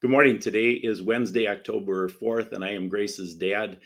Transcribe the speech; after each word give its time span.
Good 0.00 0.12
morning. 0.12 0.38
Today 0.38 0.70
is 0.70 1.02
Wednesday, 1.02 1.48
October 1.48 2.08
4th, 2.08 2.52
and 2.52 2.64
I 2.64 2.70
am 2.70 2.88
Grace's 2.88 3.34
dad. 3.34 3.78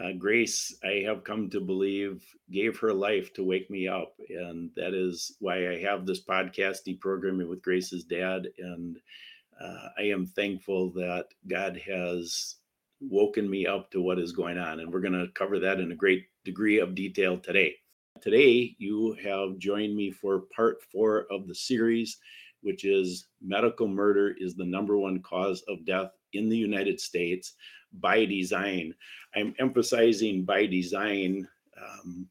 Uh, 0.00 0.12
Grace, 0.16 0.72
I 0.84 1.02
have 1.04 1.24
come 1.24 1.50
to 1.50 1.60
believe, 1.60 2.24
gave 2.52 2.78
her 2.78 2.92
life 2.92 3.32
to 3.32 3.42
wake 3.42 3.68
me 3.68 3.88
up. 3.88 4.14
And 4.28 4.70
that 4.76 4.94
is 4.94 5.34
why 5.40 5.68
I 5.68 5.80
have 5.80 6.06
this 6.06 6.24
podcast, 6.24 6.86
Deprogramming 6.86 7.48
with 7.48 7.62
Grace's 7.62 8.04
dad. 8.04 8.46
And 8.58 8.98
uh, 9.60 9.88
I 9.98 10.02
am 10.02 10.24
thankful 10.24 10.90
that 10.92 11.24
God 11.48 11.82
has 11.84 12.58
woken 13.00 13.50
me 13.50 13.66
up 13.66 13.90
to 13.90 14.00
what 14.00 14.20
is 14.20 14.30
going 14.30 14.58
on. 14.58 14.78
And 14.78 14.92
we're 14.92 15.00
going 15.00 15.14
to 15.14 15.32
cover 15.34 15.58
that 15.58 15.80
in 15.80 15.90
a 15.90 15.96
great 15.96 16.26
degree 16.44 16.78
of 16.78 16.94
detail 16.94 17.38
today. 17.38 17.74
Today, 18.22 18.76
you 18.78 19.16
have 19.20 19.58
joined 19.58 19.96
me 19.96 20.12
for 20.12 20.44
part 20.54 20.76
four 20.92 21.26
of 21.28 21.48
the 21.48 21.56
series 21.56 22.18
which 22.62 22.84
is 22.84 23.28
medical 23.40 23.88
murder 23.88 24.34
is 24.38 24.54
the 24.54 24.64
number 24.64 24.98
one 24.98 25.20
cause 25.22 25.62
of 25.68 25.84
death 25.84 26.10
in 26.32 26.48
the 26.48 26.56
United 26.56 27.00
States 27.00 27.54
by 28.00 28.24
design. 28.24 28.94
I'm 29.34 29.54
emphasizing 29.58 30.44
by 30.44 30.66
design 30.66 31.48
um, 31.80 32.28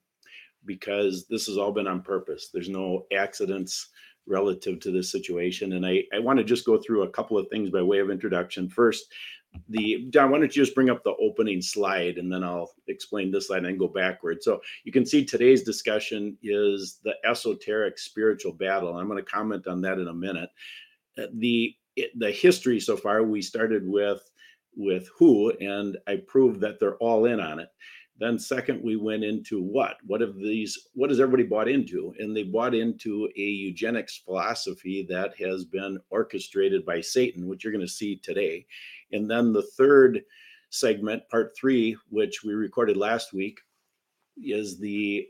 because 0.66 1.27
this 1.27 1.48
has 1.48 1.58
all 1.58 1.72
been 1.72 1.88
on 1.88 2.02
purpose. 2.02 2.50
There's 2.53 2.70
no 2.70 3.05
accidents 3.16 3.90
relative 4.27 4.80
to 4.80 4.91
this 4.91 5.12
situation. 5.12 5.73
And 5.73 5.86
I, 5.86 6.03
I 6.14 6.20
want 6.20 6.39
to 6.39 6.44
just 6.44 6.66
go 6.66 6.78
through 6.78 7.03
a 7.03 7.09
couple 7.09 7.38
of 7.38 7.48
things 7.50 7.70
by 7.70 7.81
way 7.81 8.00
of 8.00 8.09
introduction. 8.09 8.70
First, 8.70 9.05
the 9.70 10.08
Don, 10.09 10.32
why 10.32 10.40
don't 10.40 10.55
you 10.55 10.64
just 10.64 10.76
bring 10.76 10.90
up 10.90 11.04
the 11.04 11.16
opening 11.20 11.62
slide 11.62 12.18
and 12.18 12.32
then 12.32 12.44
I'll 12.44 12.72
explain 12.88 13.32
this 13.32 13.48
slide 13.48 13.58
and 13.58 13.68
then 13.68 13.78
go 13.78 13.88
backward. 13.88 14.44
So 14.44 14.62
you 14.84 14.91
can 14.91 15.05
see 15.05 15.26
today's 15.26 15.64
discussion 15.64 16.38
is 16.44 17.00
the 17.04 17.16
esoteric 17.26 17.98
spiritual 17.98 18.54
battle. 18.54 18.98
I'm 18.98 19.08
going 19.08 19.23
to 19.23 19.30
comment 19.30 19.68
on 19.68 19.81
that 19.81 20.00
in 20.00 20.08
a 20.08 20.14
minute. 20.14 20.50
Uh, 21.18 21.28
the 21.34 21.76
the 22.18 22.31
history 22.31 22.80
so 22.80 22.98
far, 22.98 23.23
we 23.23 23.41
started 23.41 23.88
with 23.88 24.30
with 24.76 25.09
who, 25.18 25.52
and 25.62 25.98
I 26.08 26.17
proved 26.28 26.59
that 26.61 26.80
they're 26.80 26.98
all 26.98 27.26
in 27.26 27.39
on 27.39 27.59
it. 27.59 27.70
Then 28.17 28.39
second, 28.39 28.81
we 28.81 28.95
went 28.95 29.26
into 29.26 29.61
what? 29.61 29.98
What 30.06 30.22
have 30.22 30.36
these? 30.36 30.88
What 30.94 31.09
has 31.09 31.20
everybody 31.20 31.44
bought 31.44 31.67
into? 31.67 32.14
And 32.17 32.36
they 32.36 32.44
bought 32.44 32.73
into 32.73 33.30
a 33.36 33.42
eugenics 33.42 34.17
philosophy 34.17 35.06
that 35.09 35.33
has 35.38 35.66
been 35.66 36.00
orchestrated 36.09 36.86
by 36.86 37.02
Satan, 37.02 37.48
which 37.48 37.64
you're 37.64 37.73
going 37.73 37.86
to 37.86 37.92
see 37.92 38.16
today. 38.17 38.66
And 39.11 39.30
then 39.30 39.53
the 39.53 39.67
third 39.78 40.22
segment, 40.70 41.23
part 41.30 41.56
three, 41.58 41.95
which 42.09 42.44
we 42.44 42.53
recorded 42.53 42.98
last 42.98 43.34
week, 43.34 43.59
is 44.38 44.78
the 44.78 45.28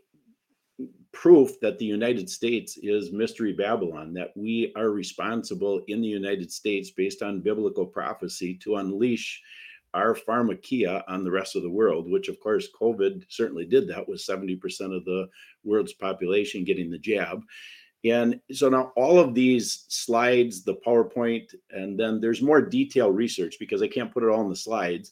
proof 1.12 1.60
that 1.62 1.80
the 1.80 1.86
United 1.86 2.30
States 2.30 2.78
is 2.82 3.14
Mystery 3.14 3.54
Babylon, 3.54 4.14
that 4.14 4.36
we 4.36 4.74
are 4.76 4.90
responsible 4.90 5.82
in 5.88 6.02
the 6.02 6.08
United 6.08 6.52
States 6.52 6.92
based 6.92 7.22
on 7.22 7.42
biblical 7.42 7.86
prophecy 7.86 8.56
to 8.56 8.76
unleash 8.76 9.42
our 9.94 10.14
pharmakeia 10.14 11.04
on 11.08 11.24
the 11.24 11.32
rest 11.32 11.56
of 11.56 11.64
the 11.64 11.70
world, 11.70 12.12
which 12.12 12.28
of 12.28 12.38
course 12.42 12.68
COVID 12.80 13.24
certainly 13.30 13.66
did 13.66 13.88
that 13.88 14.08
with 14.08 14.20
70% 14.20 14.60
of 14.96 15.06
the 15.06 15.30
world's 15.64 15.94
population 15.94 16.66
getting 16.66 16.92
the 16.92 17.00
jab. 17.00 17.42
And 18.06 18.40
so 18.52 18.70
now 18.70 18.92
all 18.96 19.20
of 19.20 19.34
these 19.34 19.86
slides, 19.90 20.64
the 20.64 20.76
PowerPoint, 20.86 21.54
and 21.72 22.00
then 22.00 22.22
there's 22.22 22.42
more 22.42 22.62
detailed 22.62 23.16
research 23.16 23.58
because 23.60 23.82
I 23.82 23.88
can't 23.88 24.14
put 24.14 24.24
it 24.24 24.30
all 24.30 24.42
in 24.42 24.50
the 24.50 24.56
slides. 24.56 25.12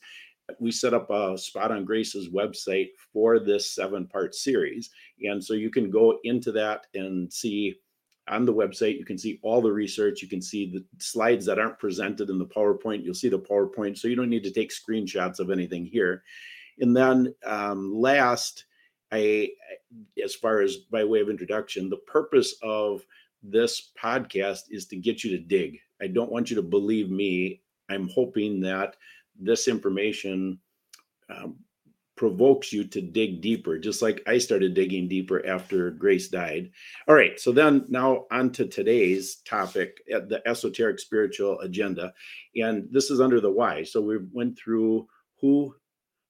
We 0.59 0.71
set 0.71 0.93
up 0.93 1.09
a 1.09 1.37
spot 1.37 1.71
on 1.71 1.85
Grace's 1.85 2.29
website 2.29 2.89
for 3.11 3.39
this 3.39 3.71
seven 3.71 4.05
part 4.05 4.35
series. 4.35 4.91
And 5.23 5.43
so 5.43 5.53
you 5.53 5.71
can 5.71 5.89
go 5.89 6.19
into 6.23 6.51
that 6.51 6.85
and 6.93 7.31
see 7.31 7.75
on 8.29 8.45
the 8.45 8.53
website, 8.53 8.97
you 8.97 9.05
can 9.05 9.17
see 9.17 9.39
all 9.41 9.61
the 9.61 9.71
research. 9.71 10.21
You 10.21 10.29
can 10.29 10.41
see 10.41 10.71
the 10.71 10.83
slides 10.99 11.45
that 11.45 11.59
aren't 11.59 11.79
presented 11.79 12.29
in 12.29 12.39
the 12.39 12.45
PowerPoint. 12.45 13.03
You'll 13.03 13.13
see 13.13 13.29
the 13.29 13.39
PowerPoint. 13.39 13.97
So 13.97 14.07
you 14.07 14.15
don't 14.15 14.29
need 14.29 14.43
to 14.43 14.51
take 14.51 14.71
screenshots 14.71 15.39
of 15.39 15.49
anything 15.49 15.85
here. 15.85 16.23
And 16.79 16.95
then 16.95 17.33
um, 17.45 17.93
last, 17.93 18.65
I, 19.13 19.49
as 20.23 20.33
far 20.33 20.61
as 20.61 20.77
by 20.91 21.03
way 21.03 21.21
of 21.21 21.29
introduction, 21.29 21.89
the 21.89 21.97
purpose 21.97 22.55
of 22.63 23.05
this 23.43 23.91
podcast 24.01 24.63
is 24.71 24.87
to 24.87 24.95
get 24.95 25.23
you 25.23 25.29
to 25.37 25.43
dig. 25.43 25.77
I 26.01 26.07
don't 26.07 26.31
want 26.31 26.49
you 26.49 26.55
to 26.55 26.63
believe 26.63 27.09
me. 27.09 27.61
I'm 27.89 28.09
hoping 28.09 28.59
that 28.61 28.95
this 29.39 29.67
information 29.67 30.59
um, 31.29 31.57
provokes 32.15 32.71
you 32.71 32.83
to 32.85 33.01
dig 33.01 33.41
deeper, 33.41 33.77
just 33.77 34.01
like 34.01 34.21
I 34.27 34.37
started 34.37 34.73
digging 34.73 35.07
deeper 35.07 35.45
after 35.45 35.91
Grace 35.91 36.29
died. 36.29 36.71
All 37.07 37.15
right, 37.15 37.39
so 37.39 37.51
then 37.51 37.85
now 37.89 38.25
on 38.31 38.51
to 38.51 38.65
today's 38.65 39.37
topic, 39.37 39.97
uh, 40.13 40.21
the 40.27 40.41
esoteric 40.47 40.99
spiritual 40.99 41.59
agenda, 41.59 42.13
and 42.55 42.87
this 42.91 43.11
is 43.11 43.19
under 43.19 43.41
the 43.41 43.51
why. 43.51 43.83
So 43.83 44.01
we 44.01 44.17
went 44.31 44.57
through 44.57 45.07
who, 45.41 45.75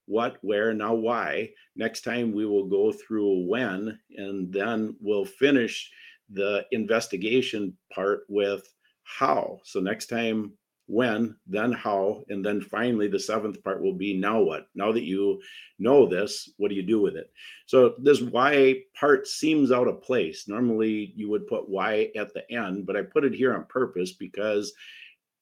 what, 0.06 0.38
where, 0.42 0.74
now 0.74 0.94
why. 0.94 1.50
Next 1.76 2.02
time 2.02 2.34
we 2.34 2.46
will 2.46 2.66
go 2.66 2.92
through 2.92 3.48
when, 3.48 4.00
and 4.18 4.52
then 4.52 4.96
we'll 5.00 5.26
finish 5.26 5.90
the 6.30 6.66
investigation 6.72 7.78
part 7.94 8.24
with 8.30 8.68
how. 9.04 9.60
So 9.64 9.80
next 9.80 10.08
time, 10.08 10.54
when, 10.88 11.36
then 11.48 11.72
how, 11.72 12.24
and 12.28 12.46
then 12.46 12.60
finally 12.60 13.08
the 13.08 13.20
seventh 13.20 13.64
part 13.64 13.82
will 13.82 13.94
be 13.94 14.14
now 14.14 14.42
what? 14.42 14.68
Now 14.76 14.92
that 14.92 15.04
you 15.04 15.42
know 15.80 16.06
this, 16.06 16.50
what 16.58 16.70
do 16.70 16.76
you 16.76 16.84
do 16.84 17.02
with 17.02 17.16
it? 17.16 17.32
So 17.66 17.96
this 18.00 18.22
why 18.22 18.82
part 18.94 19.28
seems 19.28 19.72
out 19.72 19.88
of 19.88 20.02
place. 20.02 20.48
Normally 20.48 21.14
you 21.16 21.30
would 21.30 21.48
put 21.48 21.70
why 21.70 22.12
at 22.16 22.34
the 22.34 22.50
end, 22.52 22.86
but 22.86 22.98
I 22.98 23.02
put 23.02 23.24
it 23.24 23.34
here 23.34 23.56
on 23.56 23.66
purpose 23.66 24.12
because 24.12 24.74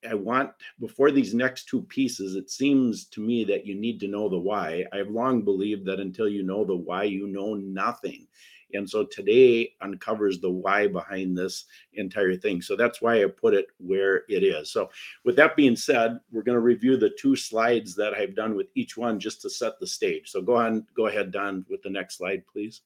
I 0.10 0.16
want 0.16 0.52
before 0.80 1.12
these 1.12 1.34
next 1.34 1.68
two 1.68 1.84
pieces, 1.84 2.36
it 2.36 2.50
seems 2.50 3.06
to 3.06 3.22
me 3.22 3.44
that 3.46 3.66
you 3.66 3.76
need 3.76 4.00
to 4.02 4.08
know 4.08 4.30
the 4.30 4.40
why. 4.40 4.86
I've 4.92 5.10
long 5.10 5.44
believed 5.44 5.86
that 5.86 6.00
until 6.00 6.28
you 6.28 6.44
know 6.44 6.66
the 6.66 6.76
why, 6.76 7.04
you 7.04 7.28
know 7.28 7.54
nothing. 7.54 8.28
And 8.74 8.90
so 8.90 9.04
today 9.06 9.74
uncovers 9.82 10.40
the 10.40 10.50
why 10.50 10.88
behind 10.88 11.38
this 11.38 11.66
entire 11.94 12.36
thing. 12.36 12.62
So 12.62 12.76
that's 12.76 13.02
why 13.02 13.24
I 13.24 13.28
put 13.28 13.54
it 13.54 13.68
where 13.78 14.24
it 14.30 14.44
is. 14.44 14.72
So, 14.72 14.90
with 15.24 15.36
that 15.38 15.56
being 15.56 15.76
said, 15.76 16.20
we're 16.32 16.44
going 16.44 16.56
to 16.56 16.62
review 16.62 16.98
the 16.98 17.14
two 17.20 17.36
slides 17.36 17.96
that 17.96 18.14
I've 18.14 18.36
done 18.36 18.56
with 18.56 18.68
each 18.76 18.98
one 18.98 19.20
just 19.20 19.42
to 19.42 19.50
set 19.50 19.80
the 19.80 19.88
stage. 19.88 20.30
So, 20.30 20.42
go 20.42 20.56
on, 20.56 20.86
go 20.96 21.08
ahead, 21.08 21.32
Don, 21.32 21.66
with 21.70 21.82
the 21.82 21.90
next 21.90 22.18
slide, 22.18 22.44
please. 22.52 22.82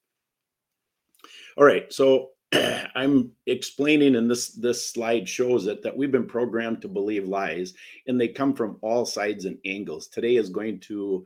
All 1.58 1.66
right. 1.66 1.92
So, 1.92 2.32
I'm 2.96 3.32
explaining, 3.46 4.16
and 4.16 4.30
this 4.30 4.50
this 4.50 4.92
slide 4.92 5.28
shows 5.28 5.68
it 5.68 5.84
that 5.84 5.96
we've 5.96 6.12
been 6.12 6.28
programmed 6.28 6.82
to 6.82 6.88
believe 6.88 7.28
lies, 7.28 7.74
and 8.08 8.20
they 8.20 8.28
come 8.28 8.54
from 8.54 8.78
all 8.82 9.06
sides 9.06 9.46
and 9.46 9.58
angles. 9.66 10.08
Today 10.08 10.36
is 10.36 10.50
going 10.50 10.80
to 10.82 11.26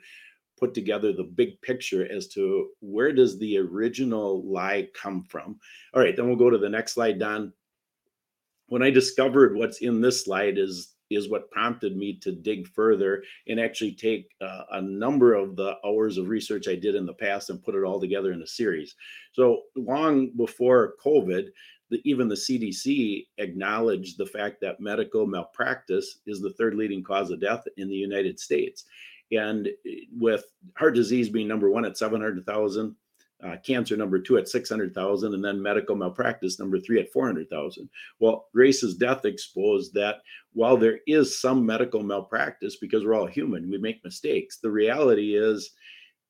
put 0.59 0.73
together 0.73 1.13
the 1.13 1.23
big 1.23 1.62
picture 1.62 2.09
as 2.12 2.28
to 2.28 2.69
where 2.81 3.13
does 3.13 3.40
the 3.40 3.57
original 3.57 4.44
lie 4.44 4.90
come 4.94 5.23
from. 5.23 5.57
All 5.94 6.01
right, 6.01 6.16
then 6.16 6.28
we'll 6.28 6.35
go 6.35 6.50
to 6.50 6.57
the 6.57 6.69
next 6.69 6.94
slide, 6.94 7.19
Don. 7.19 7.53
When 8.67 8.84
I 8.84 8.90
discovered 8.90 9.56
what's 9.56 9.79
in 9.79 10.01
this 10.01 10.23
slide 10.23 10.57
is 10.57 10.96
is 11.09 11.30
what 11.30 11.50
prompted 11.52 11.97
me 11.97 12.18
to 12.22 12.31
dig 12.31 12.68
further 12.68 13.24
and 13.47 13.59
actually 13.59 13.94
take 13.94 14.30
uh, 14.42 14.64
a 14.72 14.81
number 14.81 15.34
of 15.34 15.56
the 15.56 15.75
hours 15.86 16.18
of 16.18 16.30
research 16.30 16.68
I 16.68 16.75
did 16.75 16.96
in 16.96 17.06
the 17.06 17.14
past 17.14 17.50
and 17.50 17.64
put 17.64 17.75
it 17.75 17.84
all 17.84 18.00
together 18.00 18.31
in 18.31 18.42
a 18.42 18.47
series. 18.47 18.96
So 19.34 19.62
long 19.75 20.31
before 20.38 20.96
COVID, 21.03 21.47
the, 21.90 22.02
even 22.06 22.28
the 22.28 22.36
CDC 22.36 23.28
acknowledged 23.38 24.18
the 24.18 24.25
fact 24.25 24.62
that 24.62 24.80
medical 24.80 25.25
malpractice 25.25 26.20
is 26.28 26.40
the 26.40 26.53
third 26.53 26.75
leading 26.75 27.03
cause 27.03 27.31
of 27.31 27.41
death 27.41 27.64
in 27.78 27.90
the 27.90 27.96
United 27.96 28.40
States. 28.40 28.86
And 29.31 29.68
eh, 29.68 30.06
with 30.18 30.46
heart 30.76 30.96
disease 30.96 31.30
being 31.30 31.47
number 31.47 31.70
one 31.70 31.86
at 31.86 31.97
700,000, 31.97 32.96
uh, 33.44 33.55
cancer 33.66 33.95
number 33.95 34.19
two 34.19 34.38
at 34.38 34.50
600,000, 34.50 35.33
and 35.33 35.44
then 35.44 35.61
medical 35.61 35.95
malpractice 35.95 36.59
number 36.59 36.79
three 36.79 37.00
at 37.00 37.11
400,000. 37.11 37.89
Well, 38.19 38.47
Grace's 38.53 38.95
death 38.95 39.25
exposed 39.25 39.94
that 39.94 40.17
while 40.53 40.77
there 40.77 41.00
is 41.07 41.39
some 41.39 41.66
medical 41.66 42.03
malpractice, 42.03 42.78
because 42.78 43.05
we're 43.05 43.16
all 43.16 43.28
human, 43.28 43.69
we 43.69 43.78
make 43.78 44.03
mistakes, 44.03 44.58
the 44.58 44.72
reality 44.72 45.35
is 45.35 45.72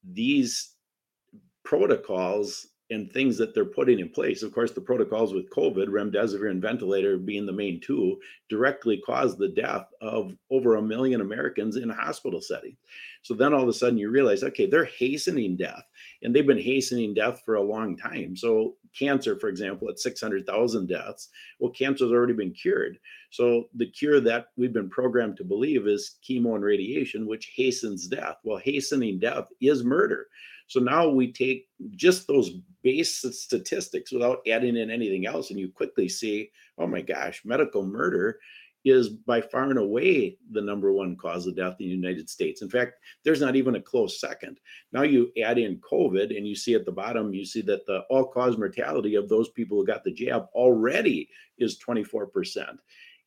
these 0.03 0.75
protocols 1.63 2.67
and 2.91 3.11
things 3.11 3.37
that 3.37 3.53
they're 3.53 3.65
putting 3.65 3.99
in 3.99 4.09
place. 4.09 4.41
Of 4.41 4.51
course, 4.51 4.71
the 4.71 4.81
protocols 4.81 5.33
with 5.33 5.49
COVID, 5.51 5.87
remdesivir 5.87 6.49
and 6.49 6.61
ventilator 6.61 7.17
being 7.17 7.45
the 7.45 7.51
main 7.51 7.79
two, 7.79 8.19
directly 8.49 9.01
caused 9.05 9.37
the 9.37 9.49
death 9.49 9.87
of 10.01 10.35
over 10.49 10.75
a 10.75 10.81
million 10.81 11.21
Americans 11.21 11.75
in 11.75 11.91
a 11.91 11.95
hospital 11.95 12.41
setting. 12.41 12.75
So 13.21 13.33
then 13.33 13.53
all 13.53 13.61
of 13.61 13.69
a 13.69 13.73
sudden 13.73 13.97
you 13.97 14.09
realize, 14.09 14.43
okay, 14.43 14.65
they're 14.65 14.85
hastening 14.85 15.55
death, 15.55 15.83
and 16.23 16.33
they've 16.33 16.47
been 16.47 16.57
hastening 16.57 17.13
death 17.13 17.41
for 17.45 17.55
a 17.55 17.61
long 17.61 17.95
time. 17.95 18.35
So 18.35 18.75
cancer, 18.97 19.37
for 19.37 19.49
example, 19.49 19.89
at 19.89 19.99
600,000 19.99 20.87
deaths, 20.87 21.29
well, 21.59 21.71
cancer's 21.71 22.11
already 22.11 22.33
been 22.33 22.53
cured. 22.53 22.97
So 23.29 23.65
the 23.75 23.91
cure 23.91 24.19
that 24.21 24.47
we've 24.57 24.73
been 24.73 24.89
programmed 24.89 25.37
to 25.37 25.43
believe 25.43 25.85
is 25.85 26.17
chemo 26.27 26.55
and 26.55 26.63
radiation, 26.63 27.27
which 27.27 27.53
hastens 27.55 28.07
death. 28.07 28.37
Well, 28.43 28.57
hastening 28.57 29.19
death 29.19 29.49
is 29.61 29.83
murder. 29.83 30.27
So 30.69 30.79
now 30.79 31.09
we 31.09 31.33
take 31.33 31.67
just 31.95 32.27
those 32.27 32.51
base 32.83 33.25
statistics 33.31 34.11
without 34.11 34.41
adding 34.47 34.77
in 34.77 34.91
anything 34.91 35.25
else, 35.25 35.49
and 35.49 35.59
you 35.59 35.69
quickly 35.69 36.07
see, 36.07 36.51
oh 36.77 36.85
my 36.85 37.01
gosh, 37.01 37.41
medical 37.43 37.83
murder 37.83 38.39
is 38.85 39.09
by 39.09 39.41
far 39.41 39.63
and 39.63 39.79
away 39.79 40.37
the 40.51 40.61
number 40.61 40.93
one 40.93 41.15
cause 41.15 41.47
of 41.47 41.55
death 41.55 41.75
in 41.79 41.87
the 41.87 41.95
United 41.95 42.29
States. 42.29 42.61
In 42.61 42.69
fact, 42.69 42.93
there's 43.25 43.41
not 43.41 43.55
even 43.55 43.75
a 43.75 43.81
close 43.81 44.21
second. 44.21 44.59
Now 44.93 45.01
you 45.01 45.31
add 45.43 45.57
in 45.57 45.81
COVID 45.81 46.37
and 46.37 46.47
you 46.47 46.55
see 46.55 46.75
at 46.75 46.85
the 46.85 46.91
bottom, 46.91 47.33
you 47.33 47.45
see 47.45 47.61
that 47.63 47.85
the 47.87 48.01
all 48.11 48.25
cause 48.25 48.57
mortality 48.57 49.15
of 49.15 49.27
those 49.27 49.49
people 49.49 49.77
who 49.77 49.85
got 49.85 50.03
the 50.03 50.13
jab 50.13 50.47
already 50.53 51.29
is 51.57 51.79
24%. 51.79 52.77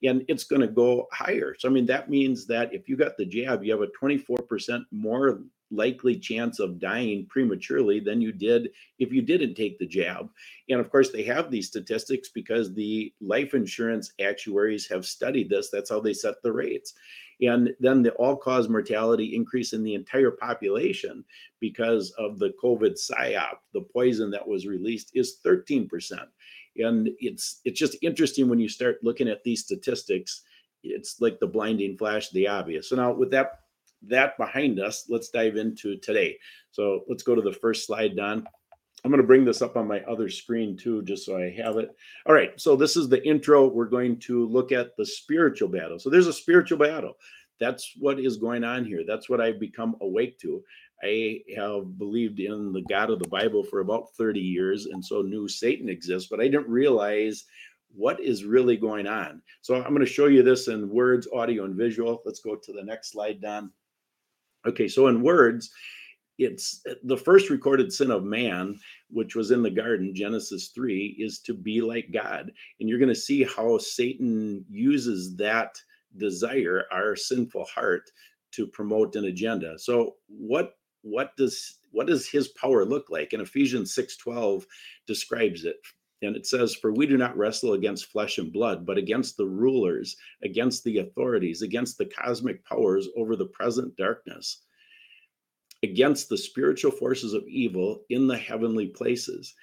And 0.04 0.24
it's 0.26 0.44
going 0.44 0.62
to 0.62 0.68
go 0.68 1.06
higher. 1.12 1.54
So, 1.58 1.68
I 1.68 1.72
mean, 1.72 1.86
that 1.86 2.08
means 2.08 2.46
that 2.46 2.72
if 2.72 2.88
you 2.88 2.96
got 2.96 3.16
the 3.16 3.26
jab, 3.26 3.62
you 3.62 3.72
have 3.72 3.82
a 3.82 3.88
24% 4.02 4.84
more 4.90 5.42
likely 5.72 6.18
chance 6.18 6.58
of 6.58 6.78
dying 6.78 7.26
prematurely 7.28 7.98
than 7.98 8.20
you 8.20 8.30
did 8.30 8.68
if 8.98 9.12
you 9.12 9.22
didn't 9.22 9.54
take 9.54 9.78
the 9.78 9.86
jab. 9.86 10.28
And 10.68 10.78
of 10.78 10.90
course, 10.90 11.10
they 11.10 11.22
have 11.24 11.50
these 11.50 11.66
statistics 11.66 12.28
because 12.28 12.74
the 12.74 13.12
life 13.20 13.54
insurance 13.54 14.12
actuaries 14.20 14.86
have 14.88 15.06
studied 15.06 15.48
this. 15.48 15.70
That's 15.70 15.90
how 15.90 16.00
they 16.00 16.12
set 16.12 16.34
the 16.42 16.52
rates. 16.52 16.94
And 17.40 17.70
then 17.80 18.02
the 18.02 18.12
all 18.12 18.36
cause 18.36 18.68
mortality 18.68 19.34
increase 19.34 19.72
in 19.72 19.82
the 19.82 19.94
entire 19.94 20.30
population 20.30 21.24
because 21.60 22.12
of 22.12 22.38
the 22.38 22.52
COVID 22.62 22.92
psyop, 22.92 23.56
the 23.74 23.80
poison 23.80 24.30
that 24.30 24.46
was 24.46 24.66
released, 24.66 25.10
is 25.14 25.38
13%. 25.44 25.88
And 26.76 27.10
it's 27.18 27.60
it's 27.64 27.78
just 27.78 27.96
interesting 28.00 28.48
when 28.48 28.60
you 28.60 28.68
start 28.68 28.98
looking 29.02 29.28
at 29.28 29.42
these 29.42 29.64
statistics. 29.64 30.42
It's 30.84 31.20
like 31.20 31.38
the 31.38 31.46
blinding 31.46 31.96
flash, 31.98 32.28
of 32.28 32.34
the 32.34 32.48
obvious. 32.48 32.88
So 32.88 32.96
now 32.96 33.12
with 33.12 33.30
that 33.32 33.61
that 34.08 34.36
behind 34.36 34.80
us, 34.80 35.06
let's 35.08 35.28
dive 35.30 35.56
into 35.56 35.96
today. 35.98 36.38
So 36.70 37.04
let's 37.08 37.22
go 37.22 37.34
to 37.34 37.42
the 37.42 37.52
first 37.52 37.86
slide, 37.86 38.16
Don. 38.16 38.46
I'm 39.04 39.10
going 39.10 39.20
to 39.20 39.26
bring 39.26 39.44
this 39.44 39.62
up 39.62 39.76
on 39.76 39.88
my 39.88 40.00
other 40.02 40.28
screen 40.28 40.76
too, 40.76 41.02
just 41.02 41.26
so 41.26 41.36
I 41.36 41.50
have 41.50 41.76
it. 41.76 41.90
All 42.26 42.34
right, 42.34 42.58
so 42.60 42.76
this 42.76 42.96
is 42.96 43.08
the 43.08 43.26
intro. 43.26 43.66
We're 43.66 43.86
going 43.86 44.18
to 44.20 44.46
look 44.46 44.70
at 44.70 44.96
the 44.96 45.04
spiritual 45.04 45.68
battle. 45.68 45.98
So 45.98 46.08
there's 46.08 46.28
a 46.28 46.32
spiritual 46.32 46.78
battle. 46.78 47.14
That's 47.58 47.92
what 47.98 48.20
is 48.20 48.36
going 48.36 48.64
on 48.64 48.84
here. 48.84 49.02
That's 49.06 49.28
what 49.28 49.40
I've 49.40 49.58
become 49.58 49.96
awake 50.00 50.38
to. 50.40 50.62
I 51.02 51.40
have 51.56 51.98
believed 51.98 52.38
in 52.38 52.72
the 52.72 52.82
God 52.82 53.10
of 53.10 53.18
the 53.18 53.28
Bible 53.28 53.64
for 53.64 53.80
about 53.80 54.14
30 54.16 54.38
years, 54.38 54.86
and 54.86 55.04
so 55.04 55.20
knew 55.20 55.48
Satan 55.48 55.88
exists, 55.88 56.28
but 56.30 56.40
I 56.40 56.44
didn't 56.44 56.68
realize 56.68 57.44
what 57.94 58.20
is 58.20 58.44
really 58.44 58.76
going 58.76 59.06
on. 59.06 59.42
So 59.62 59.74
I'm 59.74 59.94
going 59.94 60.00
to 60.00 60.06
show 60.06 60.26
you 60.26 60.42
this 60.42 60.68
in 60.68 60.88
words, 60.88 61.28
audio, 61.34 61.64
and 61.64 61.74
visual. 61.74 62.22
Let's 62.24 62.40
go 62.40 62.54
to 62.54 62.72
the 62.72 62.84
next 62.84 63.12
slide, 63.12 63.40
Don. 63.40 63.70
Okay, 64.66 64.88
so 64.88 65.08
in 65.08 65.22
words, 65.22 65.70
it's 66.38 66.82
the 67.04 67.16
first 67.16 67.50
recorded 67.50 67.92
sin 67.92 68.10
of 68.10 68.24
man, 68.24 68.78
which 69.10 69.34
was 69.34 69.50
in 69.50 69.62
the 69.62 69.70
garden, 69.70 70.14
Genesis 70.14 70.68
3, 70.74 71.16
is 71.18 71.40
to 71.40 71.54
be 71.54 71.80
like 71.80 72.10
God. 72.12 72.50
And 72.80 72.88
you're 72.88 72.98
going 72.98 73.08
to 73.08 73.14
see 73.14 73.44
how 73.44 73.78
Satan 73.78 74.64
uses 74.70 75.36
that 75.36 75.76
desire, 76.16 76.84
our 76.92 77.16
sinful 77.16 77.64
heart, 77.66 78.10
to 78.52 78.66
promote 78.66 79.16
an 79.16 79.26
agenda. 79.26 79.78
So 79.78 80.16
what 80.28 80.74
what 81.02 81.36
does 81.36 81.78
what 81.90 82.06
does 82.06 82.28
his 82.28 82.48
power 82.48 82.84
look 82.84 83.10
like? 83.10 83.32
And 83.32 83.42
Ephesians 83.42 83.94
6:12 83.94 84.64
describes 85.06 85.64
it. 85.64 85.76
And 86.22 86.36
it 86.36 86.46
says, 86.46 86.74
For 86.74 86.92
we 86.92 87.06
do 87.06 87.16
not 87.16 87.36
wrestle 87.36 87.72
against 87.72 88.10
flesh 88.10 88.38
and 88.38 88.52
blood, 88.52 88.86
but 88.86 88.98
against 88.98 89.36
the 89.36 89.46
rulers, 89.46 90.16
against 90.42 90.84
the 90.84 90.98
authorities, 90.98 91.62
against 91.62 91.98
the 91.98 92.06
cosmic 92.06 92.64
powers 92.64 93.08
over 93.16 93.36
the 93.36 93.46
present 93.46 93.96
darkness, 93.96 94.62
against 95.82 96.28
the 96.28 96.38
spiritual 96.38 96.92
forces 96.92 97.34
of 97.34 97.42
evil 97.48 98.02
in 98.08 98.28
the 98.28 98.38
heavenly 98.38 98.86
places. 98.86 99.54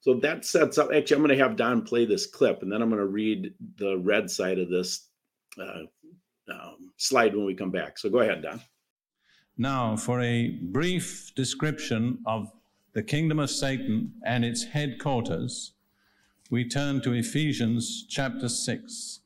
So 0.00 0.14
that 0.14 0.44
sets 0.44 0.78
up. 0.78 0.90
Actually, 0.92 1.16
I'm 1.16 1.22
going 1.22 1.38
to 1.38 1.42
have 1.42 1.56
Don 1.56 1.82
play 1.82 2.04
this 2.04 2.26
clip, 2.26 2.62
and 2.62 2.72
then 2.72 2.82
I'm 2.82 2.90
going 2.90 3.00
to 3.00 3.06
read 3.06 3.54
the 3.76 3.98
red 3.98 4.30
side 4.30 4.58
of 4.58 4.68
this 4.68 5.08
uh, 5.58 5.84
um, 6.52 6.92
slide 6.96 7.34
when 7.34 7.46
we 7.46 7.54
come 7.54 7.70
back. 7.70 7.98
So 7.98 8.10
go 8.10 8.20
ahead, 8.20 8.42
Don. 8.42 8.60
Now, 9.56 9.96
for 9.96 10.20
a 10.20 10.58
brief 10.62 11.32
description 11.34 12.18
of 12.26 12.50
the 12.92 13.02
kingdom 13.02 13.38
of 13.38 13.50
Satan 13.50 14.12
and 14.26 14.44
its 14.44 14.64
headquarters, 14.64 15.73
we 16.50 16.68
turn 16.68 17.00
to 17.00 17.12
Ephesians 17.12 18.04
chapter 18.06 18.48
6, 18.50 19.20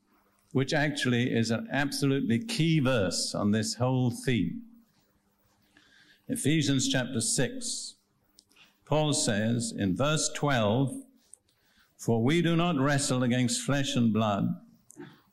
which 0.53 0.73
actually 0.73 1.33
is 1.33 1.51
an 1.51 1.67
absolutely 1.69 2.39
key 2.39 2.79
verse 2.79 3.35
on 3.35 3.51
this 3.51 3.73
whole 3.73 4.09
theme. 4.09 4.61
Ephesians 6.29 6.87
chapter 6.87 7.19
6, 7.19 7.95
Paul 8.85 9.13
says 9.13 9.73
in 9.77 9.97
verse 9.97 10.29
12, 10.33 10.93
For 11.97 12.23
we 12.23 12.41
do 12.41 12.55
not 12.55 12.79
wrestle 12.79 13.23
against 13.23 13.61
flesh 13.61 13.95
and 13.95 14.13
blood, 14.13 14.55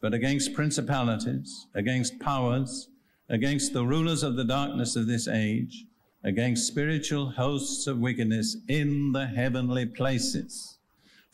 but 0.01 0.13
against 0.13 0.55
principalities, 0.55 1.67
against 1.73 2.19
powers, 2.19 2.89
against 3.29 3.73
the 3.73 3.85
rulers 3.85 4.25
of 4.25 4.35
the 4.35 4.45
darkness 4.45 4.97
of 4.97 5.07
this 5.07 5.29
age, 5.29 5.85
against 6.25 6.67
spiritual 6.67 7.31
hosts 7.31 7.87
of 7.87 7.99
wickedness 7.99 8.57
in 8.67 9.13
the 9.13 9.29
heavenly 9.29 9.87
places. 9.87 10.76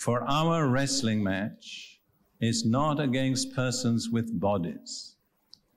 For 0.02 0.28
our 0.28 0.66
wrestling 0.66 1.22
match 1.22 2.00
is 2.40 2.66
not 2.66 2.98
against 2.98 3.54
persons 3.54 4.08
with 4.10 4.40
bodies. 4.40 5.14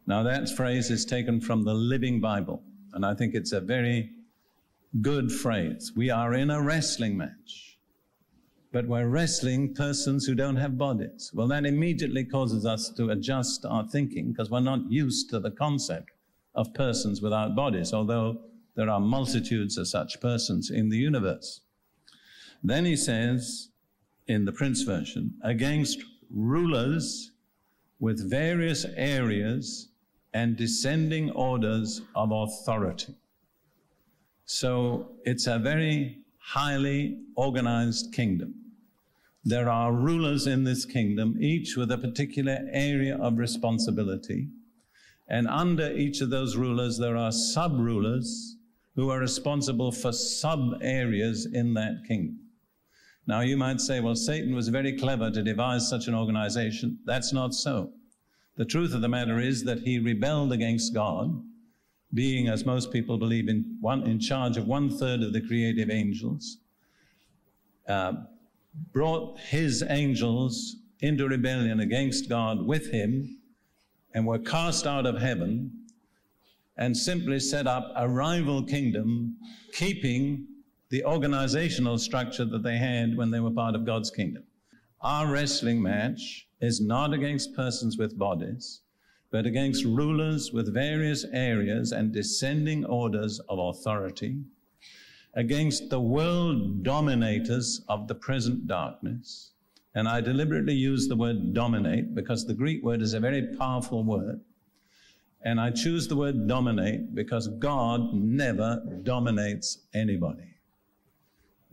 Now, 0.07 0.23
that 0.23 0.49
phrase 0.49 0.89
is 0.89 1.05
taken 1.05 1.39
from 1.39 1.63
the 1.63 1.75
Living 1.75 2.19
Bible, 2.19 2.63
and 2.93 3.05
I 3.05 3.13
think 3.13 3.35
it's 3.35 3.51
a 3.51 3.61
very 3.61 4.09
good 4.99 5.31
phrase. 5.31 5.91
We 5.95 6.09
are 6.09 6.33
in 6.33 6.49
a 6.49 6.59
wrestling 6.59 7.15
match, 7.15 7.77
but 8.71 8.87
we're 8.87 9.09
wrestling 9.09 9.75
persons 9.75 10.25
who 10.25 10.33
don't 10.33 10.55
have 10.55 10.75
bodies. 10.75 11.29
Well, 11.31 11.49
that 11.49 11.67
immediately 11.67 12.25
causes 12.25 12.65
us 12.65 12.89
to 12.97 13.11
adjust 13.11 13.63
our 13.63 13.87
thinking 13.87 14.31
because 14.31 14.49
we're 14.49 14.59
not 14.59 14.91
used 14.91 15.29
to 15.29 15.39
the 15.39 15.51
concept 15.51 16.09
of 16.55 16.73
persons 16.73 17.21
without 17.21 17.55
bodies, 17.55 17.93
although 17.93 18.41
there 18.75 18.89
are 18.89 18.99
multitudes 18.99 19.77
of 19.77 19.87
such 19.87 20.19
persons 20.19 20.71
in 20.71 20.89
the 20.89 20.97
universe. 20.97 21.61
Then 22.63 22.85
he 22.85 22.95
says, 22.95 23.69
in 24.27 24.45
the 24.45 24.51
Prince 24.51 24.81
version 24.81 25.33
against 25.43 25.99
rulers 26.29 27.31
with 27.99 28.29
various 28.29 28.85
areas 28.95 29.89
and 30.33 30.57
descending 30.57 31.31
orders 31.31 32.01
of 32.15 32.31
authority. 32.31 33.15
So 34.45 35.11
it's 35.23 35.47
a 35.47 35.57
very 35.59 36.19
highly 36.39 37.19
organized 37.35 38.13
kingdom. 38.13 38.53
There 39.43 39.69
are 39.69 39.93
rulers 39.93 40.47
in 40.47 40.63
this 40.63 40.85
kingdom, 40.85 41.37
each 41.39 41.77
with 41.77 41.91
a 41.91 41.97
particular 41.97 42.67
area 42.71 43.17
of 43.17 43.37
responsibility. 43.37 44.49
And 45.27 45.47
under 45.47 45.91
each 45.91 46.21
of 46.21 46.29
those 46.29 46.55
rulers, 46.55 46.97
there 46.97 47.15
are 47.15 47.31
sub 47.31 47.79
rulers 47.79 48.57
who 48.95 49.09
are 49.09 49.19
responsible 49.19 49.91
for 49.91 50.11
sub 50.11 50.79
areas 50.81 51.47
in 51.51 51.73
that 51.75 52.03
kingdom. 52.07 52.44
Now, 53.27 53.41
you 53.41 53.57
might 53.57 53.81
say, 53.81 53.99
well, 54.01 54.15
Satan 54.15 54.53
was 54.55 54.67
very 54.67 54.97
clever 54.97 55.31
to 55.31 55.41
devise 55.41 55.89
such 55.89 56.07
an 56.07 56.13
organization. 56.13 56.99
That's 57.05 57.33
not 57.33 57.53
so. 57.55 57.91
The 58.55 58.65
truth 58.65 58.93
of 58.93 59.01
the 59.01 59.09
matter 59.09 59.39
is 59.39 59.63
that 59.63 59.79
he 59.79 59.99
rebelled 59.99 60.51
against 60.51 60.93
God, 60.93 61.43
being, 62.13 62.47
as 62.47 62.65
most 62.65 62.91
people 62.93 63.17
believe, 63.17 63.49
in, 63.49 63.77
one, 63.81 64.03
in 64.03 64.19
charge 64.19 64.57
of 64.57 64.67
one 64.67 64.95
third 64.95 65.21
of 65.21 65.33
the 65.33 65.41
creative 65.41 65.89
angels, 65.89 66.59
uh, 67.87 68.13
brought 68.93 69.39
his 69.39 69.83
angels 69.89 70.77
into 70.99 71.27
rebellion 71.27 71.79
against 71.79 72.29
God 72.29 72.65
with 72.65 72.91
him, 72.91 73.39
and 74.13 74.25
were 74.25 74.39
cast 74.39 74.85
out 74.85 75.05
of 75.05 75.19
heaven, 75.19 75.71
and 76.77 76.95
simply 76.95 77.39
set 77.39 77.67
up 77.67 77.91
a 77.95 78.07
rival 78.07 78.63
kingdom, 78.63 79.35
keeping 79.73 80.47
the 80.89 81.03
organizational 81.03 81.97
structure 81.97 82.45
that 82.45 82.63
they 82.63 82.77
had 82.77 83.17
when 83.17 83.31
they 83.31 83.39
were 83.39 83.51
part 83.51 83.75
of 83.75 83.85
God's 83.85 84.11
kingdom. 84.11 84.43
Our 85.01 85.27
wrestling 85.27 85.81
match 85.81 86.47
is 86.61 86.81
not 86.81 87.13
against 87.13 87.55
persons 87.55 87.97
with 87.97 88.17
bodies, 88.17 88.81
but 89.31 89.45
against 89.45 89.83
rulers 89.83 90.51
with 90.53 90.73
various 90.73 91.25
areas 91.33 91.91
and 91.91 92.13
descending 92.13 92.85
orders 92.85 93.39
of 93.49 93.59
authority, 93.59 94.37
against 95.33 95.89
the 95.89 95.99
world 95.99 96.83
dominators 96.83 97.81
of 97.89 98.07
the 98.07 98.15
present 98.15 98.67
darkness. 98.67 99.51
And 99.93 100.07
I 100.07 100.21
deliberately 100.21 100.73
use 100.73 101.07
the 101.07 101.15
word 101.15 101.53
dominate 101.53 102.15
because 102.15 102.45
the 102.45 102.53
Greek 102.53 102.83
word 102.83 103.01
is 103.01 103.13
a 103.13 103.19
very 103.19 103.55
powerful 103.57 104.03
word. 104.03 104.41
And 105.41 105.59
I 105.59 105.71
choose 105.71 106.07
the 106.07 106.15
word 106.15 106.47
dominate 106.47 107.13
because 107.13 107.47
God 107.47 108.13
never 108.13 108.81
dominates 109.03 109.79
anybody. 109.93 110.54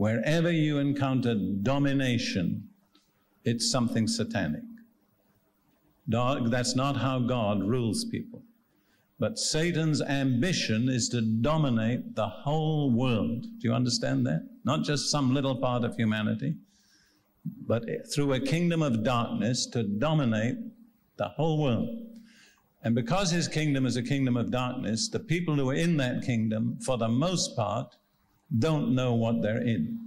Wherever 0.03 0.51
you 0.51 0.79
encounter 0.79 1.37
domination, 1.37 2.69
it's 3.45 3.71
something 3.71 4.09
satanic. 4.09 4.65
Dog, 6.09 6.51
That's 6.51 6.75
not 6.75 6.97
how 6.97 7.21
God 7.21 7.63
rules 7.63 8.05
people. 8.07 8.43
But 9.21 9.39
Satan's 9.39 10.03
ambition 10.03 10.89
is 10.89 11.09
to 11.11 11.21
dominate 11.21 12.17
the 12.17 12.27
whole 12.27 12.91
world. 12.91 13.43
Do 13.43 13.69
you 13.69 13.73
understand 13.73 14.27
that? 14.27 14.43
Not 14.65 14.83
just 14.83 15.09
some 15.09 15.33
little 15.33 15.55
part 15.55 15.85
of 15.85 15.95
humanity, 15.95 16.57
but 17.69 17.85
through 18.13 18.33
a 18.33 18.41
kingdom 18.41 18.83
of 18.83 19.05
darkness 19.05 19.67
to 19.67 19.85
dominate 19.85 20.57
the 21.17 21.29
whole 21.29 21.63
world. 21.63 21.89
And 22.83 22.97
because 22.97 23.31
his 23.31 23.47
kingdom 23.47 23.87
is 23.87 23.97
a 23.97 24.03
kingdom 24.03 24.37
of 24.37 24.51
darkness, 24.51 25.09
the 25.09 25.21
people 25.21 25.55
who 25.55 25.71
are 25.71 25.75
in 25.75 25.97
that 25.99 26.23
kingdom, 26.23 26.81
for 26.85 26.99
the 26.99 27.07
most 27.07 27.55
part, 27.55 27.95
don't 28.59 28.95
know 28.95 29.15
what 29.15 29.43
they're 29.43 29.63
in. 29.63 29.99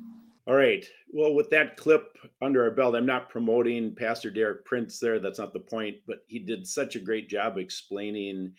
All 0.48 0.56
right. 0.56 0.86
Well, 1.12 1.34
with 1.34 1.50
that 1.50 1.78
clip 1.78 2.18
under 2.42 2.64
our 2.64 2.72
belt, 2.72 2.96
I'm 2.96 3.06
not 3.06 3.30
promoting 3.30 3.96
Pastor 3.96 4.30
Derek 4.30 4.64
Prince 4.66 5.00
there. 5.00 5.20
That's 5.20 5.40
not 5.40 5.54
the 5.54 5.60
point, 5.60 5.98
but 6.08 6.20
he 6.28 6.40
did 6.40 6.68
such 6.68 6.96
a 6.96 7.00
great 7.00 7.30
job 7.30 7.58
explaining 7.58 8.54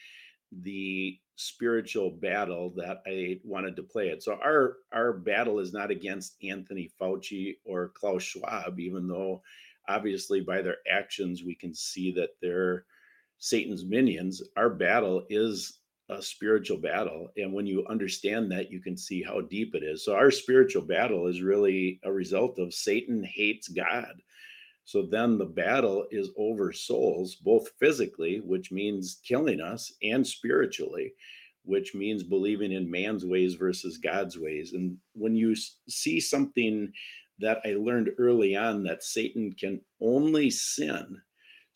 the 0.62 1.18
spiritual 1.36 2.10
battle 2.10 2.72
that 2.76 3.02
I 3.06 3.38
wanted 3.44 3.76
to 3.76 3.82
play 3.82 4.08
it. 4.08 4.22
So 4.22 4.38
our 4.42 4.78
our 4.92 5.12
battle 5.12 5.58
is 5.58 5.72
not 5.72 5.90
against 5.90 6.36
Anthony 6.42 6.90
Fauci 7.00 7.56
or 7.64 7.92
Klaus 7.94 8.22
Schwab, 8.22 8.80
even 8.80 9.06
though 9.06 9.42
obviously 9.88 10.40
by 10.40 10.62
their 10.62 10.78
actions 10.90 11.44
we 11.44 11.54
can 11.54 11.74
see 11.74 12.10
that 12.12 12.30
they're 12.40 12.84
Satan's 13.38 13.84
minions. 13.84 14.42
Our 14.56 14.70
battle 14.70 15.24
is 15.28 15.75
a 16.08 16.22
spiritual 16.22 16.78
battle. 16.78 17.32
And 17.36 17.52
when 17.52 17.66
you 17.66 17.84
understand 17.86 18.50
that, 18.52 18.70
you 18.70 18.80
can 18.80 18.96
see 18.96 19.22
how 19.22 19.40
deep 19.40 19.74
it 19.74 19.82
is. 19.82 20.04
So 20.04 20.14
our 20.14 20.30
spiritual 20.30 20.82
battle 20.82 21.26
is 21.26 21.42
really 21.42 22.00
a 22.04 22.12
result 22.12 22.58
of 22.58 22.74
Satan 22.74 23.24
hates 23.24 23.68
God. 23.68 24.14
So 24.84 25.02
then 25.02 25.36
the 25.36 25.46
battle 25.46 26.06
is 26.12 26.30
over 26.36 26.72
souls, 26.72 27.34
both 27.34 27.70
physically, 27.80 28.40
which 28.40 28.70
means 28.70 29.20
killing 29.26 29.60
us, 29.60 29.92
and 30.00 30.24
spiritually, 30.24 31.12
which 31.64 31.92
means 31.92 32.22
believing 32.22 32.70
in 32.70 32.88
man's 32.88 33.24
ways 33.24 33.54
versus 33.54 33.98
God's 33.98 34.38
ways. 34.38 34.74
And 34.74 34.96
when 35.14 35.34
you 35.34 35.56
see 35.88 36.20
something 36.20 36.92
that 37.40 37.60
I 37.64 37.70
learned 37.70 38.10
early 38.18 38.54
on 38.54 38.84
that 38.84 39.02
Satan 39.02 39.52
can 39.58 39.80
only 40.00 40.50
sin, 40.50 41.20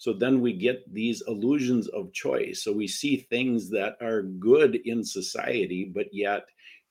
so 0.01 0.15
then 0.15 0.41
we 0.41 0.55
get 0.55 0.91
these 0.91 1.23
illusions 1.29 1.87
of 1.89 2.11
choice. 2.15 2.65
So 2.65 2.73
we 2.73 2.89
see 2.89 3.19
things 3.19 3.69
that 3.69 3.97
are 4.01 4.23
good 4.23 4.77
in 4.87 5.05
society, 5.05 5.93
but 5.95 6.07
yet 6.11 6.45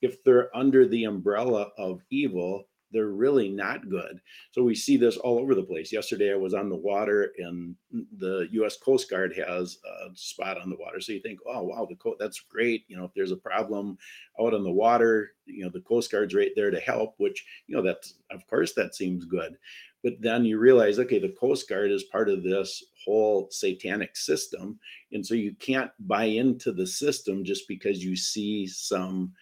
if 0.03 0.23
they're 0.23 0.55
under 0.55 0.87
the 0.87 1.05
umbrella 1.05 1.71
of 1.79 2.01
evil, 2.11 2.65
they're 2.91 3.07
really 3.07 3.49
not 3.49 3.89
good. 3.89 4.21
So 4.51 4.61
we 4.61 4.75
see 4.75 4.95
this 4.95 5.17
all 5.17 5.39
over 5.39 5.55
the 5.55 5.63
place. 5.63 5.91
Yesterday 5.91 6.31
I 6.31 6.37
was 6.37 6.53
on 6.53 6.69
the 6.69 6.75
water 6.75 7.31
and 7.39 7.75
the 7.91 8.47
US 8.51 8.77
Coast 8.77 9.09
Guard 9.09 9.33
has 9.35 9.79
a 9.85 10.09
spot 10.13 10.61
on 10.61 10.69
the 10.69 10.77
water. 10.77 11.01
So 11.01 11.11
you 11.11 11.19
think, 11.19 11.39
oh 11.47 11.63
wow, 11.63 11.87
the 11.89 11.95
co- 11.95 12.15
that's 12.19 12.41
great. 12.41 12.83
You 12.87 12.97
know, 12.97 13.05
if 13.05 13.11
there's 13.15 13.31
a 13.31 13.37
problem 13.37 13.97
out 14.39 14.53
on 14.53 14.63
the 14.63 14.71
water, 14.71 15.31
you 15.45 15.63
know, 15.63 15.71
the 15.71 15.81
Coast 15.81 16.11
Guard's 16.11 16.35
right 16.35 16.51
there 16.55 16.69
to 16.69 16.79
help, 16.79 17.15
which, 17.17 17.43
you 17.65 17.75
know, 17.75 17.81
that's 17.81 18.15
of 18.29 18.45
course 18.45 18.73
that 18.73 18.93
seems 18.93 19.25
good. 19.25 19.57
But 20.03 20.13
then 20.21 20.45
you 20.45 20.59
realize, 20.59 20.99
okay, 20.99 21.19
the 21.19 21.35
Coast 21.39 21.67
Guard 21.67 21.91
is 21.91 22.03
part 22.05 22.29
of 22.29 22.43
this 22.43 22.83
whole 23.03 23.49
satanic 23.51 24.15
system. 24.15 24.79
And 25.11 25.25
so 25.25 25.33
you 25.33 25.53
can't 25.59 25.91
buy 25.99 26.25
into 26.25 26.71
the 26.71 26.87
system 26.87 27.43
just 27.43 27.67
because 27.67 28.03
you 28.03 28.15
see 28.15 28.65
some 28.67 29.33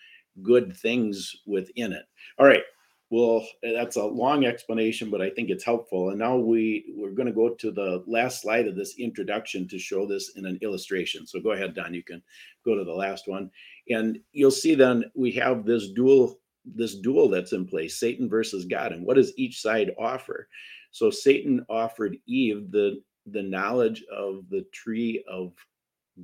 good 0.41 0.75
things 0.75 1.35
within 1.45 1.93
it. 1.93 2.05
All 2.39 2.47
right, 2.47 2.63
well 3.09 3.45
that's 3.61 3.95
a 3.95 4.03
long 4.03 4.45
explanation 4.45 5.09
but 5.09 5.21
i 5.21 5.29
think 5.29 5.49
it's 5.49 5.63
helpful 5.63 6.09
and 6.09 6.19
now 6.19 6.35
we 6.35 6.85
we're 6.95 7.11
going 7.11 7.27
to 7.27 7.31
go 7.31 7.49
to 7.49 7.71
the 7.71 8.03
last 8.05 8.41
slide 8.41 8.67
of 8.67 8.75
this 8.75 8.95
introduction 8.99 9.67
to 9.67 9.79
show 9.79 10.05
this 10.05 10.33
in 10.35 10.45
an 10.45 10.57
illustration 10.61 11.25
so 11.25 11.39
go 11.39 11.51
ahead 11.51 11.73
don 11.73 11.93
you 11.93 12.03
can 12.03 12.21
go 12.65 12.75
to 12.75 12.83
the 12.83 12.91
last 12.93 13.27
one 13.27 13.49
and 13.89 14.19
you'll 14.33 14.51
see 14.51 14.75
then 14.75 15.05
we 15.15 15.31
have 15.31 15.65
this 15.65 15.89
dual 15.91 16.39
this 16.75 16.95
duel 16.95 17.29
that's 17.29 17.53
in 17.53 17.65
place 17.65 17.99
satan 17.99 18.29
versus 18.29 18.65
god 18.65 18.91
and 18.91 19.05
what 19.05 19.15
does 19.15 19.33
each 19.37 19.61
side 19.61 19.91
offer? 19.97 20.47
So 20.91 21.09
satan 21.09 21.65
offered 21.69 22.17
eve 22.27 22.71
the 22.71 23.01
the 23.27 23.43
knowledge 23.43 24.03
of 24.11 24.45
the 24.49 24.65
tree 24.73 25.23
of 25.29 25.53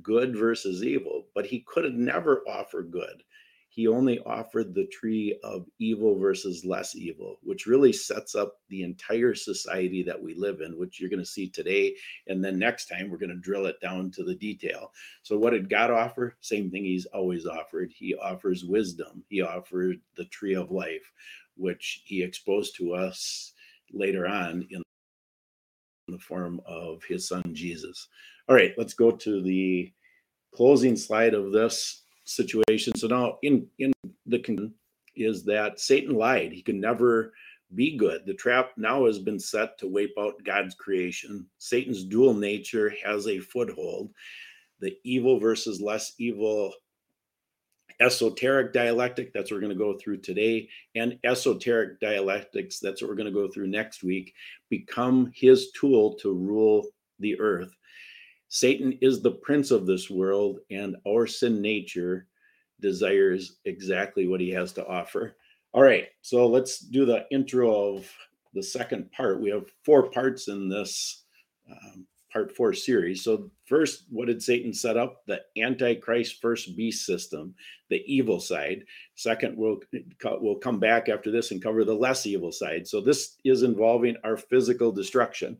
good 0.02 0.36
versus 0.36 0.82
evil 0.82 1.26
but 1.34 1.46
he 1.46 1.64
could 1.66 1.84
have 1.84 1.94
never 1.94 2.42
offered 2.48 2.90
good 2.90 3.22
he 3.74 3.88
only 3.88 4.20
offered 4.20 4.72
the 4.72 4.86
tree 4.86 5.36
of 5.42 5.66
evil 5.80 6.16
versus 6.16 6.64
less 6.64 6.94
evil, 6.94 7.40
which 7.42 7.66
really 7.66 7.92
sets 7.92 8.36
up 8.36 8.60
the 8.68 8.84
entire 8.84 9.34
society 9.34 10.00
that 10.04 10.22
we 10.22 10.32
live 10.34 10.60
in, 10.60 10.78
which 10.78 11.00
you're 11.00 11.10
going 11.10 11.18
to 11.18 11.26
see 11.26 11.48
today. 11.48 11.92
And 12.28 12.42
then 12.42 12.56
next 12.56 12.86
time, 12.86 13.10
we're 13.10 13.18
going 13.18 13.30
to 13.30 13.36
drill 13.36 13.66
it 13.66 13.80
down 13.80 14.12
to 14.12 14.22
the 14.22 14.36
detail. 14.36 14.92
So, 15.24 15.36
what 15.36 15.50
did 15.50 15.68
God 15.68 15.90
offer? 15.90 16.36
Same 16.40 16.70
thing 16.70 16.84
he's 16.84 17.06
always 17.06 17.46
offered. 17.46 17.90
He 17.92 18.14
offers 18.14 18.64
wisdom, 18.64 19.24
he 19.28 19.40
offered 19.40 20.00
the 20.16 20.26
tree 20.26 20.54
of 20.54 20.70
life, 20.70 21.10
which 21.56 22.02
he 22.04 22.22
exposed 22.22 22.76
to 22.76 22.94
us 22.94 23.54
later 23.92 24.28
on 24.28 24.68
in 24.70 24.84
the 26.06 26.18
form 26.18 26.60
of 26.64 27.02
his 27.02 27.26
son 27.26 27.42
Jesus. 27.52 28.06
All 28.48 28.54
right, 28.54 28.72
let's 28.78 28.94
go 28.94 29.10
to 29.10 29.42
the 29.42 29.92
closing 30.54 30.94
slide 30.94 31.34
of 31.34 31.50
this 31.50 32.03
situation. 32.24 32.94
So 32.96 33.06
now 33.06 33.38
in 33.42 33.66
in 33.78 33.92
the 34.26 34.38
can, 34.38 34.74
is 35.16 35.44
that 35.44 35.80
Satan 35.80 36.14
lied. 36.14 36.52
He 36.52 36.62
could 36.62 36.74
never 36.76 37.32
be 37.74 37.96
good. 37.96 38.24
The 38.26 38.34
trap 38.34 38.72
now 38.76 39.06
has 39.06 39.18
been 39.18 39.38
set 39.38 39.78
to 39.78 39.88
wipe 39.88 40.14
out 40.18 40.44
God's 40.44 40.74
creation. 40.74 41.46
Satan's 41.58 42.04
dual 42.04 42.34
nature 42.34 42.92
has 43.04 43.26
a 43.26 43.40
foothold. 43.40 44.10
The 44.80 44.96
evil 45.04 45.40
versus 45.40 45.80
less 45.80 46.14
evil 46.18 46.72
esoteric 48.00 48.72
dialectic, 48.72 49.32
that's 49.32 49.50
what 49.50 49.56
we're 49.56 49.68
going 49.68 49.78
to 49.78 49.84
go 49.84 49.96
through 49.98 50.18
today, 50.18 50.68
and 50.94 51.18
esoteric 51.24 52.00
dialectics, 52.00 52.78
that's 52.80 53.00
what 53.00 53.08
we're 53.08 53.16
going 53.16 53.32
to 53.32 53.40
go 53.40 53.48
through 53.48 53.68
next 53.68 54.02
week, 54.02 54.34
become 54.68 55.30
his 55.34 55.70
tool 55.72 56.14
to 56.14 56.32
rule 56.32 56.86
the 57.20 57.38
earth. 57.40 57.72
Satan 58.54 58.96
is 59.00 59.20
the 59.20 59.32
prince 59.32 59.72
of 59.72 59.84
this 59.84 60.08
world, 60.08 60.60
and 60.70 60.94
our 61.08 61.26
sin 61.26 61.60
nature 61.60 62.28
desires 62.80 63.56
exactly 63.64 64.28
what 64.28 64.40
he 64.40 64.48
has 64.50 64.72
to 64.74 64.86
offer. 64.86 65.36
All 65.72 65.82
right, 65.82 66.06
so 66.22 66.46
let's 66.46 66.78
do 66.78 67.04
the 67.04 67.26
intro 67.32 67.96
of 67.96 68.08
the 68.52 68.62
second 68.62 69.10
part. 69.10 69.40
We 69.40 69.50
have 69.50 69.72
four 69.84 70.08
parts 70.08 70.46
in 70.46 70.68
this 70.68 71.24
um, 71.68 72.06
part 72.32 72.54
four 72.54 72.72
series. 72.72 73.24
So, 73.24 73.50
first, 73.64 74.04
what 74.08 74.26
did 74.26 74.40
Satan 74.40 74.72
set 74.72 74.96
up? 74.96 75.26
The 75.26 75.40
Antichrist 75.56 76.40
first 76.40 76.76
beast 76.76 77.04
system, 77.04 77.56
the 77.90 78.04
evil 78.06 78.38
side. 78.38 78.84
Second, 79.16 79.56
we'll, 79.56 79.80
we'll 80.24 80.58
come 80.58 80.78
back 80.78 81.08
after 81.08 81.32
this 81.32 81.50
and 81.50 81.60
cover 81.60 81.84
the 81.84 81.92
less 81.92 82.24
evil 82.24 82.52
side. 82.52 82.86
So, 82.86 83.00
this 83.00 83.36
is 83.42 83.64
involving 83.64 84.16
our 84.22 84.36
physical 84.36 84.92
destruction. 84.92 85.58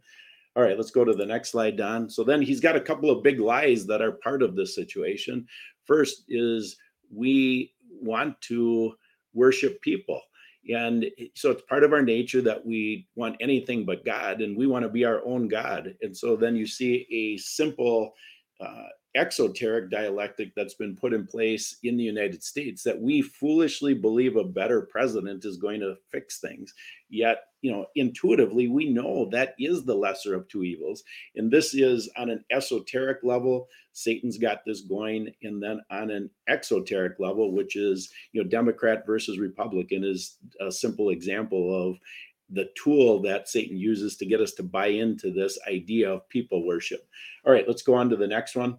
All 0.56 0.62
right, 0.62 0.76
let's 0.76 0.92
go 0.92 1.04
to 1.04 1.12
the 1.12 1.26
next 1.26 1.50
slide, 1.50 1.76
Don. 1.76 2.08
So 2.08 2.22
then 2.22 2.40
he's 2.40 2.60
got 2.60 2.76
a 2.76 2.80
couple 2.80 3.10
of 3.10 3.24
big 3.24 3.40
lies 3.40 3.86
that 3.86 4.00
are 4.00 4.12
part 4.12 4.42
of 4.42 4.54
this 4.54 4.74
situation. 4.74 5.46
First 5.84 6.24
is 6.28 6.76
we 7.12 7.72
want 7.90 8.40
to 8.42 8.94
worship 9.32 9.80
people. 9.82 10.20
And 10.72 11.06
so 11.34 11.50
it's 11.50 11.62
part 11.62 11.84
of 11.84 11.92
our 11.92 12.02
nature 12.02 12.40
that 12.42 12.64
we 12.64 13.06
want 13.16 13.36
anything 13.40 13.84
but 13.84 14.04
God 14.04 14.40
and 14.40 14.56
we 14.56 14.66
want 14.66 14.84
to 14.84 14.88
be 14.88 15.04
our 15.04 15.24
own 15.26 15.48
God. 15.48 15.94
And 16.00 16.16
so 16.16 16.36
then 16.36 16.56
you 16.56 16.66
see 16.66 17.06
a 17.10 17.36
simple 17.38 18.14
uh, 18.60 18.86
exoteric 19.14 19.90
dialectic 19.90 20.54
that's 20.54 20.74
been 20.74 20.96
put 20.96 21.12
in 21.12 21.26
place 21.26 21.76
in 21.82 21.96
the 21.96 22.04
United 22.04 22.42
States 22.42 22.82
that 22.82 22.98
we 22.98 23.22
foolishly 23.22 23.94
believe 23.94 24.36
a 24.36 24.44
better 24.44 24.82
president 24.82 25.44
is 25.44 25.56
going 25.56 25.80
to 25.80 25.96
fix 26.10 26.38
things. 26.40 26.72
Yet, 27.08 27.38
you 27.64 27.72
know, 27.72 27.86
intuitively, 27.94 28.68
we 28.68 28.90
know 28.90 29.26
that 29.30 29.54
is 29.58 29.84
the 29.84 29.94
lesser 29.94 30.34
of 30.34 30.46
two 30.48 30.64
evils. 30.64 31.02
And 31.34 31.50
this 31.50 31.72
is 31.72 32.10
on 32.18 32.28
an 32.28 32.44
esoteric 32.52 33.24
level, 33.24 33.68
Satan's 33.94 34.36
got 34.36 34.58
this 34.66 34.82
going. 34.82 35.32
And 35.42 35.62
then 35.62 35.80
on 35.90 36.10
an 36.10 36.28
exoteric 36.46 37.18
level, 37.18 37.52
which 37.52 37.74
is, 37.74 38.12
you 38.32 38.42
know, 38.42 38.48
Democrat 38.50 39.06
versus 39.06 39.38
Republican, 39.38 40.04
is 40.04 40.36
a 40.60 40.70
simple 40.70 41.08
example 41.08 41.90
of 41.90 41.96
the 42.50 42.68
tool 42.76 43.22
that 43.22 43.48
Satan 43.48 43.78
uses 43.78 44.18
to 44.18 44.26
get 44.26 44.42
us 44.42 44.52
to 44.52 44.62
buy 44.62 44.88
into 44.88 45.32
this 45.32 45.58
idea 45.66 46.12
of 46.12 46.28
people 46.28 46.66
worship. 46.66 47.08
All 47.46 47.52
right, 47.54 47.66
let's 47.66 47.82
go 47.82 47.94
on 47.94 48.10
to 48.10 48.16
the 48.16 48.26
next 48.26 48.56
one 48.56 48.76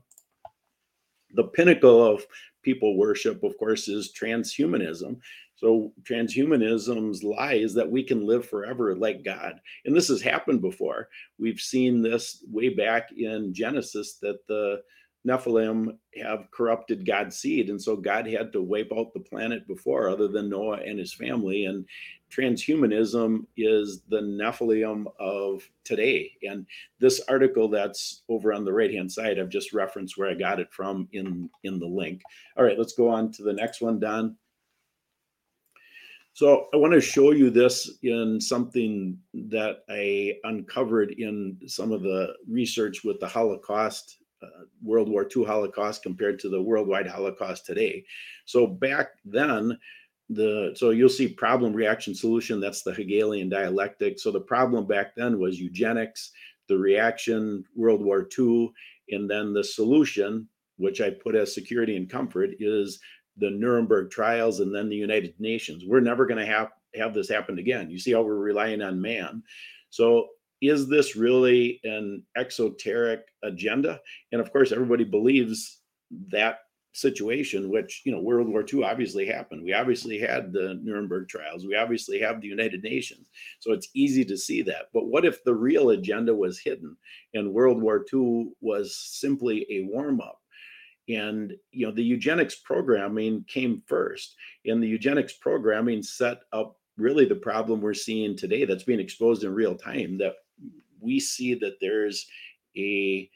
the 1.36 1.44
pinnacle 1.44 2.04
of 2.04 2.26
people 2.64 2.98
worship, 2.98 3.44
of 3.44 3.58
course, 3.58 3.88
is 3.88 4.14
transhumanism. 4.20 5.18
So, 5.56 5.94
transhumanism's 6.04 7.24
lie 7.24 7.54
is 7.54 7.74
that 7.76 7.90
we 7.90 8.04
can 8.04 8.26
live 8.26 8.48
forever 8.48 8.96
like 8.96 9.24
God. 9.24 9.60
And 9.86 9.96
this 9.96 10.10
has 10.10 10.22
happened 10.22 10.62
before. 10.62 11.10
We've 11.40 11.60
seen 11.60 12.02
this 12.02 12.44
way 12.52 12.70
back 12.70 13.10
in 13.16 13.54
Genesis 13.54 14.18
that 14.22 14.46
the 14.48 14.82
Nephilim 15.26 15.98
have 16.22 16.50
corrupted 16.52 17.06
God's 17.06 17.38
seed. 17.38 17.70
And 17.70 17.82
so 17.82 17.96
God 17.96 18.28
had 18.28 18.54
to 18.54 18.62
wipe 18.62 18.92
out 18.96 19.14
the 19.14 19.20
planet 19.20 19.68
before, 19.68 20.10
other 20.10 20.28
than 20.28 20.50
Noah 20.50 20.82
and 20.86 21.00
his 21.00 21.14
family. 21.14 21.66
And 21.66 21.86
transhumanism 22.32 23.46
is 23.58 24.02
the 24.10 24.22
Nephilim 24.22 25.06
of 25.20 25.68
today. 25.84 26.32
And 26.44 26.66
this 27.00 27.22
article 27.28 27.68
that's 27.68 28.24
over 28.30 28.54
on 28.54 28.66
the 28.66 28.74
right 28.74 28.92
hand 28.92 29.12
side, 29.12 29.40
I've 29.40 29.50
just 29.50 29.74
referenced 29.74 30.18
where 30.18 30.30
I 30.30 30.36
got 30.36 30.60
it 30.60 30.72
from 30.72 31.08
in, 31.12 31.50
in 31.64 31.80
the 31.80 31.88
link. 31.88 32.22
All 32.58 32.64
right, 32.64 32.78
let's 32.78 32.94
go 32.94 33.10
on 33.10 33.32
to 33.34 33.44
the 33.44 33.54
next 33.54 33.82
one, 33.82 34.00
Don. 34.00 34.38
So 36.36 36.68
I 36.74 36.78
want 36.78 36.94
to 36.94 37.00
show 37.00 37.32
you 37.32 37.50
this 37.50 37.90
in 38.04 38.42
something 38.42 39.18
that 39.34 39.86
I 39.90 40.34
uncovered 40.44 41.12
in 41.12 41.58
some 41.66 41.94
of 41.94 42.02
the 42.02 42.34
research 42.46 43.06
with 43.06 43.22
the 43.22 43.28
Holocaust, 43.28 44.18
uh, 44.44 44.66
World 44.84 45.08
War 45.08 45.26
II 45.34 45.46
Holocaust 45.46 46.04
compared 46.04 46.38
to 46.40 46.50
the 46.50 46.62
worldwide 46.62 47.08
Holocaust 47.08 47.66
today. 47.66 48.04
So 48.44 48.68
back 48.68 49.12
then, 49.24 49.80
the 50.30 50.74
so 50.76 50.90
you'll 50.90 51.08
see 51.08 51.28
problem 51.30 51.72
reaction 51.72 52.16
solution 52.16 52.60
that's 52.60 52.82
the 52.82 52.92
hegelian 52.92 53.48
dialectic 53.48 54.18
so 54.18 54.32
the 54.32 54.40
problem 54.40 54.88
back 54.88 55.14
then 55.16 55.38
was 55.38 55.60
eugenics 55.60 56.32
the 56.68 56.76
reaction 56.76 57.64
world 57.76 58.02
war 58.04 58.28
ii 58.40 58.72
and 59.12 59.30
then 59.30 59.54
the 59.54 59.64
solution 59.64 60.50
which 60.78 61.00
i 61.00 61.12
put 61.12 61.36
as 61.36 61.54
security 61.54 61.96
and 61.96 62.10
comfort 62.10 62.50
is 62.60 63.00
the 63.38 63.50
nuremberg 63.50 64.10
trials 64.10 64.60
and 64.60 64.74
then 64.74 64.90
the 64.90 64.96
united 64.96 65.34
nations 65.40 65.84
we're 65.86 66.00
never 66.00 66.26
going 66.26 66.40
to 66.40 66.46
have 66.46 66.70
have 66.96 67.14
this 67.14 67.30
happen 67.30 67.60
again 67.60 67.90
you 67.90 68.00
see 68.00 68.14
how 68.14 68.22
we're 68.22 68.36
relying 68.36 68.82
on 68.82 69.02
man 69.02 69.42
so 69.90 70.28
is 70.62 70.88
this 70.88 71.16
really 71.16 71.80
an 71.84 72.24
exoteric 72.38 73.22
agenda 73.44 74.00
and 74.32 74.42
of 74.42 74.52
course 74.52 74.72
everybody 74.72 75.04
believes 75.04 75.82
that 76.30 76.60
situation, 76.96 77.70
which, 77.70 78.02
you 78.06 78.12
know, 78.12 78.22
World 78.22 78.48
War 78.48 78.64
II 78.72 78.84
obviously 78.84 79.26
happened. 79.26 79.64
We 79.64 79.74
obviously 79.74 80.18
had 80.18 80.54
the 80.54 80.80
Nuremberg 80.82 81.28
trials. 81.28 81.66
We 81.66 81.76
obviously 81.76 82.20
have 82.20 82.40
the 82.40 82.48
United 82.48 82.84
Nations. 82.84 83.30
So 83.60 83.74
it's 83.74 83.90
easy 83.94 84.24
to 84.26 84.38
see 84.38 84.62
that. 84.64 84.90
But 84.94 85.08
what 85.08 85.26
if 85.26 85.44
the 85.44 85.54
real 85.54 85.90
agenda 85.90 86.34
was 86.34 86.58
hidden 86.58 86.96
and 87.34 87.54
World 87.54 87.82
War 87.82 88.06
II 88.12 88.52
was 88.62 88.96
simply 88.98 89.66
a 89.70 89.84
warm 89.84 90.22
up? 90.22 90.40
And, 91.08 91.54
you 91.72 91.86
know, 91.86 91.94
the 91.94 92.04
eugenics 92.04 92.56
programming 92.56 93.46
came 93.48 93.84
first. 93.86 94.36
And 94.66 94.82
the 94.82 94.88
eugenics 94.88 95.34
programming 95.34 96.02
set 96.02 96.40
up 96.52 96.78
really 96.98 97.26
the 97.26 97.36
problem 97.36 97.82
we're 97.82 97.94
seeing 97.94 98.36
today 98.36 98.66
that's 98.66 98.84
being 98.84 99.00
exposed 99.00 99.44
in 99.44 99.54
real 99.54 99.76
time 99.76 100.18
that 100.18 100.36
we 101.00 101.20
see 101.20 101.54
that 101.56 101.78
there's 101.82 102.28
a 102.78 103.30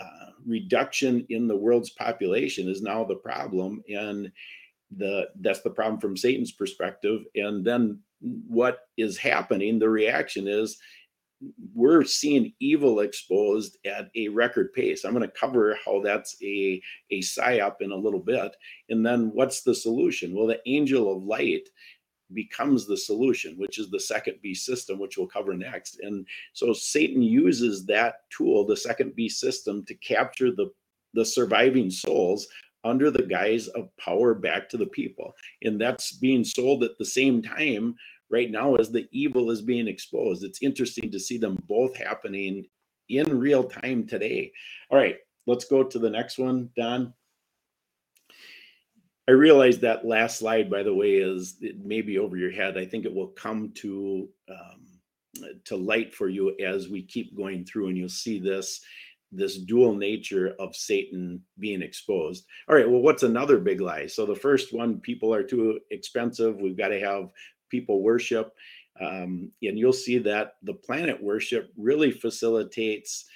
uh, 0.00 0.30
reduction 0.46 1.26
in 1.30 1.48
the 1.48 1.56
world's 1.56 1.90
population 1.90 2.68
is 2.68 2.82
now 2.82 3.04
the 3.04 3.14
problem 3.14 3.82
and 3.88 4.30
the 4.96 5.26
that's 5.40 5.62
the 5.62 5.70
problem 5.70 5.98
from 5.98 6.16
satan's 6.16 6.52
perspective 6.52 7.22
and 7.34 7.64
then 7.64 7.98
what 8.20 8.80
is 8.96 9.16
happening 9.16 9.78
the 9.78 9.88
reaction 9.88 10.46
is 10.46 10.78
we're 11.74 12.02
seeing 12.02 12.52
evil 12.60 13.00
exposed 13.00 13.76
at 13.84 14.08
a 14.14 14.28
record 14.28 14.72
pace 14.72 15.04
i'm 15.04 15.12
going 15.12 15.22
to 15.22 15.38
cover 15.38 15.76
how 15.84 16.00
that's 16.00 16.36
a 16.42 16.80
a 17.10 17.20
psyop 17.20 17.76
in 17.80 17.92
a 17.92 17.96
little 17.96 18.20
bit 18.20 18.56
and 18.88 19.04
then 19.04 19.30
what's 19.34 19.62
the 19.62 19.74
solution 19.74 20.34
well 20.34 20.46
the 20.46 20.60
angel 20.66 21.14
of 21.14 21.22
light 21.22 21.68
becomes 22.34 22.86
the 22.86 22.96
solution, 22.96 23.56
which 23.56 23.78
is 23.78 23.90
the 23.90 24.00
second 24.00 24.36
beast 24.42 24.66
system, 24.66 24.98
which 24.98 25.16
we'll 25.16 25.26
cover 25.26 25.54
next. 25.54 26.00
And 26.00 26.26
so 26.52 26.72
Satan 26.72 27.22
uses 27.22 27.86
that 27.86 28.28
tool, 28.30 28.66
the 28.66 28.76
second 28.76 29.14
beast 29.14 29.40
system, 29.40 29.84
to 29.86 29.94
capture 29.94 30.50
the, 30.50 30.70
the 31.14 31.24
surviving 31.24 31.90
souls 31.90 32.46
under 32.84 33.10
the 33.10 33.22
guise 33.22 33.68
of 33.68 33.88
power 33.96 34.34
back 34.34 34.68
to 34.68 34.76
the 34.76 34.86
people. 34.86 35.34
And 35.62 35.80
that's 35.80 36.12
being 36.12 36.44
sold 36.44 36.84
at 36.84 36.98
the 36.98 37.04
same 37.04 37.42
time 37.42 37.96
right 38.30 38.50
now 38.50 38.74
as 38.74 38.90
the 38.90 39.06
evil 39.12 39.50
is 39.50 39.62
being 39.62 39.88
exposed. 39.88 40.44
It's 40.44 40.62
interesting 40.62 41.10
to 41.10 41.20
see 41.20 41.38
them 41.38 41.62
both 41.68 41.96
happening 41.96 42.66
in 43.08 43.38
real 43.38 43.64
time 43.64 44.06
today. 44.06 44.52
All 44.90 44.98
right, 44.98 45.16
let's 45.46 45.64
go 45.64 45.84
to 45.84 45.98
the 45.98 46.10
next 46.10 46.38
one, 46.38 46.70
Don. 46.76 47.14
I 49.28 49.32
realize 49.32 49.78
that 49.80 50.06
last 50.06 50.38
slide, 50.38 50.70
by 50.70 50.82
the 50.84 50.94
way, 50.94 51.16
is 51.16 51.56
it 51.60 51.84
may 51.84 52.00
be 52.00 52.18
over 52.18 52.36
your 52.36 52.52
head. 52.52 52.78
I 52.78 52.86
think 52.86 53.04
it 53.04 53.14
will 53.14 53.28
come 53.28 53.72
to 53.76 54.28
um, 54.48 54.86
to 55.64 55.76
light 55.76 56.14
for 56.14 56.28
you 56.28 56.56
as 56.64 56.88
we 56.88 57.02
keep 57.02 57.36
going 57.36 57.64
through, 57.64 57.88
and 57.88 57.96
you'll 57.96 58.08
see 58.08 58.38
this 58.38 58.80
this 59.32 59.58
dual 59.58 59.94
nature 59.94 60.54
of 60.60 60.76
Satan 60.76 61.42
being 61.58 61.82
exposed. 61.82 62.46
All 62.68 62.76
right, 62.76 62.88
well, 62.88 63.00
what's 63.00 63.24
another 63.24 63.58
big 63.58 63.80
lie? 63.80 64.06
So 64.06 64.24
the 64.24 64.36
first 64.36 64.72
one, 64.72 65.00
people 65.00 65.34
are 65.34 65.42
too 65.42 65.80
expensive. 65.90 66.56
We've 66.56 66.76
got 66.76 66.88
to 66.88 67.00
have 67.00 67.30
people 67.70 68.02
worship, 68.02 68.52
um, 69.00 69.50
and 69.62 69.78
you'll 69.78 69.92
see 69.92 70.18
that 70.18 70.54
the 70.62 70.74
planet 70.74 71.22
worship 71.22 71.70
really 71.76 72.10
facilitates 72.10 73.26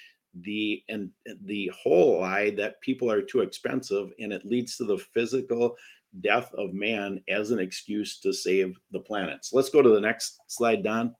the 0.43 0.81
and 0.87 1.09
the 1.43 1.69
whole 1.75 2.21
lie 2.21 2.51
that 2.51 2.79
people 2.81 3.11
are 3.11 3.21
too 3.21 3.41
expensive 3.41 4.11
and 4.19 4.31
it 4.31 4.45
leads 4.45 4.77
to 4.77 4.85
the 4.85 4.97
physical 4.97 5.75
death 6.21 6.53
of 6.53 6.73
man 6.73 7.21
as 7.29 7.51
an 7.51 7.59
excuse 7.59 8.19
to 8.19 8.33
save 8.33 8.77
the 8.91 8.99
planet. 8.99 9.43
So 9.45 9.57
let's 9.57 9.69
go 9.69 9.81
to 9.81 9.89
the 9.89 10.01
next 10.01 10.39
slide, 10.47 10.83
Don. 10.83 11.15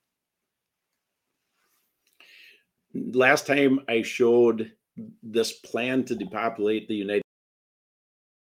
Last 2.94 3.48
time 3.48 3.80
I 3.88 4.02
showed 4.02 4.72
this 5.24 5.54
plan 5.54 6.04
to 6.06 6.16
depopulate 6.16 6.88
the 6.88 6.96
United 6.96 7.21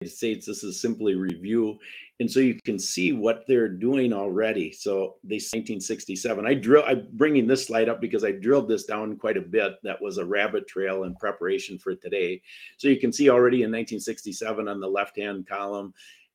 States. 0.07 0.45
This 0.45 0.63
is 0.63 0.79
simply 0.79 1.15
review. 1.15 1.77
And 2.21 2.31
so 2.31 2.39
you 2.39 2.55
can 2.63 2.79
see 2.79 3.11
what 3.11 3.43
they're 3.47 3.67
doing 3.67 4.13
already. 4.13 4.71
So 4.71 5.17
they 5.25 5.35
1967. 5.35 6.45
I 6.45 6.53
drill 6.53 6.83
I'm 6.87 7.07
bringing 7.11 7.47
this 7.47 7.67
slide 7.67 7.89
up 7.89 7.99
because 7.99 8.23
I 8.23 8.31
drilled 8.31 8.69
this 8.69 8.85
down 8.85 9.17
quite 9.17 9.35
a 9.35 9.41
bit. 9.41 9.73
That 9.83 10.01
was 10.01 10.17
a 10.17 10.23
rabbit 10.23 10.67
trail 10.67 11.03
in 11.03 11.15
preparation 11.15 11.77
for 11.77 11.95
today. 11.95 12.41
So 12.77 12.87
you 12.87 12.97
can 12.97 13.11
see 13.11 13.29
already 13.29 13.57
in 13.57 13.71
1967 13.71 14.69
on 14.69 14.79
the 14.79 14.87
left-hand 14.87 15.47
column, 15.47 15.93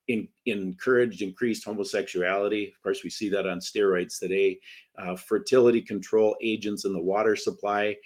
in, 0.09 0.29
encouraged 0.44 1.22
increased 1.22 1.64
homosexuality. 1.64 2.68
Of 2.68 2.83
course, 2.83 3.03
we 3.03 3.09
see 3.09 3.31
that 3.31 3.46
on 3.46 3.61
steroids 3.61 4.18
today. 4.18 4.59
Uh, 4.98 5.16
fertility 5.16 5.81
control 5.81 6.37
agents 6.42 6.85
in 6.85 6.92
the 6.92 7.00
water 7.00 7.35
supply. 7.35 7.96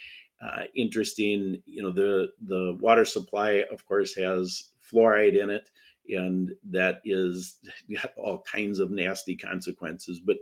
Uh, 0.40 0.62
interesting, 0.76 1.60
you 1.66 1.82
know, 1.82 1.90
the 1.90 2.28
the 2.46 2.78
water 2.80 3.04
supply, 3.04 3.64
of 3.72 3.84
course, 3.86 4.14
has 4.14 4.67
fluoride 4.92 5.40
in 5.40 5.50
it, 5.50 5.68
and 6.08 6.52
that 6.70 7.00
is 7.04 7.56
all 8.16 8.44
kinds 8.50 8.78
of 8.78 8.90
nasty 8.90 9.36
consequences. 9.36 10.20
But 10.20 10.38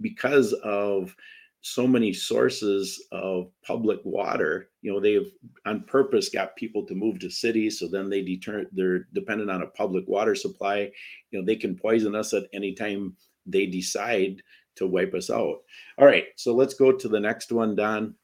because 0.00 0.52
of 0.64 1.14
so 1.62 1.86
many 1.86 2.12
sources 2.12 3.06
of 3.12 3.50
public 3.62 4.00
water, 4.04 4.70
you 4.80 4.92
know, 4.92 4.98
they've 4.98 5.30
on 5.66 5.82
purpose 5.82 6.30
got 6.30 6.56
people 6.56 6.86
to 6.86 6.94
move 6.94 7.18
to 7.18 7.30
cities. 7.30 7.78
So 7.78 7.86
then 7.86 8.08
they 8.08 8.22
deter 8.22 8.66
they're 8.72 9.08
dependent 9.12 9.50
on 9.50 9.62
a 9.62 9.66
public 9.66 10.08
water 10.08 10.34
supply. 10.34 10.90
You 11.30 11.38
know, 11.38 11.44
they 11.44 11.56
can 11.56 11.76
poison 11.76 12.14
us 12.14 12.32
at 12.32 12.44
any 12.54 12.72
time 12.72 13.14
they 13.46 13.66
decide 13.66 14.42
to 14.76 14.86
wipe 14.86 15.14
us 15.14 15.30
out. 15.30 15.58
All 15.98 16.06
right, 16.06 16.26
so 16.36 16.54
let's 16.54 16.74
go 16.74 16.92
to 16.92 17.08
the 17.08 17.20
next 17.20 17.52
one, 17.52 17.74
Don. 17.74 18.14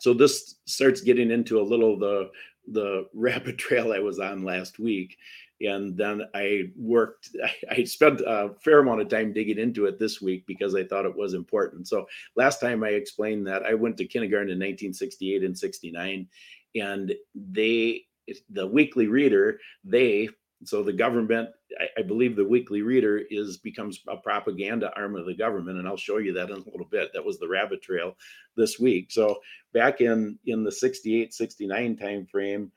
So 0.00 0.12
this 0.12 0.56
starts 0.66 1.00
getting 1.00 1.30
into 1.30 1.60
a 1.60 1.62
little 1.62 1.98
the 1.98 2.30
the 2.66 3.06
rabbit 3.14 3.58
trail 3.58 3.92
I 3.92 3.98
was 3.98 4.18
on 4.18 4.44
last 4.44 4.78
week. 4.78 5.16
And 5.60 5.96
then 5.96 6.22
I 6.34 6.70
worked, 6.76 7.30
I 7.70 7.84
spent 7.84 8.20
a 8.20 8.50
fair 8.64 8.80
amount 8.80 9.00
of 9.00 9.08
time 9.08 9.32
digging 9.32 9.58
into 9.58 9.86
it 9.86 9.98
this 9.98 10.20
week 10.20 10.44
because 10.46 10.74
I 10.74 10.84
thought 10.84 11.06
it 11.06 11.16
was 11.16 11.34
important. 11.34 11.88
So 11.88 12.06
last 12.36 12.60
time 12.60 12.82
I 12.82 12.90
explained 12.90 13.46
that 13.46 13.64
I 13.64 13.74
went 13.74 13.96
to 13.98 14.06
kindergarten 14.06 14.48
in 14.48 14.58
1968 14.58 15.44
and 15.44 15.56
69, 15.56 16.28
and 16.74 17.14
they, 17.34 18.02
the 18.50 18.66
weekly 18.66 19.06
reader, 19.06 19.58
they 19.84 20.28
so 20.64 20.82
the 20.82 20.92
government 20.92 21.50
I, 21.98 22.02
believe 22.02 22.36
the 22.36 22.44
weekly 22.44 22.82
reader 22.82 23.22
is 23.30 23.58
becomes 23.58 24.00
a 24.08 24.16
propaganda 24.16 24.92
arm 24.96 25.16
of 25.16 25.26
the 25.26 25.34
government 25.34 25.78
and 25.78 25.88
i'll 25.88 25.96
show 25.96 26.18
you 26.18 26.32
that 26.32 26.50
in 26.50 26.56
a 26.56 26.70
little 26.70 26.88
bit. 26.90 27.10
That 27.12 27.24
was 27.24 27.38
the 27.38 27.48
rabbit 27.48 27.82
trail 27.82 28.16
this 28.56 28.78
week. 28.78 29.10
So 29.10 29.40
back 29.72 30.00
in 30.00 30.38
in 30.46 30.64
the 30.64 30.72
68 30.72 31.32
69 31.32 31.96
time 31.96 32.26
frame 32.26 32.72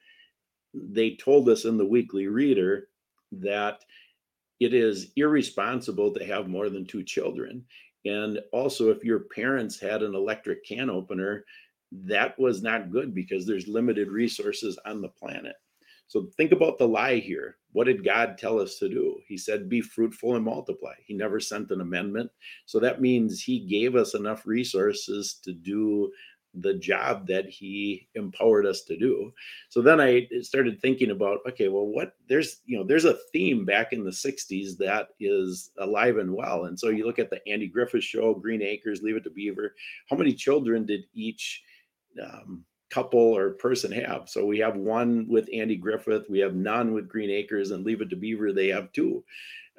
they 0.73 1.15
told 1.15 1.47
us 1.49 1.65
in 1.65 1.77
the 1.77 1.85
weekly 1.85 2.27
reader 2.27 2.89
that 3.31 3.83
it 4.59 4.73
is 4.73 5.11
irresponsible 5.15 6.13
to 6.13 6.25
have 6.25 6.47
more 6.47 6.69
than 6.69 6.85
two 6.85 7.03
children. 7.03 7.63
And 8.05 8.39
also 8.51 8.89
if 8.89 9.03
your 9.03 9.19
parents 9.19 9.79
had 9.79 10.03
an 10.03 10.15
electric 10.15 10.65
can 10.65 10.89
opener 10.89 11.45
that 12.03 12.37
was 12.39 12.61
not 12.61 12.91
good 12.91 13.13
because 13.13 13.45
there's 13.45 13.67
limited 13.67 14.09
resources 14.09 14.77
on 14.85 15.01
the 15.01 15.09
planet. 15.09 15.55
So 16.07 16.27
think 16.37 16.51
about 16.51 16.77
the 16.77 16.87
lie 16.87 17.17
here. 17.17 17.57
What 17.75 17.87
did 17.87 18.05
God 18.05 18.37
tell 18.37 18.57
us 18.57 18.79
to 18.79 18.87
do? 18.87 19.19
He 19.27 19.37
said, 19.37 19.67
be 19.67 19.81
fruitful 19.81 20.37
and 20.37 20.45
multiply. 20.45 20.93
He 21.05 21.13
never 21.13 21.41
sent 21.41 21.71
an 21.71 21.81
amendment. 21.81 22.31
So 22.65 22.79
that 22.79 23.01
means 23.01 23.41
he 23.41 23.59
gave 23.59 23.97
us 23.97 24.13
enough 24.13 24.47
resources 24.47 25.41
to 25.43 25.51
do 25.51 26.09
the 26.53 26.75
job 26.75 27.27
that 27.27 27.49
he 27.49 28.07
empowered 28.15 28.65
us 28.65 28.83
to 28.83 28.97
do. 28.97 29.33
So 29.67 29.81
then 29.81 29.99
I 29.99 30.25
started 30.39 30.79
thinking 30.79 31.11
about, 31.11 31.39
okay, 31.49 31.67
well, 31.67 31.85
what 31.85 32.13
there's, 32.29 32.61
you 32.65 32.77
know, 32.77 32.85
there's 32.85 33.03
a 33.03 33.19
theme 33.33 33.65
back 33.65 33.91
in 33.91 34.05
the 34.05 34.09
60s 34.09 34.77
that 34.77 35.09
is 35.19 35.71
alive 35.77 36.15
and 36.15 36.33
well. 36.33 36.67
And 36.67 36.79
so 36.79 36.87
you 36.87 37.05
look 37.05 37.19
at 37.19 37.29
the 37.29 37.45
Andy 37.45 37.67
Griffith 37.67 38.05
show, 38.05 38.33
Green 38.33 38.61
Acres, 38.61 39.01
Leave 39.01 39.17
It 39.17 39.25
to 39.25 39.29
Beaver. 39.31 39.75
How 40.09 40.15
many 40.15 40.31
children 40.31 40.85
did 40.85 41.01
each 41.13 41.61
um, 42.23 42.63
couple 42.89 43.19
or 43.19 43.51
person 43.51 43.91
have. 43.91 44.29
So 44.29 44.45
we 44.45 44.59
have 44.59 44.77
one 44.77 45.27
with 45.27 45.49
Andy 45.53 45.75
Griffith, 45.75 46.29
we 46.29 46.39
have 46.39 46.55
none 46.55 46.93
with 46.93 47.09
Green 47.09 47.29
Acres, 47.29 47.71
and 47.71 47.83
Leave 47.83 48.01
It 48.01 48.09
to 48.09 48.15
Beaver, 48.15 48.53
they 48.53 48.67
have 48.67 48.91
two. 48.91 49.23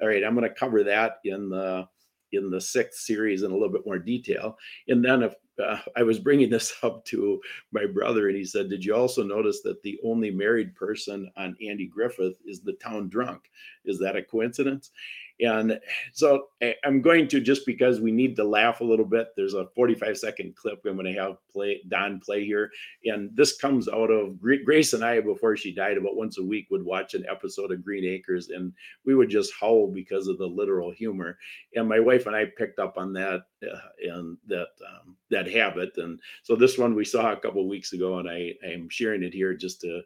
All 0.01 0.07
right, 0.07 0.23
I'm 0.23 0.35
going 0.35 0.47
to 0.47 0.53
cover 0.53 0.83
that 0.83 1.19
in 1.23 1.49
the 1.49 1.87
in 2.33 2.49
the 2.49 2.59
sixth 2.59 2.99
series 3.01 3.43
in 3.43 3.51
a 3.51 3.53
little 3.53 3.71
bit 3.71 3.85
more 3.85 3.97
detail. 3.97 4.57
And 4.89 5.03
then 5.03 5.23
if 5.23 5.33
uh, 5.63 5.79
I 5.95 6.03
was 6.03 6.19
bringing 6.19 6.49
this 6.49 6.75
up 6.83 7.03
to 7.05 7.41
my 7.71 7.85
brother, 7.85 8.27
and 8.27 8.37
he 8.37 8.45
said, 8.45 8.69
"Did 8.69 8.83
you 8.83 8.95
also 8.95 9.23
notice 9.23 9.61
that 9.61 9.81
the 9.83 9.99
only 10.03 10.31
married 10.31 10.75
person 10.75 11.31
on 11.37 11.55
Andy 11.65 11.87
Griffith 11.87 12.37
is 12.45 12.61
the 12.61 12.73
town 12.73 13.09
drunk? 13.09 13.49
Is 13.85 13.99
that 13.99 14.15
a 14.15 14.23
coincidence?" 14.23 14.91
And 15.39 15.79
so 16.13 16.47
I'm 16.83 17.01
going 17.01 17.27
to 17.27 17.39
just 17.39 17.65
because 17.65 18.01
we 18.01 18.11
need 18.11 18.35
to 18.37 18.43
laugh 18.43 18.81
a 18.81 18.85
little 18.85 19.05
bit. 19.05 19.27
There's 19.35 19.53
a 19.53 19.67
45 19.75 20.17
second 20.17 20.55
clip 20.55 20.81
I'm 20.85 20.95
going 20.95 21.13
to 21.13 21.21
have 21.21 21.37
play 21.51 21.81
Don 21.89 22.19
play 22.19 22.43
here, 22.43 22.71
and 23.05 23.29
this 23.35 23.57
comes 23.57 23.87
out 23.87 24.09
of 24.09 24.39
Grace 24.39 24.93
and 24.93 25.03
I 25.03 25.19
before 25.21 25.55
she 25.55 25.73
died. 25.73 25.97
About 25.97 26.15
once 26.15 26.37
a 26.39 26.43
week 26.43 26.67
would 26.71 26.83
watch 26.83 27.13
an 27.13 27.25
episode 27.29 27.71
of 27.71 27.83
Green 27.83 28.05
Acres, 28.05 28.49
and 28.49 28.73
we 29.05 29.15
would 29.15 29.29
just 29.29 29.53
howl 29.59 29.91
because 29.93 30.27
of 30.27 30.37
the 30.37 30.47
literal 30.47 30.91
humor. 30.91 31.37
And 31.75 31.87
my 31.87 31.99
wife 31.99 32.25
and 32.25 32.35
I 32.35 32.45
picked 32.57 32.79
up 32.79 32.97
on 32.97 33.13
that 33.13 33.43
uh, 33.63 33.77
and 34.01 34.37
that 34.47 34.69
um, 34.87 35.15
that 35.29 35.49
habit. 35.49 35.91
And 35.97 36.19
so 36.43 36.55
this 36.55 36.77
one 36.77 36.95
we 36.95 37.05
saw 37.05 37.31
a 37.31 37.37
couple 37.37 37.67
weeks 37.67 37.93
ago, 37.93 38.17
and 38.17 38.29
I 38.29 38.53
am 38.65 38.89
sharing 38.89 39.23
it 39.23 39.33
here 39.33 39.53
just 39.53 39.81
to 39.81 40.01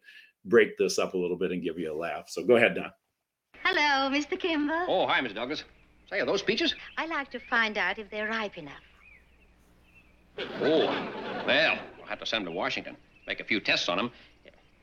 break 0.45 0.77
this 0.77 0.99
up 0.99 1.13
a 1.13 1.17
little 1.17 1.37
bit 1.37 1.51
and 1.51 1.63
give 1.63 1.79
you 1.79 1.93
a 1.93 1.95
laugh. 1.95 2.25
So 2.27 2.43
go 2.43 2.55
ahead, 2.55 2.75
Don. 2.75 2.91
Hello, 3.63 4.09
Mr. 4.09 4.39
Kimball. 4.39 4.85
Oh, 4.87 5.07
hi, 5.07 5.21
Miss 5.21 5.33
Douglas. 5.33 5.63
Say, 6.09 6.19
are 6.19 6.25
those 6.25 6.41
peaches? 6.41 6.75
I 6.97 7.05
like 7.05 7.31
to 7.31 7.39
find 7.39 7.77
out 7.77 7.99
if 7.99 8.09
they're 8.09 8.27
ripe 8.27 8.57
enough. 8.57 8.73
Oh, 10.37 11.43
well, 11.45 11.77
we'll 11.97 12.07
have 12.07 12.19
to 12.19 12.25
send 12.25 12.45
them 12.45 12.53
to 12.53 12.57
Washington. 12.57 12.97
Make 13.27 13.39
a 13.39 13.43
few 13.43 13.59
tests 13.59 13.87
on 13.87 13.97
them. 13.97 14.11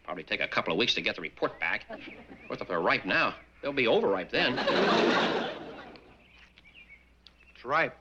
Probably 0.04 0.22
take 0.22 0.40
a 0.40 0.48
couple 0.48 0.72
of 0.72 0.78
weeks 0.78 0.94
to 0.94 1.00
get 1.02 1.16
the 1.16 1.22
report 1.22 1.58
back. 1.60 1.84
Of 1.90 1.98
course, 2.48 2.60
if 2.60 2.68
they're 2.68 2.80
ripe 2.80 3.04
now, 3.04 3.34
they'll 3.60 3.72
be 3.72 3.86
overripe 3.86 4.30
then. 4.30 4.58
It's 7.54 7.64
ripe. 7.64 7.94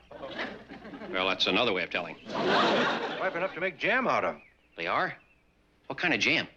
Well, 1.11 1.27
that's 1.27 1.47
another 1.47 1.73
way 1.73 1.83
of 1.83 1.89
telling. 1.89 2.15
Ripe 2.33 3.35
enough 3.35 3.53
to 3.55 3.59
make 3.59 3.77
jam 3.77 4.07
out 4.07 4.23
of. 4.23 4.35
They 4.77 4.87
are? 4.87 5.13
What 5.87 5.97
kind 5.99 6.13
of 6.13 6.19
jam? 6.19 6.47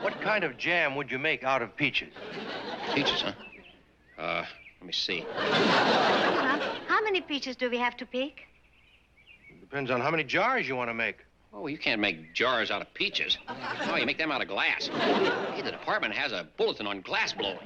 What 0.00 0.20
kind 0.20 0.44
of 0.44 0.56
jam 0.56 0.94
would 0.96 1.10
you 1.10 1.18
make 1.18 1.44
out 1.44 1.62
of 1.62 1.76
peaches? 1.76 2.12
Peaches, 2.94 3.22
huh? 3.22 3.32
Uh, 4.18 4.44
let 4.80 4.86
me 4.86 4.92
see. 4.92 5.24
how 5.36 7.02
many 7.02 7.20
peaches 7.20 7.56
do 7.56 7.70
we 7.70 7.78
have 7.78 7.96
to 7.96 8.06
pick? 8.06 8.46
Depends 9.60 9.90
on 9.90 10.00
how 10.00 10.10
many 10.10 10.24
jars 10.24 10.68
you 10.68 10.76
want 10.76 10.90
to 10.90 10.94
make. 10.94 11.24
Oh, 11.52 11.66
you 11.66 11.78
can't 11.78 12.00
make 12.00 12.34
jars 12.34 12.70
out 12.70 12.82
of 12.82 12.92
peaches. 12.94 13.38
No, 13.86 13.96
you 13.96 14.06
make 14.06 14.18
them 14.18 14.30
out 14.30 14.42
of 14.42 14.48
glass. 14.48 14.88
Hey, 14.88 15.62
the 15.62 15.70
department 15.70 16.14
has 16.14 16.32
a 16.32 16.46
bulletin 16.56 16.86
on 16.86 17.00
glass 17.00 17.32
blowing. 17.32 17.58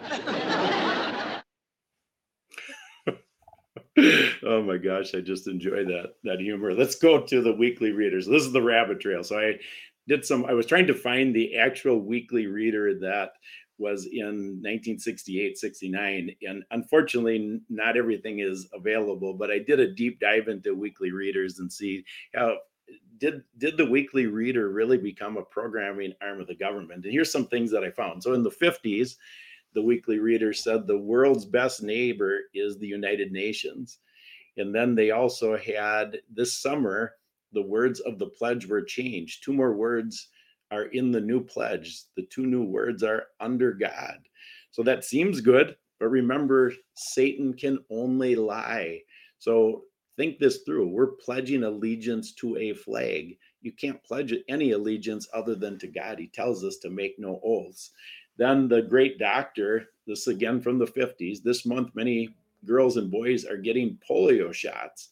oh 4.45 4.63
my 4.63 4.77
gosh, 4.77 5.15
I 5.15 5.21
just 5.21 5.49
enjoy 5.49 5.85
that 5.85 6.15
that 6.25 6.41
humor. 6.41 6.73
Let's 6.73 6.95
go 6.95 7.21
to 7.21 7.43
the 7.43 7.53
weekly 7.53 7.91
readers. 7.91 8.27
This 8.27 8.45
is 8.45 8.53
the 8.53 8.63
rabbit 8.63 9.01
trail. 9.01 9.25
So 9.25 9.39
I 9.39 9.59
did 10.11 10.25
some 10.25 10.45
I 10.45 10.53
was 10.53 10.67
trying 10.67 10.89
to 10.89 10.95
find 10.95 11.33
the 11.33 11.57
actual 11.57 12.01
weekly 12.01 12.47
reader 12.47 12.99
that 12.99 13.35
was 13.79 14.05
in 14.05 14.61
1968 14.61 15.57
69 15.57 16.37
and 16.43 16.63
unfortunately 16.71 17.61
not 17.71 17.97
everything 17.97 18.41
is 18.41 18.69
available 18.75 19.33
but 19.33 19.51
i 19.51 19.59
did 19.59 19.81
a 19.81 19.95
deep 19.95 20.21
dive 20.21 20.49
into 20.49 20.75
weekly 20.75 21.13
readers 21.13 21.61
and 21.61 21.73
see 21.73 22.05
how 22.35 22.59
did 23.19 23.43
did 23.59 23.77
the 23.77 23.87
weekly 23.87 24.27
reader 24.27 24.71
really 24.71 24.99
become 24.99 25.37
a 25.37 25.43
programming 25.43 26.13
arm 26.21 26.41
of 26.41 26.47
the 26.47 26.55
government? 26.55 27.05
And 27.05 27.13
here's 27.13 27.31
some 27.31 27.47
things 27.47 27.71
that 27.71 27.85
i 27.85 27.91
found. 27.91 28.23
So 28.23 28.35
in 28.35 28.43
the 28.43 28.51
50s 28.51 29.17
the 29.73 29.83
weekly 29.83 30.19
reader 30.19 30.53
said 30.53 30.87
the 30.87 30.99
world's 30.99 31.45
best 31.45 31.81
neighbor 31.81 32.41
is 32.55 32.77
the 32.77 32.89
united 32.89 33.31
nations. 33.31 33.99
And 34.57 34.75
then 34.75 34.97
they 34.97 35.13
also 35.13 35.57
had 35.57 36.19
this 36.29 36.61
summer 36.61 37.15
the 37.53 37.63
words 37.63 38.01
of 38.01 38.19
the 38.19 38.27
pledge 38.27 38.67
were 38.67 38.83
changed 38.83 39.45
two 39.45 39.53
more 39.53 39.73
words 39.73 40.29
are 40.71 40.85
in 40.85 41.11
the 41.11 41.21
new 41.21 41.43
pledge. 41.43 42.03
The 42.17 42.27
two 42.27 42.47
new 42.47 42.63
words 42.63 43.03
are 43.03 43.27
under 43.41 43.73
God. 43.73 44.19
So 44.71 44.83
that 44.85 45.05
seems 45.05 45.41
good, 45.41 45.77
but 45.99 46.09
remember, 46.09 46.73
Satan 46.95 47.55
can 47.55 47.79
only 47.91 48.37
lie. 48.37 49.01
So 49.39 49.85
think 50.17 50.39
this 50.39 50.59
through. 50.65 50.89
We're 50.89 51.13
pledging 51.25 51.65
allegiance 51.65 52.33
to 52.35 52.57
a 52.57 52.75
flag. 52.75 53.37
You 53.63 53.73
can't 53.73 54.03
pledge 54.05 54.35
any 54.49 54.73
allegiance 54.73 55.29
other 55.35 55.55
than 55.55 55.79
to 55.81 55.87
God. 55.87 56.19
He 56.19 56.29
tells 56.29 56.65
us 56.65 56.77
to 56.79 56.91
make 56.91 57.19
no 57.19 57.41
oaths. 57.45 57.91
Then 58.37 58.69
the 58.69 58.83
great 58.83 59.19
doctor, 59.19 59.89
this 60.07 60.29
again 60.29 60.61
from 60.61 60.79
the 60.79 60.87
50s, 60.87 61.43
this 61.43 61.67
month, 61.67 61.91
many 61.95 62.35
girls 62.65 62.97
and 62.97 63.11
boys 63.11 63.45
are 63.45 63.57
getting 63.57 63.99
polio 64.09 64.53
shots 64.53 65.11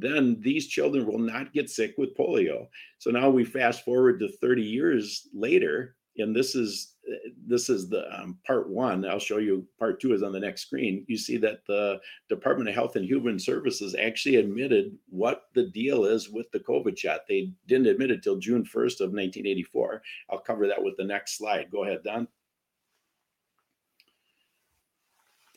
then 0.00 0.38
these 0.40 0.66
children 0.66 1.06
will 1.06 1.18
not 1.18 1.52
get 1.52 1.70
sick 1.70 1.94
with 1.98 2.16
polio. 2.16 2.68
So 2.98 3.10
now 3.10 3.30
we 3.30 3.44
fast 3.44 3.84
forward 3.84 4.20
to 4.20 4.28
30 4.28 4.62
years 4.62 5.28
later, 5.32 5.96
and 6.18 6.34
this 6.34 6.54
is 6.54 6.94
this 7.46 7.68
is 7.68 7.88
the 7.88 8.04
um, 8.18 8.38
part 8.44 8.68
one. 8.68 9.04
I'll 9.04 9.18
show 9.18 9.38
you 9.38 9.64
part 9.78 10.00
two 10.00 10.12
is 10.12 10.22
on 10.22 10.32
the 10.32 10.40
next 10.40 10.62
screen. 10.62 11.04
You 11.06 11.16
see 11.16 11.36
that 11.38 11.64
the 11.66 12.00
Department 12.28 12.68
of 12.68 12.74
Health 12.74 12.96
and 12.96 13.04
Human 13.04 13.38
Services 13.38 13.94
actually 13.94 14.36
admitted 14.36 14.96
what 15.08 15.44
the 15.54 15.68
deal 15.68 16.04
is 16.04 16.28
with 16.28 16.50
the 16.50 16.58
COVID 16.58 16.98
shot. 16.98 17.20
They 17.28 17.52
didn't 17.68 17.86
admit 17.86 18.10
it 18.10 18.22
till 18.22 18.38
June 18.38 18.64
1st 18.64 19.00
of 19.00 19.12
1984. 19.12 20.02
I'll 20.30 20.38
cover 20.38 20.66
that 20.66 20.82
with 20.82 20.96
the 20.96 21.04
next 21.04 21.38
slide. 21.38 21.70
Go 21.70 21.84
ahead, 21.84 22.02
Don. 22.02 22.26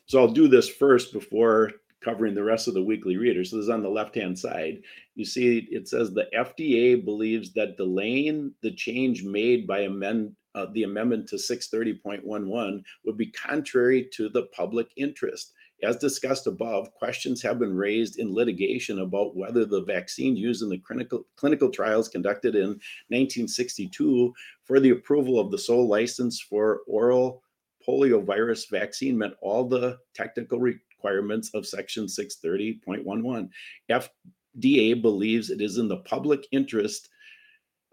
So 0.06 0.20
I'll 0.20 0.28
do 0.28 0.48
this 0.48 0.70
first 0.70 1.14
before 1.14 1.72
covering 2.02 2.36
the 2.36 2.44
rest 2.44 2.68
of 2.68 2.74
the 2.74 2.84
weekly 2.84 3.18
reader. 3.18 3.44
So 3.44 3.58
this 3.58 3.64
is 3.64 3.70
on 3.70 3.84
the 3.84 3.90
left 3.90 4.16
hand 4.16 4.38
side. 4.38 4.82
You 5.16 5.26
see, 5.26 5.68
it 5.72 5.88
says 5.88 6.12
the 6.12 6.28
FDA 6.36 7.04
believes 7.04 7.54
that 7.54 7.78
delaying 7.78 8.54
the 8.62 8.72
change 8.72 9.24
made 9.24 9.68
by 9.68 9.82
amend 9.82 10.36
uh, 10.56 10.66
the 10.74 10.84
amendment 10.84 11.30
to 11.30 11.36
630.11 11.36 12.82
would 13.06 13.18
be 13.18 13.28
contrary 13.28 14.10
to 14.14 14.30
the 14.30 14.44
public 14.48 14.88
interest. 14.98 15.54
As 15.84 15.96
discussed 15.96 16.48
above, 16.48 16.92
questions 16.94 17.42
have 17.44 17.60
been 17.60 17.76
raised 17.76 18.20
in 18.20 18.34
litigation 18.34 19.00
about 19.00 19.36
whether 19.36 19.64
the 19.64 19.84
vaccine 19.84 20.36
used 20.36 20.64
in 20.64 20.70
the 20.70 20.80
clinical, 20.80 21.26
clinical 21.36 21.70
trials 21.70 22.10
conducted 22.10 22.56
in 22.56 22.80
1962 23.10 24.34
for 24.64 24.80
the 24.80 24.90
approval 24.90 25.40
of 25.40 25.52
the 25.52 25.58
sole 25.58 25.88
license 25.88 26.42
for 26.42 26.82
oral 26.88 27.44
poliovirus 27.88 28.70
vaccine 28.70 29.18
met 29.18 29.32
all 29.42 29.64
the 29.64 29.98
technical 30.14 30.60
re- 30.60 30.80
requirements 31.00 31.52
of 31.54 31.66
Section 31.66 32.06
630.11. 32.06 33.50
FDA 33.90 35.02
believes 35.02 35.50
it 35.50 35.62
is 35.62 35.78
in 35.78 35.88
the 35.88 35.98
public 35.98 36.48
interest, 36.52 37.10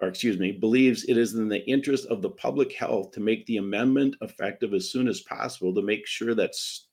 or 0.00 0.08
excuse 0.08 0.38
me, 0.38 0.52
believes 0.52 1.04
it 1.04 1.16
is 1.16 1.34
in 1.34 1.48
the 1.48 1.64
interest 1.66 2.06
of 2.06 2.22
the 2.22 2.30
public 2.30 2.72
health 2.72 3.12
to 3.12 3.20
make 3.20 3.46
the 3.46 3.58
amendment 3.58 4.16
effective 4.22 4.74
as 4.74 4.90
soon 4.90 5.08
as 5.08 5.20
possible 5.22 5.74
to 5.74 5.82
make 5.82 6.06
sure 6.06 6.34
that's 6.34 6.88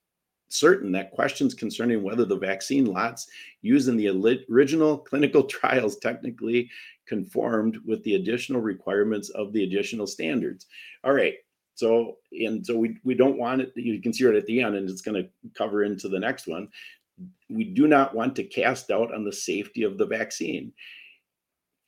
certain 0.50 0.92
that 0.92 1.12
questions 1.12 1.56
concerning 1.56 2.04
whether 2.04 2.26
the 2.26 2.38
vaccine 2.38 2.86
lots 2.86 3.28
used 3.64 3.90
in 3.90 3.98
the 3.98 4.08
original 4.52 5.00
clinical 5.00 5.44
trials 5.58 5.98
technically 5.98 6.70
conformed 7.08 7.78
with 7.88 8.04
the 8.04 8.16
additional 8.16 8.62
requirements 8.62 9.30
of 9.30 9.52
the 9.52 9.64
additional 9.64 10.06
standards. 10.06 10.68
All 11.04 11.14
right, 11.14 11.34
so, 11.76 12.18
and 12.32 12.66
so 12.66 12.78
we, 12.78 12.98
we 13.04 13.16
don't 13.16 13.38
want 13.38 13.62
it, 13.62 13.74
you 13.76 14.02
can 14.02 14.14
see 14.14 14.26
it 14.26 14.36
at 14.36 14.46
the 14.46 14.62
end 14.62 14.76
and 14.76 14.90
it's 14.90 15.02
going 15.02 15.22
to 15.22 15.30
cover 15.56 15.84
into 15.84 16.08
the 16.08 16.20
next 16.20 16.48
one. 16.48 16.70
We 17.50 17.64
do 17.64 17.88
not 17.88 18.16
want 18.16 18.36
to 18.38 18.44
cast 18.44 18.88
doubt 18.88 19.14
on 19.14 19.24
the 19.24 19.34
safety 19.34 19.84
of 19.84 19.98
the 19.98 20.06
vaccine. 20.06 20.74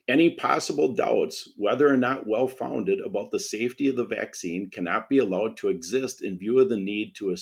Any 0.07 0.31
possible 0.31 0.93
doubts, 0.93 1.49
whether 1.57 1.87
or 1.87 1.97
not 1.97 2.27
well 2.27 2.47
founded, 2.47 2.99
about 2.99 3.31
the 3.31 3.39
safety 3.39 3.87
of 3.87 3.95
the 3.95 4.05
vaccine 4.05 4.69
cannot 4.69 5.09
be 5.09 5.17
allowed 5.17 5.57
to 5.57 5.69
exist 5.69 6.21
in 6.21 6.37
view 6.37 6.59
of 6.59 6.69
the 6.69 6.77
need 6.77 7.15
to 7.15 7.35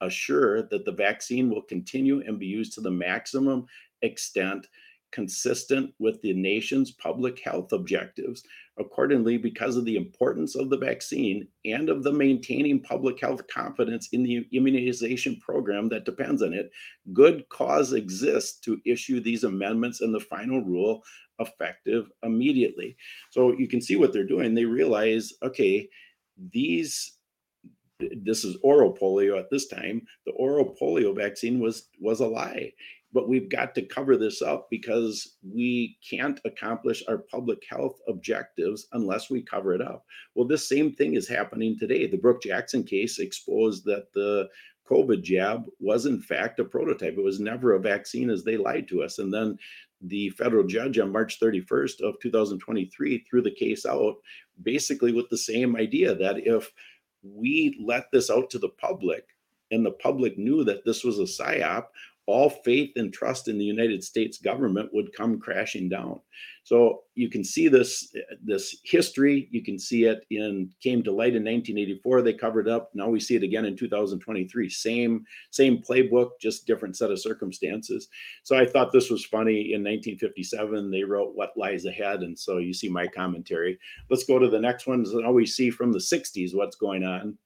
assure 0.00 0.62
that 0.62 0.84
the 0.84 0.92
vaccine 0.92 1.48
will 1.48 1.62
continue 1.62 2.22
and 2.26 2.40
be 2.40 2.46
used 2.46 2.72
to 2.74 2.80
the 2.80 2.90
maximum 2.90 3.66
extent 4.02 4.66
consistent 5.12 5.92
with 5.98 6.20
the 6.22 6.32
nation's 6.32 6.90
public 6.90 7.40
health 7.40 7.72
objectives. 7.72 8.42
Accordingly, 8.78 9.36
because 9.36 9.76
of 9.76 9.84
the 9.84 9.96
importance 9.96 10.56
of 10.56 10.70
the 10.70 10.78
vaccine 10.78 11.46
and 11.64 11.90
of 11.90 12.02
the 12.02 12.12
maintaining 12.12 12.80
public 12.80 13.20
health 13.20 13.46
confidence 13.46 14.08
in 14.12 14.22
the 14.22 14.46
immunization 14.52 15.38
program 15.40 15.88
that 15.90 16.06
depends 16.06 16.42
on 16.42 16.54
it, 16.54 16.70
good 17.12 17.46
cause 17.50 17.92
exists 17.92 18.58
to 18.60 18.80
issue 18.86 19.20
these 19.20 19.44
amendments 19.44 20.00
and 20.00 20.14
the 20.14 20.20
final 20.20 20.62
rule 20.64 21.02
effective 21.38 22.10
immediately. 22.22 22.96
So 23.30 23.52
you 23.52 23.68
can 23.68 23.80
see 23.80 23.96
what 23.96 24.12
they're 24.12 24.26
doing. 24.26 24.54
They 24.54 24.64
realize, 24.64 25.32
okay, 25.42 25.88
these 26.52 27.18
this 28.24 28.44
is 28.44 28.56
oral 28.64 28.92
polio 28.92 29.38
at 29.38 29.48
this 29.50 29.68
time 29.68 30.02
the 30.26 30.32
oral 30.32 30.74
polio 30.80 31.14
vaccine 31.14 31.60
was 31.60 31.88
was 32.00 32.18
a 32.18 32.26
lie 32.26 32.72
but 33.12 33.28
we've 33.28 33.50
got 33.50 33.74
to 33.74 33.82
cover 33.82 34.16
this 34.16 34.40
up 34.40 34.68
because 34.70 35.36
we 35.42 35.98
can't 36.08 36.40
accomplish 36.44 37.02
our 37.08 37.18
public 37.18 37.62
health 37.68 37.98
objectives 38.08 38.86
unless 38.92 39.28
we 39.28 39.42
cover 39.42 39.74
it 39.74 39.82
up. 39.82 40.04
Well, 40.34 40.46
this 40.46 40.68
same 40.68 40.94
thing 40.94 41.14
is 41.14 41.28
happening 41.28 41.78
today. 41.78 42.06
The 42.06 42.16
Brook 42.16 42.42
Jackson 42.42 42.84
case 42.84 43.18
exposed 43.18 43.84
that 43.84 44.12
the 44.14 44.48
COVID 44.90 45.22
jab 45.22 45.64
was 45.78 46.06
in 46.06 46.20
fact 46.20 46.58
a 46.58 46.64
prototype. 46.64 47.14
It 47.16 47.24
was 47.24 47.40
never 47.40 47.74
a 47.74 47.80
vaccine 47.80 48.30
as 48.30 48.44
they 48.44 48.56
lied 48.56 48.88
to 48.88 49.02
us. 49.02 49.18
And 49.18 49.32
then 49.32 49.58
the 50.00 50.30
federal 50.30 50.64
judge 50.64 50.98
on 50.98 51.12
March 51.12 51.38
31st 51.38 52.00
of 52.00 52.18
2023 52.20 53.24
threw 53.28 53.42
the 53.42 53.50
case 53.50 53.86
out 53.86 54.16
basically 54.62 55.12
with 55.12 55.28
the 55.30 55.38
same 55.38 55.76
idea 55.76 56.14
that 56.14 56.38
if 56.38 56.72
we 57.22 57.78
let 57.84 58.10
this 58.10 58.30
out 58.30 58.50
to 58.50 58.58
the 58.58 58.68
public 58.68 59.24
and 59.70 59.86
the 59.86 59.92
public 59.92 60.36
knew 60.36 60.64
that 60.64 60.84
this 60.84 61.04
was 61.04 61.18
a 61.18 61.22
psyop, 61.22 61.86
all 62.26 62.48
faith 62.48 62.92
and 62.96 63.12
trust 63.12 63.48
in 63.48 63.58
the 63.58 63.64
United 63.64 64.02
States 64.04 64.38
government 64.38 64.90
would 64.92 65.12
come 65.12 65.40
crashing 65.40 65.88
down. 65.88 66.20
So 66.64 67.02
you 67.16 67.28
can 67.28 67.42
see 67.42 67.66
this 67.66 68.14
this 68.44 68.76
history. 68.84 69.48
You 69.50 69.62
can 69.64 69.78
see 69.78 70.04
it 70.04 70.24
in 70.30 70.70
came 70.80 71.02
to 71.02 71.10
light 71.10 71.34
in 71.34 71.42
1984. 71.42 72.22
They 72.22 72.34
covered 72.34 72.68
up. 72.68 72.90
Now 72.94 73.08
we 73.08 73.18
see 73.18 73.34
it 73.34 73.42
again 73.42 73.64
in 73.64 73.76
2023. 73.76 74.68
Same 74.68 75.24
same 75.50 75.82
playbook, 75.82 76.30
just 76.40 76.66
different 76.66 76.96
set 76.96 77.10
of 77.10 77.20
circumstances. 77.20 78.08
So 78.44 78.56
I 78.56 78.66
thought 78.66 78.92
this 78.92 79.10
was 79.10 79.24
funny. 79.24 79.72
In 79.72 79.82
1957, 79.82 80.90
they 80.90 81.02
wrote 81.02 81.34
"What 81.34 81.56
Lies 81.56 81.86
Ahead," 81.86 82.20
and 82.20 82.38
so 82.38 82.58
you 82.58 82.72
see 82.72 82.88
my 82.88 83.08
commentary. 83.08 83.78
Let's 84.08 84.24
go 84.24 84.38
to 84.38 84.48
the 84.48 84.60
next 84.60 84.86
one. 84.86 85.04
Now 85.12 85.32
we 85.32 85.46
see 85.46 85.70
from 85.70 85.92
the 85.92 85.98
60s 85.98 86.54
what's 86.54 86.76
going 86.76 87.02
on. 87.02 87.36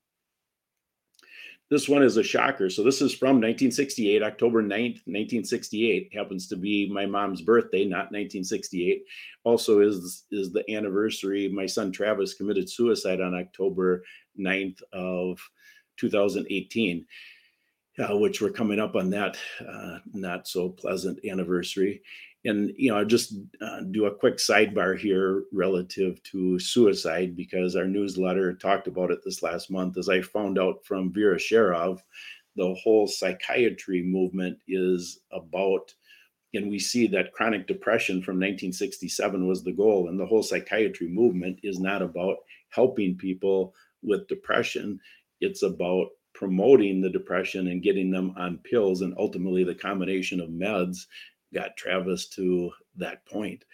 This 1.68 1.88
one 1.88 2.05
is 2.05 2.16
a 2.16 2.22
shocker. 2.22 2.70
So 2.70 2.85
this 2.85 3.02
is 3.02 3.12
from 3.12 3.37
1968, 3.37 4.22
October 4.22 4.62
9th, 4.62 5.02
1968. 5.07 6.14
Happens 6.14 6.46
to 6.48 6.57
be 6.57 6.88
my 6.88 7.07
mom's 7.07 7.42
birthday, 7.42 7.85
not 7.85 8.12
1968. 8.12 9.02
Also 9.42 9.81
is 9.81 10.24
is 10.31 10.52
the 10.52 10.68
anniversary 10.72 11.48
my 11.48 11.66
son 11.66 11.90
Travis 11.90 12.35
committed 12.35 12.70
suicide 12.70 13.20
on 13.20 13.35
October 13.35 14.05
9th 14.38 14.81
of 14.92 15.40
2018. 15.96 17.07
Uh, 17.98 18.14
which 18.18 18.42
we're 18.42 18.50
coming 18.50 18.79
up 18.79 18.94
on 18.94 19.09
that 19.09 19.38
uh, 19.66 19.96
not 20.12 20.46
so 20.46 20.68
pleasant 20.68 21.18
anniversary 21.24 22.02
and 22.44 22.72
you 22.77 22.90
know 22.90 23.05
just 23.05 23.35
uh, 23.61 23.81
do 23.90 24.07
a 24.07 24.14
quick 24.14 24.37
sidebar 24.37 24.99
here 24.99 25.44
relative 25.53 26.22
to 26.22 26.59
suicide 26.59 27.37
because 27.37 27.77
our 27.77 27.87
newsletter 27.87 28.55
talked 28.55 28.87
about 28.87 29.11
it 29.11 29.18
this 29.25 29.42
last 29.42 29.70
month 29.70 29.96
as 29.96 30.09
i 30.09 30.20
found 30.20 30.59
out 30.59 30.85
from 30.85 31.12
vera 31.12 31.37
sharav 31.37 32.01
the 32.57 32.75
whole 32.83 33.07
psychiatry 33.07 34.03
movement 34.03 34.59
is 34.68 35.20
about 35.33 35.92
and 36.55 36.70
we 36.70 36.79
see 36.79 37.07
that 37.09 37.33
chronic 37.33 37.66
depression 37.66 38.22
from 38.22 38.37
1967 38.37 39.46
was 39.46 39.62
the 39.62 39.72
goal 39.72 40.09
and 40.09 40.18
the 40.18 40.27
whole 40.27 40.42
psychiatry 40.42 41.09
movement 41.09 41.59
is 41.62 41.79
not 41.79 42.03
about 42.03 42.37
helping 42.70 43.16
people 43.16 43.75
with 44.03 44.29
depression. 44.29 44.99
It's 45.40 45.62
about 45.62 46.09
promoting 46.35 47.01
the 47.01 47.11
depression 47.11 47.68
and 47.68 47.83
getting 47.83 48.11
them 48.11 48.33
on 48.37 48.59
pills 48.59 49.01
and 49.03 49.14
ultimately 49.18 49.64
the 49.64 49.75
combination 49.75 50.40
of 50.40 50.51
meds 50.51 51.07
got 51.54 51.76
Travis 51.76 52.28
to 52.30 52.70
that 52.96 53.26
point. 53.26 53.64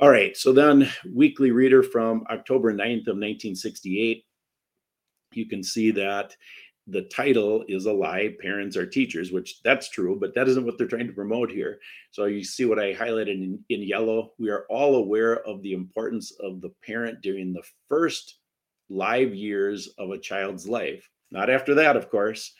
All 0.00 0.10
right, 0.10 0.36
so 0.36 0.52
then 0.52 0.88
Weekly 1.14 1.52
Reader 1.52 1.82
from 1.82 2.24
October 2.30 2.72
9th 2.72 3.06
of 3.06 3.18
1968. 3.18 4.24
You 5.32 5.46
can 5.46 5.62
see 5.62 5.90
that 5.92 6.34
the 6.88 7.02
title 7.02 7.64
is 7.68 7.86
a 7.86 7.92
lie 7.92 8.34
parents 8.40 8.76
are 8.76 8.86
teachers 8.86 9.30
which 9.30 9.62
that's 9.62 9.88
true 9.88 10.16
but 10.18 10.34
that 10.34 10.48
isn't 10.48 10.64
what 10.64 10.76
they're 10.76 10.88
trying 10.88 11.06
to 11.06 11.12
promote 11.12 11.48
here 11.48 11.78
so 12.10 12.24
you 12.24 12.42
see 12.42 12.64
what 12.64 12.78
i 12.78 12.92
highlighted 12.92 13.34
in, 13.34 13.58
in 13.68 13.82
yellow 13.82 14.32
we 14.38 14.50
are 14.50 14.66
all 14.68 14.96
aware 14.96 15.46
of 15.46 15.62
the 15.62 15.72
importance 15.72 16.32
of 16.40 16.60
the 16.60 16.72
parent 16.84 17.20
during 17.22 17.52
the 17.52 17.62
first 17.88 18.38
live 18.90 19.32
years 19.32 19.90
of 19.98 20.10
a 20.10 20.18
child's 20.18 20.66
life 20.66 21.08
not 21.30 21.48
after 21.48 21.72
that 21.74 21.96
of 21.96 22.10
course 22.10 22.52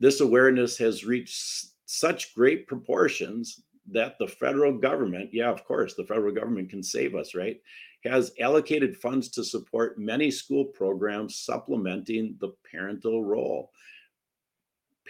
this 0.00 0.20
awareness 0.20 0.78
has 0.78 1.04
reached 1.04 1.66
such 1.90 2.32
great 2.36 2.68
proportions 2.68 3.64
that 3.90 4.16
the 4.20 4.28
federal 4.28 4.78
government, 4.78 5.30
yeah, 5.32 5.50
of 5.50 5.64
course, 5.64 5.94
the 5.94 6.04
federal 6.04 6.32
government 6.32 6.70
can 6.70 6.84
save 6.84 7.16
us, 7.16 7.34
right? 7.34 7.60
Has 8.04 8.30
allocated 8.38 8.96
funds 8.96 9.28
to 9.30 9.42
support 9.42 9.98
many 9.98 10.30
school 10.30 10.66
programs 10.66 11.38
supplementing 11.38 12.36
the 12.40 12.52
parental 12.70 13.24
role. 13.24 13.72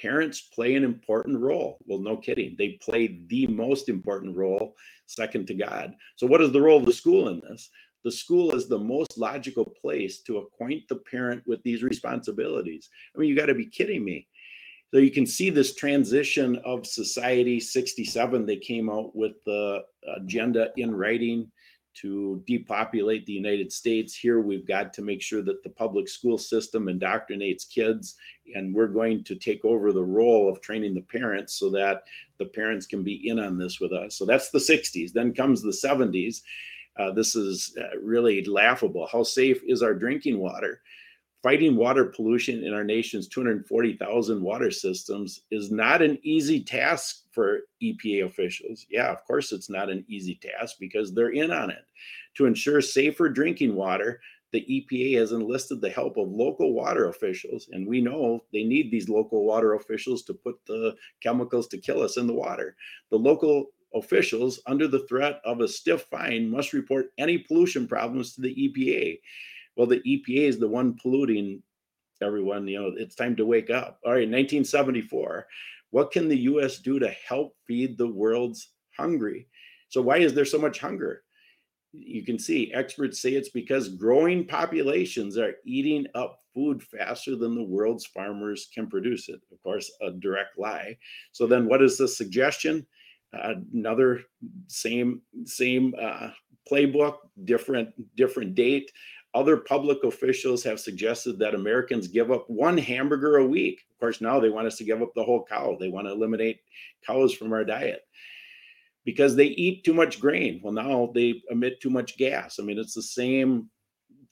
Parents 0.00 0.40
play 0.40 0.74
an 0.74 0.82
important 0.82 1.38
role. 1.38 1.76
Well, 1.84 1.98
no 1.98 2.16
kidding. 2.16 2.56
They 2.56 2.78
play 2.82 3.20
the 3.26 3.46
most 3.48 3.90
important 3.90 4.34
role, 4.34 4.74
second 5.04 5.48
to 5.48 5.54
God. 5.54 5.94
So, 6.16 6.26
what 6.26 6.40
is 6.40 6.50
the 6.50 6.62
role 6.62 6.78
of 6.78 6.86
the 6.86 6.94
school 6.94 7.28
in 7.28 7.40
this? 7.40 7.68
The 8.04 8.12
school 8.12 8.54
is 8.54 8.66
the 8.66 8.78
most 8.78 9.18
logical 9.18 9.66
place 9.66 10.22
to 10.22 10.38
acquaint 10.38 10.88
the 10.88 10.96
parent 10.96 11.42
with 11.46 11.62
these 11.62 11.82
responsibilities. 11.82 12.88
I 13.14 13.18
mean, 13.18 13.28
you 13.28 13.36
got 13.36 13.46
to 13.46 13.54
be 13.54 13.66
kidding 13.66 14.02
me. 14.02 14.26
So 14.92 14.98
you 14.98 15.12
can 15.12 15.26
see 15.26 15.50
this 15.50 15.74
transition 15.74 16.56
of 16.64 16.86
society. 16.86 17.60
67, 17.60 18.44
they 18.44 18.56
came 18.56 18.90
out 18.90 19.14
with 19.14 19.34
the 19.46 19.84
agenda 20.16 20.70
in 20.76 20.94
writing 20.94 21.50
to 21.92 22.42
depopulate 22.46 23.26
the 23.26 23.32
United 23.32 23.72
States. 23.72 24.16
Here, 24.16 24.40
we've 24.40 24.66
got 24.66 24.92
to 24.94 25.02
make 25.02 25.22
sure 25.22 25.42
that 25.42 25.62
the 25.62 25.70
public 25.70 26.08
school 26.08 26.38
system 26.38 26.86
indoctrinates 26.86 27.68
kids, 27.68 28.16
and 28.54 28.74
we're 28.74 28.88
going 28.88 29.22
to 29.24 29.34
take 29.36 29.64
over 29.64 29.92
the 29.92 30.02
role 30.02 30.48
of 30.48 30.60
training 30.60 30.94
the 30.94 31.02
parents 31.02 31.54
so 31.54 31.70
that 31.70 32.02
the 32.38 32.46
parents 32.46 32.86
can 32.86 33.02
be 33.04 33.28
in 33.28 33.38
on 33.38 33.58
this 33.58 33.80
with 33.80 33.92
us. 33.92 34.16
So 34.16 34.24
that's 34.24 34.50
the 34.50 34.58
60s. 34.58 35.12
Then 35.12 35.34
comes 35.34 35.62
the 35.62 35.70
70s. 35.70 36.42
Uh, 36.98 37.12
this 37.12 37.36
is 37.36 37.76
uh, 37.80 37.98
really 38.02 38.44
laughable. 38.44 39.08
How 39.10 39.22
safe 39.22 39.60
is 39.66 39.82
our 39.82 39.94
drinking 39.94 40.38
water? 40.38 40.80
Fighting 41.42 41.76
water 41.76 42.04
pollution 42.04 42.64
in 42.64 42.74
our 42.74 42.84
nation's 42.84 43.28
240,000 43.28 44.42
water 44.42 44.70
systems 44.70 45.42
is 45.50 45.70
not 45.70 46.02
an 46.02 46.18
easy 46.22 46.62
task 46.62 47.24
for 47.32 47.60
EPA 47.82 48.26
officials. 48.26 48.86
Yeah, 48.90 49.10
of 49.10 49.24
course, 49.24 49.52
it's 49.52 49.70
not 49.70 49.88
an 49.88 50.04
easy 50.08 50.34
task 50.42 50.76
because 50.78 51.14
they're 51.14 51.32
in 51.32 51.50
on 51.50 51.70
it. 51.70 51.84
To 52.36 52.46
ensure 52.46 52.80
safer 52.80 53.28
drinking 53.28 53.74
water, 53.74 54.20
the 54.52 54.60
EPA 54.68 55.18
has 55.18 55.32
enlisted 55.32 55.80
the 55.80 55.90
help 55.90 56.16
of 56.16 56.28
local 56.28 56.72
water 56.72 57.08
officials, 57.08 57.68
and 57.72 57.86
we 57.86 58.00
know 58.00 58.44
they 58.52 58.64
need 58.64 58.90
these 58.90 59.08
local 59.08 59.44
water 59.44 59.74
officials 59.74 60.22
to 60.24 60.34
put 60.34 60.56
the 60.66 60.94
chemicals 61.22 61.68
to 61.68 61.78
kill 61.78 62.02
us 62.02 62.16
in 62.16 62.26
the 62.26 62.34
water. 62.34 62.76
The 63.10 63.18
local 63.18 63.66
officials, 63.94 64.60
under 64.66 64.88
the 64.88 65.06
threat 65.06 65.40
of 65.44 65.60
a 65.60 65.68
stiff 65.68 66.02
fine, 66.10 66.50
must 66.50 66.72
report 66.72 67.12
any 67.18 67.38
pollution 67.38 67.86
problems 67.86 68.34
to 68.34 68.40
the 68.40 68.54
EPA. 68.54 69.20
Well, 69.76 69.86
the 69.86 70.00
EPA 70.00 70.48
is 70.48 70.58
the 70.58 70.68
one 70.68 70.96
polluting 71.00 71.62
everyone. 72.22 72.66
You 72.68 72.82
know, 72.82 72.92
it's 72.96 73.14
time 73.14 73.36
to 73.36 73.46
wake 73.46 73.70
up. 73.70 73.98
All 74.04 74.12
right, 74.12 74.28
1974. 74.28 75.46
What 75.90 76.12
can 76.12 76.28
the 76.28 76.38
US 76.38 76.78
do 76.78 76.98
to 76.98 77.08
help 77.26 77.56
feed 77.66 77.98
the 77.98 78.06
world's 78.06 78.72
hungry? 78.96 79.48
So, 79.88 80.00
why 80.00 80.18
is 80.18 80.34
there 80.34 80.44
so 80.44 80.58
much 80.58 80.78
hunger? 80.78 81.22
You 81.92 82.24
can 82.24 82.38
see 82.38 82.72
experts 82.72 83.20
say 83.20 83.32
it's 83.32 83.48
because 83.48 83.88
growing 83.88 84.46
populations 84.46 85.36
are 85.36 85.54
eating 85.64 86.06
up 86.14 86.38
food 86.54 86.82
faster 86.82 87.36
than 87.36 87.54
the 87.54 87.62
world's 87.64 88.06
farmers 88.06 88.68
can 88.72 88.88
produce 88.88 89.28
it. 89.28 89.40
Of 89.52 89.62
course, 89.62 89.90
a 90.00 90.12
direct 90.12 90.58
lie. 90.58 90.96
So, 91.32 91.46
then 91.46 91.66
what 91.66 91.82
is 91.82 91.98
the 91.98 92.08
suggestion? 92.08 92.86
Uh, 93.32 93.54
another 93.72 94.22
same 94.66 95.22
same 95.44 95.94
uh, 96.00 96.30
playbook, 96.70 97.16
different 97.44 97.90
different 98.16 98.54
date. 98.54 98.90
Other 99.32 99.56
public 99.56 100.02
officials 100.02 100.64
have 100.64 100.80
suggested 100.80 101.38
that 101.38 101.54
Americans 101.54 102.08
give 102.08 102.32
up 102.32 102.50
one 102.50 102.76
hamburger 102.76 103.36
a 103.36 103.46
week. 103.46 103.86
Of 103.92 104.00
course, 104.00 104.20
now 104.20 104.40
they 104.40 104.48
want 104.48 104.66
us 104.66 104.76
to 104.78 104.84
give 104.84 105.02
up 105.02 105.14
the 105.14 105.22
whole 105.22 105.44
cow. 105.44 105.76
They 105.78 105.88
want 105.88 106.08
to 106.08 106.12
eliminate 106.12 106.60
cows 107.06 107.32
from 107.32 107.52
our 107.52 107.64
diet 107.64 108.02
because 109.04 109.36
they 109.36 109.46
eat 109.46 109.84
too 109.84 109.94
much 109.94 110.20
grain. 110.20 110.60
Well, 110.62 110.72
now 110.72 111.12
they 111.14 111.42
emit 111.48 111.80
too 111.80 111.90
much 111.90 112.18
gas. 112.18 112.58
I 112.58 112.64
mean, 112.64 112.78
it's 112.78 112.94
the 112.94 113.02
same 113.02 113.70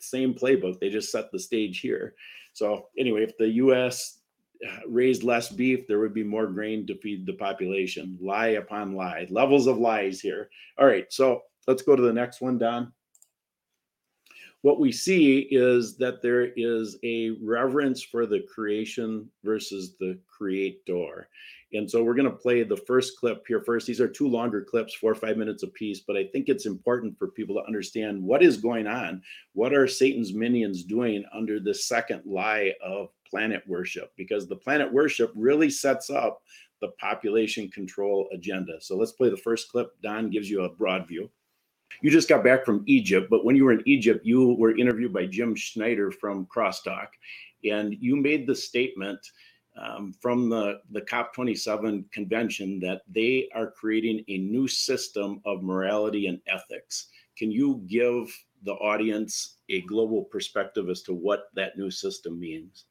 same 0.00 0.34
playbook. 0.34 0.80
They 0.80 0.90
just 0.90 1.12
set 1.12 1.30
the 1.30 1.38
stage 1.38 1.78
here. 1.80 2.14
So 2.52 2.88
anyway, 2.98 3.22
if 3.22 3.37
the 3.37 3.48
U.S. 3.48 4.18
Uh, 4.68 4.78
raised 4.88 5.22
less 5.22 5.48
beef, 5.48 5.87
there 5.87 6.00
would 6.00 6.14
be 6.14 6.24
more 6.24 6.48
grain 6.48 6.84
to 6.88 6.98
feed 6.98 7.24
the 7.24 7.34
population. 7.34 8.18
Lie 8.20 8.48
upon 8.48 8.96
lie, 8.96 9.28
levels 9.30 9.68
of 9.68 9.78
lies 9.78 10.20
here. 10.20 10.50
All 10.76 10.87
right, 10.87 11.06
so 11.12 11.42
let's 11.68 11.82
go 11.82 11.94
to 11.94 12.02
the 12.02 12.12
next 12.12 12.40
one, 12.40 12.58
Don 12.58 12.92
what 14.62 14.80
we 14.80 14.90
see 14.90 15.48
is 15.50 15.96
that 15.98 16.20
there 16.20 16.52
is 16.56 16.98
a 17.04 17.30
reverence 17.42 18.02
for 18.02 18.26
the 18.26 18.40
creation 18.52 19.28
versus 19.44 19.94
the 20.00 20.18
creator. 20.26 21.28
And 21.74 21.88
so 21.88 22.02
we're 22.02 22.14
going 22.14 22.30
to 22.30 22.36
play 22.36 22.62
the 22.62 22.76
first 22.76 23.18
clip 23.18 23.44
here 23.46 23.62
first. 23.62 23.86
These 23.86 24.00
are 24.00 24.08
two 24.08 24.26
longer 24.26 24.64
clips, 24.68 24.94
four 24.94 25.12
or 25.12 25.14
five 25.14 25.36
minutes 25.36 25.62
apiece, 25.62 26.00
but 26.00 26.16
I 26.16 26.24
think 26.24 26.48
it's 26.48 26.66
important 26.66 27.18
for 27.18 27.28
people 27.28 27.54
to 27.56 27.66
understand 27.66 28.22
what 28.22 28.42
is 28.42 28.56
going 28.56 28.86
on. 28.86 29.22
What 29.52 29.74
are 29.74 29.86
Satan's 29.86 30.32
minions 30.32 30.82
doing 30.82 31.24
under 31.32 31.60
the 31.60 31.74
second 31.74 32.22
lie 32.24 32.72
of 32.82 33.10
planet 33.30 33.62
worship? 33.66 34.12
Because 34.16 34.48
the 34.48 34.56
planet 34.56 34.90
worship 34.90 35.30
really 35.36 35.68
sets 35.68 36.08
up 36.08 36.40
the 36.80 36.88
population 37.00 37.70
control 37.70 38.28
agenda. 38.32 38.80
So 38.80 38.96
let's 38.96 39.12
play 39.12 39.28
the 39.28 39.36
first 39.36 39.70
clip. 39.70 39.90
Don 40.02 40.30
gives 40.30 40.48
you 40.48 40.62
a 40.62 40.74
broad 40.74 41.06
view 41.06 41.30
you 42.03 42.11
just 42.11 42.29
got 42.29 42.44
back 42.44 42.64
from 42.64 42.85
Egypt, 42.87 43.29
but 43.31 43.44
when 43.44 43.57
you 43.57 43.64
were 43.64 43.72
in 43.72 43.83
Egypt, 43.87 44.24
you 44.24 44.55
were 44.55 44.77
interviewed 44.77 45.12
by 45.12 45.27
Jim 45.27 45.55
Schneider 45.55 46.11
from 46.11 46.46
Crosstalk, 46.46 47.09
and 47.64 47.94
you 48.01 48.16
made 48.16 48.46
the 48.46 48.55
statement 48.55 49.18
um, 49.81 50.12
from 50.20 50.48
the, 50.48 50.81
the 50.90 51.03
COP27 51.03 52.11
convention 52.12 52.81
that 52.81 53.03
they 53.09 53.48
are 53.55 53.70
creating 53.70 54.24
a 54.29 54.38
new 54.38 54.66
system 54.66 55.40
of 55.44 55.62
morality 55.62 56.27
and 56.27 56.40
ethics. 56.46 57.09
Can 57.37 57.51
you 57.53 57.83
give 57.87 58.33
the 58.64 58.72
audience 58.74 59.59
a 59.68 59.83
global 59.83 60.24
perspective 60.24 60.88
as 60.88 61.03
to 61.03 61.14
what 61.14 61.44
that 61.55 61.77
new 61.77 61.90
system 61.90 62.40
means? 62.40 62.87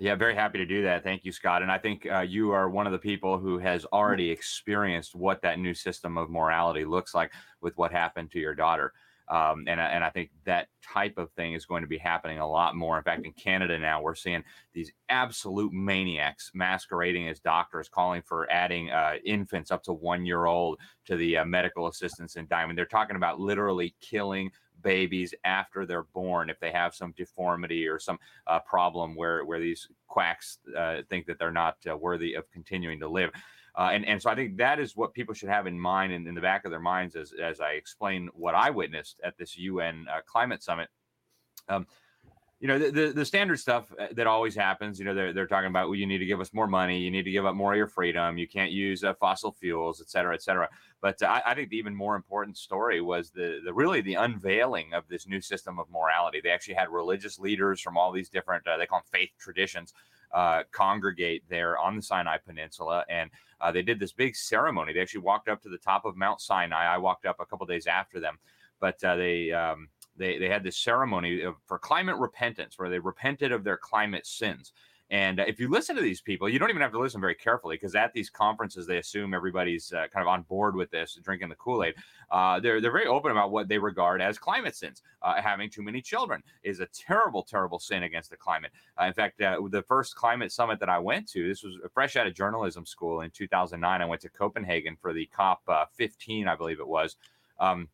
Yeah, 0.00 0.16
very 0.16 0.34
happy 0.34 0.58
to 0.58 0.66
do 0.66 0.82
that. 0.82 1.04
Thank 1.04 1.24
you, 1.24 1.32
Scott. 1.32 1.62
And 1.62 1.70
I 1.70 1.78
think 1.78 2.06
uh, 2.10 2.20
you 2.20 2.50
are 2.50 2.68
one 2.68 2.86
of 2.86 2.92
the 2.92 2.98
people 2.98 3.38
who 3.38 3.58
has 3.58 3.84
already 3.86 4.30
experienced 4.30 5.14
what 5.14 5.40
that 5.42 5.58
new 5.58 5.74
system 5.74 6.18
of 6.18 6.30
morality 6.30 6.84
looks 6.84 7.14
like 7.14 7.32
with 7.60 7.76
what 7.76 7.92
happened 7.92 8.30
to 8.32 8.40
your 8.40 8.54
daughter. 8.54 8.92
Um, 9.28 9.64
and, 9.66 9.80
and 9.80 10.04
I 10.04 10.10
think 10.10 10.30
that 10.44 10.68
type 10.82 11.16
of 11.16 11.30
thing 11.32 11.54
is 11.54 11.64
going 11.64 11.82
to 11.82 11.88
be 11.88 11.96
happening 11.96 12.40
a 12.40 12.48
lot 12.48 12.76
more. 12.76 12.98
In 12.98 13.04
fact, 13.04 13.24
in 13.24 13.32
Canada 13.32 13.78
now, 13.78 14.02
we're 14.02 14.14
seeing 14.14 14.44
these 14.74 14.92
absolute 15.08 15.72
maniacs 15.72 16.50
masquerading 16.54 17.28
as 17.28 17.40
doctors, 17.40 17.88
calling 17.88 18.20
for 18.20 18.50
adding 18.50 18.90
uh, 18.90 19.14
infants 19.24 19.70
up 19.70 19.82
to 19.84 19.94
one 19.94 20.26
year 20.26 20.44
old 20.44 20.78
to 21.06 21.16
the 21.16 21.38
uh, 21.38 21.44
medical 21.44 21.86
assistance 21.86 22.36
endowment. 22.36 22.76
They're 22.76 22.84
talking 22.84 23.16
about 23.16 23.40
literally 23.40 23.94
killing 24.00 24.50
babies 24.84 25.34
after 25.44 25.84
they're 25.84 26.04
born 26.04 26.48
if 26.48 26.60
they 26.60 26.70
have 26.70 26.94
some 26.94 27.12
deformity 27.16 27.88
or 27.88 27.98
some 27.98 28.18
uh, 28.46 28.60
problem 28.60 29.16
where 29.16 29.44
where 29.44 29.58
these 29.58 29.88
quacks 30.06 30.58
uh, 30.78 30.98
think 31.10 31.26
that 31.26 31.38
they're 31.40 31.50
not 31.50 31.76
uh, 31.90 31.96
worthy 31.96 32.34
of 32.34 32.48
continuing 32.52 33.00
to 33.00 33.08
live. 33.08 33.30
Uh, 33.76 33.90
and, 33.92 34.06
and 34.06 34.22
so 34.22 34.30
I 34.30 34.36
think 34.36 34.56
that 34.58 34.78
is 34.78 34.96
what 34.96 35.12
people 35.12 35.34
should 35.34 35.48
have 35.48 35.66
in 35.66 35.78
mind 35.78 36.12
and 36.12 36.28
in, 36.28 36.34
the 36.36 36.40
back 36.40 36.64
of 36.64 36.70
their 36.70 36.78
minds 36.78 37.16
as, 37.16 37.32
as 37.32 37.60
I 37.60 37.70
explain 37.70 38.28
what 38.32 38.54
I 38.54 38.70
witnessed 38.70 39.20
at 39.24 39.36
this 39.36 39.56
UN 39.56 40.06
uh, 40.08 40.20
climate 40.24 40.62
summit. 40.62 40.88
Um, 41.68 41.86
you 42.64 42.68
know, 42.68 42.78
the, 42.78 42.90
the, 42.90 43.12
the, 43.12 43.24
standard 43.26 43.60
stuff 43.60 43.92
uh, 44.00 44.06
that 44.12 44.26
always 44.26 44.54
happens, 44.54 44.98
you 44.98 45.04
know, 45.04 45.12
they're, 45.12 45.34
they're 45.34 45.46
talking 45.46 45.68
about, 45.68 45.86
well, 45.86 45.96
you 45.96 46.06
need 46.06 46.16
to 46.16 46.24
give 46.24 46.40
us 46.40 46.54
more 46.54 46.66
money. 46.66 46.98
You 46.98 47.10
need 47.10 47.24
to 47.24 47.30
give 47.30 47.44
up 47.44 47.54
more 47.54 47.74
of 47.74 47.76
your 47.76 47.86
freedom. 47.86 48.38
You 48.38 48.48
can't 48.48 48.72
use 48.72 49.04
uh, 49.04 49.12
fossil 49.12 49.52
fuels, 49.52 50.00
et 50.00 50.08
cetera, 50.08 50.32
et 50.32 50.42
cetera. 50.42 50.70
But 51.02 51.22
uh, 51.22 51.26
I, 51.26 51.50
I, 51.50 51.54
think 51.54 51.68
the 51.68 51.76
even 51.76 51.94
more 51.94 52.16
important 52.16 52.56
story 52.56 53.02
was 53.02 53.28
the, 53.28 53.60
the 53.62 53.74
really 53.74 54.00
the 54.00 54.14
unveiling 54.14 54.94
of 54.94 55.06
this 55.08 55.26
new 55.26 55.42
system 55.42 55.78
of 55.78 55.90
morality. 55.90 56.40
They 56.42 56.48
actually 56.48 56.76
had 56.76 56.88
religious 56.88 57.38
leaders 57.38 57.82
from 57.82 57.98
all 57.98 58.10
these 58.10 58.30
different, 58.30 58.66
uh, 58.66 58.78
they 58.78 58.86
call 58.86 59.00
them 59.00 59.08
faith 59.12 59.32
traditions, 59.38 59.92
uh, 60.32 60.62
congregate 60.72 61.42
there 61.50 61.76
on 61.76 61.96
the 61.96 62.02
Sinai 62.02 62.38
Peninsula. 62.38 63.04
And 63.10 63.28
uh, 63.60 63.72
they 63.72 63.82
did 63.82 64.00
this 64.00 64.12
big 64.12 64.34
ceremony. 64.34 64.94
They 64.94 65.00
actually 65.00 65.20
walked 65.20 65.50
up 65.50 65.60
to 65.64 65.68
the 65.68 65.76
top 65.76 66.06
of 66.06 66.16
Mount 66.16 66.40
Sinai. 66.40 66.86
I 66.86 66.96
walked 66.96 67.26
up 67.26 67.40
a 67.40 67.44
couple 67.44 67.66
days 67.66 67.86
after 67.86 68.20
them, 68.20 68.38
but 68.80 69.02
uh, 69.04 69.16
they 69.16 69.52
um, 69.52 69.88
they 70.16 70.38
they 70.38 70.48
had 70.48 70.62
this 70.62 70.76
ceremony 70.76 71.42
for 71.66 71.78
climate 71.78 72.16
repentance, 72.16 72.78
where 72.78 72.90
they 72.90 72.98
repented 72.98 73.52
of 73.52 73.64
their 73.64 73.76
climate 73.76 74.26
sins. 74.26 74.72
And 75.10 75.38
uh, 75.38 75.44
if 75.46 75.60
you 75.60 75.68
listen 75.68 75.94
to 75.96 76.02
these 76.02 76.20
people, 76.20 76.48
you 76.48 76.58
don't 76.58 76.70
even 76.70 76.82
have 76.82 76.92
to 76.92 76.98
listen 76.98 77.20
very 77.20 77.34
carefully 77.34 77.76
because 77.76 77.94
at 77.94 78.12
these 78.14 78.30
conferences, 78.30 78.86
they 78.86 78.96
assume 78.98 79.34
everybody's 79.34 79.92
uh, 79.92 80.06
kind 80.12 80.22
of 80.22 80.28
on 80.28 80.42
board 80.42 80.74
with 80.74 80.90
this, 80.90 81.18
drinking 81.22 81.50
the 81.50 81.54
Kool 81.56 81.84
Aid. 81.84 81.94
Uh, 82.30 82.58
they're 82.58 82.80
they're 82.80 82.90
very 82.90 83.06
open 83.06 83.30
about 83.30 83.50
what 83.50 83.68
they 83.68 83.78
regard 83.78 84.22
as 84.22 84.38
climate 84.38 84.74
sins. 84.74 85.02
Uh, 85.20 85.40
having 85.40 85.68
too 85.68 85.82
many 85.82 86.00
children 86.00 86.42
is 86.62 86.80
a 86.80 86.86
terrible, 86.86 87.42
terrible 87.42 87.78
sin 87.78 88.04
against 88.04 88.30
the 88.30 88.36
climate. 88.36 88.72
Uh, 89.00 89.04
in 89.04 89.12
fact, 89.12 89.40
uh, 89.42 89.60
the 89.70 89.82
first 89.82 90.16
climate 90.16 90.50
summit 90.50 90.80
that 90.80 90.88
I 90.88 90.98
went 90.98 91.28
to, 91.30 91.46
this 91.46 91.62
was 91.62 91.76
fresh 91.92 92.16
out 92.16 92.26
of 92.26 92.34
journalism 92.34 92.86
school 92.86 93.20
in 93.20 93.30
2009. 93.30 94.00
I 94.00 94.04
went 94.06 94.22
to 94.22 94.30
Copenhagen 94.30 94.96
for 95.00 95.12
the 95.12 95.26
COP 95.26 95.62
15, 95.92 96.48
I 96.48 96.56
believe 96.56 96.80
it 96.80 96.88
was. 96.88 97.16
Um, 97.60 97.88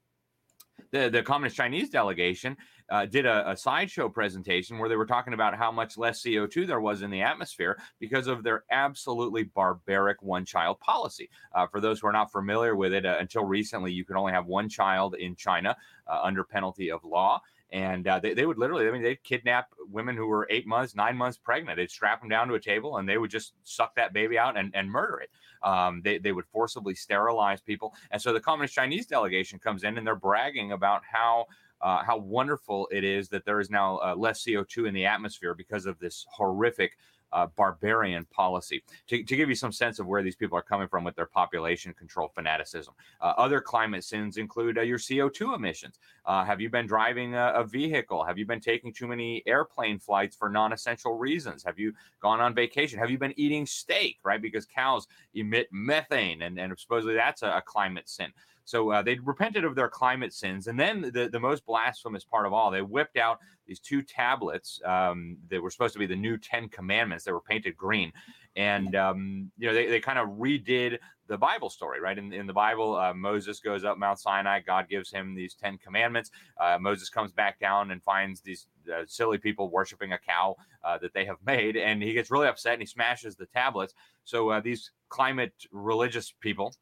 the, 0.90 1.08
the 1.10 1.22
Communist 1.22 1.56
Chinese 1.56 1.90
delegation 1.90 2.56
uh, 2.90 3.06
did 3.06 3.24
a, 3.24 3.50
a, 3.50 3.56
sideshow 3.56 4.08
presentation 4.08 4.78
where 4.78 4.88
they 4.88 4.96
were 4.96 5.06
talking 5.06 5.32
about 5.32 5.56
how 5.56 5.70
much 5.70 5.96
less 5.96 6.22
CO2 6.22 6.66
there 6.66 6.80
was 6.80 7.02
in 7.02 7.10
the 7.10 7.22
atmosphere 7.22 7.78
because 8.00 8.26
of 8.26 8.42
their 8.42 8.64
absolutely 8.70 9.44
barbaric 9.44 10.20
one 10.22 10.44
child 10.44 10.80
policy. 10.80 11.30
Uh, 11.54 11.66
for 11.66 11.80
those 11.80 12.00
who 12.00 12.08
are 12.08 12.12
not 12.12 12.32
familiar 12.32 12.74
with 12.74 12.92
it, 12.92 13.06
uh, 13.06 13.16
until 13.20 13.44
recently, 13.44 13.92
you 13.92 14.04
could 14.04 14.16
only 14.16 14.32
have 14.32 14.46
one 14.46 14.68
child 14.68 15.14
in 15.14 15.36
China 15.36 15.76
uh, 16.06 16.20
under 16.22 16.42
penalty 16.42 16.90
of 16.90 17.04
law. 17.04 17.40
And 17.72 18.06
uh, 18.08 18.18
they, 18.18 18.34
they 18.34 18.46
would 18.46 18.58
literally, 18.58 18.88
I 18.88 18.90
mean, 18.90 19.02
they'd 19.02 19.22
kidnap 19.22 19.68
women 19.90 20.16
who 20.16 20.26
were 20.26 20.46
eight 20.50 20.66
months, 20.66 20.94
nine 20.94 21.16
months 21.16 21.38
pregnant. 21.38 21.76
They'd 21.76 21.90
strap 21.90 22.20
them 22.20 22.28
down 22.28 22.48
to 22.48 22.54
a 22.54 22.60
table 22.60 22.96
and 22.96 23.08
they 23.08 23.18
would 23.18 23.30
just 23.30 23.54
suck 23.62 23.94
that 23.94 24.12
baby 24.12 24.38
out 24.38 24.56
and, 24.56 24.74
and 24.74 24.90
murder 24.90 25.20
it. 25.20 25.30
Um, 25.62 26.00
they, 26.02 26.18
they 26.18 26.32
would 26.32 26.46
forcibly 26.46 26.94
sterilize 26.94 27.60
people. 27.60 27.94
And 28.10 28.20
so 28.20 28.32
the 28.32 28.40
Communist 28.40 28.74
Chinese 28.74 29.06
delegation 29.06 29.58
comes 29.58 29.84
in 29.84 29.98
and 29.98 30.06
they're 30.06 30.16
bragging 30.16 30.72
about 30.72 31.02
how. 31.10 31.46
Uh, 31.82 32.04
how 32.04 32.18
wonderful 32.18 32.86
it 32.92 33.04
is 33.04 33.30
that 33.30 33.42
there 33.46 33.58
is 33.58 33.70
now 33.70 33.96
uh, 34.04 34.14
less 34.14 34.44
CO2 34.44 34.86
in 34.86 34.92
the 34.92 35.06
atmosphere 35.06 35.54
because 35.54 35.86
of 35.86 35.98
this 35.98 36.26
horrific 36.28 36.98
uh, 37.32 37.46
barbarian 37.56 38.24
policy. 38.26 38.82
To, 39.08 39.22
to, 39.22 39.36
give 39.36 39.48
you 39.48 39.54
some 39.54 39.72
sense 39.72 39.98
of 39.98 40.06
where 40.06 40.22
these 40.22 40.36
people 40.36 40.58
are 40.58 40.62
coming 40.62 40.88
from 40.88 41.04
with 41.04 41.14
their 41.14 41.26
population 41.26 41.94
control 41.94 42.28
fanaticism, 42.34 42.94
uh, 43.20 43.34
other 43.36 43.60
climate 43.60 44.04
sins 44.04 44.36
include 44.36 44.78
uh, 44.78 44.82
your 44.82 44.98
CO2 44.98 45.54
emissions. 45.54 45.98
Uh, 46.26 46.44
have 46.44 46.60
you 46.60 46.68
been 46.68 46.86
driving 46.86 47.34
a, 47.34 47.52
a, 47.54 47.64
vehicle? 47.64 48.24
Have 48.24 48.38
you 48.38 48.46
been 48.46 48.60
taking 48.60 48.92
too 48.92 49.06
many 49.06 49.42
airplane 49.46 49.98
flights 49.98 50.36
for 50.36 50.48
non 50.48 50.72
essential 50.72 51.16
reasons? 51.16 51.62
Have 51.64 51.78
you 51.78 51.92
gone 52.20 52.40
on 52.40 52.54
vacation? 52.54 52.98
Have 52.98 53.10
you 53.10 53.18
been 53.18 53.34
eating 53.36 53.66
steak, 53.66 54.18
right? 54.24 54.42
Because 54.42 54.66
cows 54.66 55.06
emit 55.34 55.68
methane, 55.70 56.42
and, 56.42 56.58
and 56.58 56.78
supposedly 56.78 57.14
that's 57.14 57.42
a, 57.42 57.48
a 57.56 57.62
climate 57.62 58.08
sin. 58.08 58.32
So 58.70 58.90
uh, 58.90 59.02
they 59.02 59.18
repented 59.18 59.64
of 59.64 59.74
their 59.74 59.88
climate 59.88 60.32
sins. 60.32 60.68
And 60.68 60.78
then 60.78 61.10
the, 61.12 61.28
the 61.28 61.40
most 61.40 61.66
blasphemous 61.66 62.24
part 62.24 62.46
of 62.46 62.52
all, 62.52 62.70
they 62.70 62.82
whipped 62.82 63.16
out 63.16 63.40
these 63.70 63.78
two 63.78 64.02
tablets 64.02 64.80
um, 64.84 65.36
that 65.48 65.62
were 65.62 65.70
supposed 65.70 65.92
to 65.92 66.00
be 66.00 66.06
the 66.06 66.16
new 66.16 66.36
Ten 66.36 66.68
Commandments 66.68 67.24
that 67.24 67.32
were 67.32 67.40
painted 67.40 67.76
green. 67.76 68.12
And, 68.56 68.96
um, 68.96 69.52
you 69.58 69.68
know, 69.68 69.72
they, 69.72 69.86
they 69.86 70.00
kind 70.00 70.18
of 70.18 70.28
redid 70.30 70.98
the 71.28 71.38
Bible 71.38 71.70
story, 71.70 72.00
right? 72.00 72.18
In, 72.18 72.32
in 72.32 72.48
the 72.48 72.52
Bible, 72.52 72.96
uh, 72.96 73.14
Moses 73.14 73.60
goes 73.60 73.84
up 73.84 73.96
Mount 73.96 74.18
Sinai. 74.18 74.58
God 74.58 74.88
gives 74.88 75.08
him 75.08 75.36
these 75.36 75.54
Ten 75.54 75.78
Commandments. 75.78 76.32
Uh, 76.60 76.78
Moses 76.80 77.08
comes 77.10 77.30
back 77.30 77.60
down 77.60 77.92
and 77.92 78.02
finds 78.02 78.40
these 78.40 78.66
uh, 78.92 79.04
silly 79.06 79.38
people 79.38 79.70
worshiping 79.70 80.14
a 80.14 80.18
cow 80.18 80.56
uh, 80.82 80.98
that 80.98 81.14
they 81.14 81.24
have 81.24 81.38
made. 81.46 81.76
And 81.76 82.02
he 82.02 82.12
gets 82.12 82.28
really 82.28 82.48
upset 82.48 82.72
and 82.72 82.82
he 82.82 82.86
smashes 82.86 83.36
the 83.36 83.46
tablets. 83.46 83.94
So 84.24 84.50
uh, 84.50 84.58
these 84.58 84.90
climate 85.10 85.54
religious 85.70 86.34
people, 86.40 86.74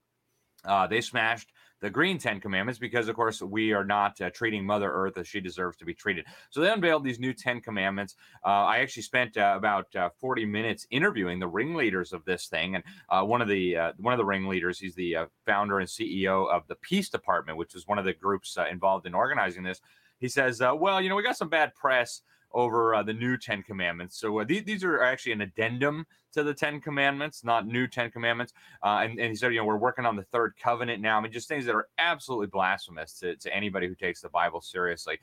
uh, 0.65 0.87
they 0.87 1.03
smashed 1.03 1.53
the 1.81 1.91
green 1.91 2.19
Ten 2.19 2.41
Commandments 2.41 2.79
because, 2.79 3.09
of 3.09 3.17
course, 3.17 3.41
we 3.41 3.73
are 3.73 3.85
not 3.85 4.21
uh, 4.21 4.31
treating 4.31 4.65
Mother 4.65 4.91
Earth 4.91 5.17
as 5.19 5.29
she 5.29 5.41
deserves 5.41 5.77
to 5.79 5.85
be 5.85 5.95
treated. 5.95 6.25
So 6.51 6.61
they 6.61 6.71
unveiled 6.71 7.05
these 7.05 7.21
new 7.21 7.33
Ten 7.33 7.61
Commandments. 7.61 8.15
Uh, 8.45 8.65
I 8.65 8.79
actually 8.79 9.03
spent 9.03 9.37
uh, 9.37 9.55
about 9.57 9.95
uh, 9.95 10.11
40 10.21 10.45
minutes 10.45 10.87
interviewing 10.91 11.39
the 11.39 11.49
ringleaders 11.49 12.13
of 12.13 12.25
this 12.25 12.47
thing, 12.47 12.75
and 12.75 12.85
uh, 13.09 13.23
one 13.23 13.43
of 13.43 13.49
the 13.49 13.77
uh, 13.77 13.93
one 13.99 14.13
of 14.13 14.19
the 14.19 14.25
ringleaders, 14.25 14.79
he's 14.79 14.95
the 14.95 15.17
founder 15.47 15.79
and 15.79 15.89
CEO 15.89 16.49
of 16.49 16.67
the 16.69 16.77
Peace 16.77 17.09
Department, 17.09 17.59
which 17.59 17.75
is 17.75 17.87
one 17.87 17.99
of 17.99 18.05
the 18.05 18.15
groups 18.15 18.57
involved 18.71 19.07
in 19.07 19.15
organizing 19.15 19.63
this. 19.63 19.81
He 20.19 20.29
says, 20.29 20.61
"Well, 20.61 21.01
you 21.01 21.09
know, 21.09 21.17
we 21.17 21.23
got 21.23 21.37
some 21.37 21.49
bad 21.49 21.75
press." 21.75 22.23
Over 22.53 22.95
uh, 22.95 23.03
the 23.03 23.13
new 23.13 23.37
Ten 23.37 23.63
Commandments. 23.63 24.19
So 24.19 24.41
uh, 24.41 24.45
these, 24.45 24.65
these 24.65 24.85
are 24.85 25.03
actually 25.03 25.33
an 25.33 25.43
addendum 25.43 26.07
to 26.33 26.43
the 26.43 26.55
Ten 26.55 26.81
Commandments, 26.81 27.45
not 27.45 27.67
new 27.67 27.87
Ten 27.87 28.11
Commandments. 28.11 28.53
Uh, 28.83 29.01
and, 29.03 29.19
and 29.19 29.29
he 29.31 29.35
said, 29.35 29.53
you 29.53 29.61
know, 29.61 29.65
we're 29.65 29.77
working 29.77 30.07
on 30.07 30.17
the 30.17 30.25
third 30.25 30.55
covenant 30.63 31.03
now. 31.03 31.19
I 31.19 31.21
mean, 31.21 31.33
just 31.33 31.49
things 31.49 31.67
that 31.67 31.75
are 31.75 31.89
absolutely 31.99 32.49
blasphemous 32.49 33.15
to, 33.21 33.37
to 33.37 33.55
anybody 33.55 33.87
who 33.87 33.95
takes 33.95 34.21
the 34.21 34.29
Bible 34.29 34.61
seriously. 34.61 35.19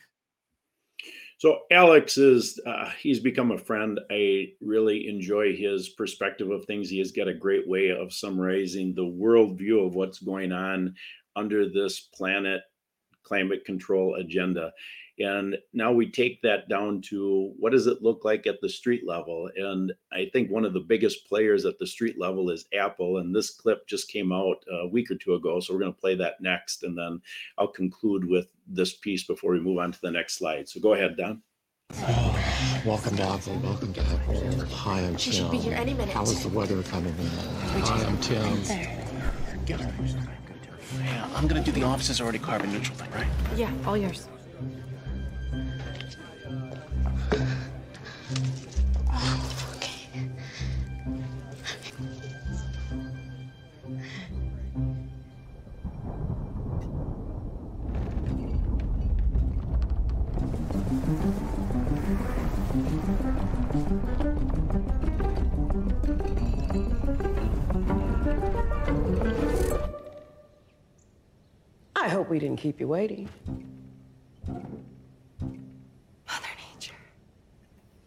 So 1.37 1.59
Alex 1.71 2.17
is 2.17 2.59
uh, 2.65 2.89
he's 2.99 3.19
become 3.19 3.51
a 3.51 3.57
friend. 3.57 3.99
I 4.09 4.53
really 4.61 5.09
enjoy 5.09 5.55
his 5.55 5.89
perspective 5.89 6.49
of 6.49 6.65
things. 6.65 6.89
He 6.89 6.99
has 6.99 7.11
got 7.11 7.27
a 7.27 7.33
great 7.33 7.67
way 7.67 7.89
of 7.89 8.13
summarizing 8.13 8.93
the 8.95 9.03
worldview 9.03 9.85
of 9.85 9.95
what's 9.95 10.19
going 10.19 10.53
on 10.53 10.95
under 11.35 11.67
this 11.67 11.99
planet 11.99 12.61
climate 13.23 13.65
control 13.65 14.15
agenda. 14.15 14.71
And 15.17 15.57
now 15.71 15.93
we 15.93 16.11
take 16.11 16.41
that 16.41 16.67
down 16.67 17.01
to 17.03 17.53
what 17.57 17.71
does 17.71 17.87
it 17.87 18.01
look 18.01 18.25
like 18.25 18.47
at 18.47 18.59
the 18.61 18.67
street 18.67 19.07
level? 19.07 19.49
And 19.55 19.93
I 20.11 20.29
think 20.33 20.51
one 20.51 20.65
of 20.65 20.73
the 20.73 20.81
biggest 20.81 21.25
players 21.27 21.65
at 21.65 21.79
the 21.79 21.87
street 21.87 22.19
level 22.19 22.49
is 22.49 22.65
Apple. 22.77 23.19
And 23.19 23.33
this 23.33 23.49
clip 23.49 23.87
just 23.87 24.09
came 24.09 24.33
out 24.33 24.57
a 24.69 24.87
week 24.87 25.09
or 25.09 25.15
two 25.15 25.35
ago. 25.35 25.59
So 25.61 25.73
we're 25.73 25.79
going 25.79 25.93
to 25.93 25.99
play 25.99 26.15
that 26.15 26.41
next. 26.41 26.83
And 26.83 26.97
then 26.97 27.21
I'll 27.57 27.67
conclude 27.67 28.27
with 28.27 28.47
this 28.67 28.93
piece 28.93 29.23
before 29.23 29.53
we 29.53 29.61
move 29.61 29.77
on 29.77 29.93
to 29.93 30.01
the 30.01 30.11
next 30.11 30.37
slide. 30.37 30.67
So 30.67 30.81
go 30.81 30.93
ahead, 30.93 31.15
Don. 31.15 31.41
Welcome 32.85 33.15
to 33.17 33.23
Apple. 33.23 33.57
Welcome 33.63 33.93
to 33.93 34.01
Apple. 34.01 34.65
Hi, 34.67 34.99
I'm 34.99 35.11
Tim. 35.11 35.17
She 35.17 35.31
should 35.31 35.49
be 35.49 35.57
here 35.57 35.75
any 35.75 35.93
minute. 35.93 36.13
How 36.13 36.23
is 36.23 36.43
the 36.43 36.49
weather 36.49 36.83
coming 36.83 37.15
in? 37.17 37.27
Hi, 37.27 38.03
I'm 38.03 38.17
Tim. 38.19 38.61
Yeah, 39.67 41.27
I'm 41.35 41.47
gonna 41.47 41.63
do 41.63 41.71
the 41.71 41.83
office's 41.83 42.21
already 42.21 42.39
carbon 42.39 42.71
neutral 42.71 42.97
thing, 42.97 43.11
right? 43.11 43.27
Yeah, 43.55 43.71
all 43.85 43.97
yours. 43.97 44.27
We 72.13 72.39
didn't 72.39 72.57
keep 72.57 72.79
you 72.79 72.87
waiting. 72.87 73.27
Mother 74.47 74.67
Nature, 76.27 76.93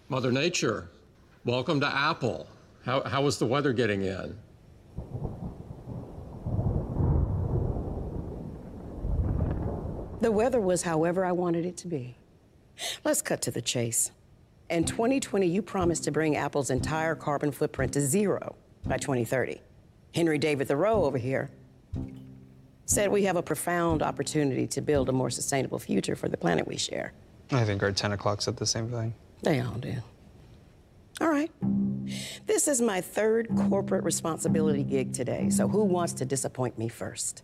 Mother 0.09 0.31
Nature, 0.31 0.89
welcome 1.45 1.81
to 1.81 1.87
Apple. 1.87 2.47
How, 2.85 3.03
how 3.03 3.23
was 3.23 3.39
the 3.39 3.47
weather 3.47 3.73
getting 3.73 4.03
in? 4.03 4.39
The 10.21 10.31
weather 10.31 10.61
was 10.61 10.83
however 10.83 11.25
I 11.25 11.33
wanted 11.33 11.67
it 11.67 11.77
to 11.79 11.89
be. 11.89 12.17
Let's 13.05 13.21
cut 13.21 13.43
to 13.43 13.51
the 13.51 13.63
chase. 13.63 14.13
In 14.71 14.85
2020, 14.85 15.47
you 15.47 15.61
promised 15.61 16.05
to 16.05 16.13
bring 16.13 16.37
Apple's 16.37 16.71
entire 16.71 17.17
carbon 17.17 17.51
footprint 17.51 17.95
to 17.95 18.01
zero 18.01 18.55
by 18.85 18.97
2030. 18.97 19.61
Henry 20.15 20.39
David 20.39 20.69
Thoreau 20.69 21.05
over 21.05 21.19
here 21.19 21.51
said 22.89 23.11
we 23.11 23.25
have 23.25 23.37
a 23.37 23.43
profound 23.43 24.03
opportunity 24.03 24.67
to 24.67 24.81
build 24.81 25.09
a 25.09 25.13
more 25.13 25.31
sustainable 25.31 25.79
future 25.79 26.17
for 26.17 26.29
the 26.29 26.37
planet 26.37 26.67
we 26.67 26.77
share. 26.77 27.13
I 27.53 27.65
think 27.65 27.83
our 27.83 27.93
10 27.93 28.13
o'clock 28.13 28.41
said 28.41 28.57
the 28.57 28.67
same 28.67 28.91
thing. 28.91 29.15
They 29.43 29.61
all 29.61 29.75
do. 29.75 29.95
All 31.21 31.29
right. 31.29 31.51
This 32.47 32.67
is 32.67 32.81
my 32.81 33.01
third 33.01 33.49
corporate 33.69 34.05
responsibility 34.05 34.83
gig 34.83 35.13
today, 35.13 35.51
so 35.51 35.69
who 35.69 35.85
wants 35.85 36.15
to 36.15 36.25
disappoint 36.25 36.79
me 36.79 36.89
first? 36.89 37.43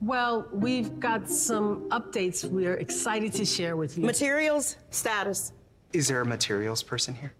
Well, 0.00 0.48
we've 0.52 0.98
got 1.00 1.28
some 1.28 1.88
updates 1.90 2.44
we're 2.44 2.74
excited 2.74 3.32
to 3.34 3.44
share 3.44 3.76
with 3.76 3.98
you. 3.98 4.04
Materials, 4.04 4.76
status. 4.90 5.52
Is 5.92 6.08
there 6.08 6.20
a 6.22 6.26
materials 6.26 6.82
person 6.82 7.14
here? 7.14 7.32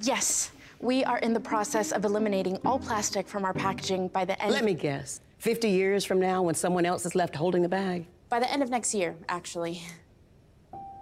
Yes, 0.00 0.50
we 0.80 1.04
are 1.04 1.18
in 1.18 1.32
the 1.32 1.40
process 1.40 1.92
of 1.92 2.04
eliminating 2.04 2.58
all 2.64 2.78
plastic 2.78 3.28
from 3.28 3.44
our 3.44 3.52
packaging 3.52 4.08
by 4.08 4.24
the 4.24 4.40
end. 4.42 4.52
Let 4.52 4.64
me 4.64 4.74
guess. 4.74 5.20
50 5.42 5.68
years 5.68 6.04
from 6.04 6.20
now, 6.20 6.40
when 6.40 6.54
someone 6.54 6.86
else 6.86 7.04
is 7.04 7.16
left 7.16 7.34
holding 7.34 7.62
the 7.62 7.68
bag? 7.68 8.06
By 8.28 8.38
the 8.38 8.48
end 8.48 8.62
of 8.62 8.70
next 8.70 8.94
year, 8.94 9.16
actually. 9.28 9.82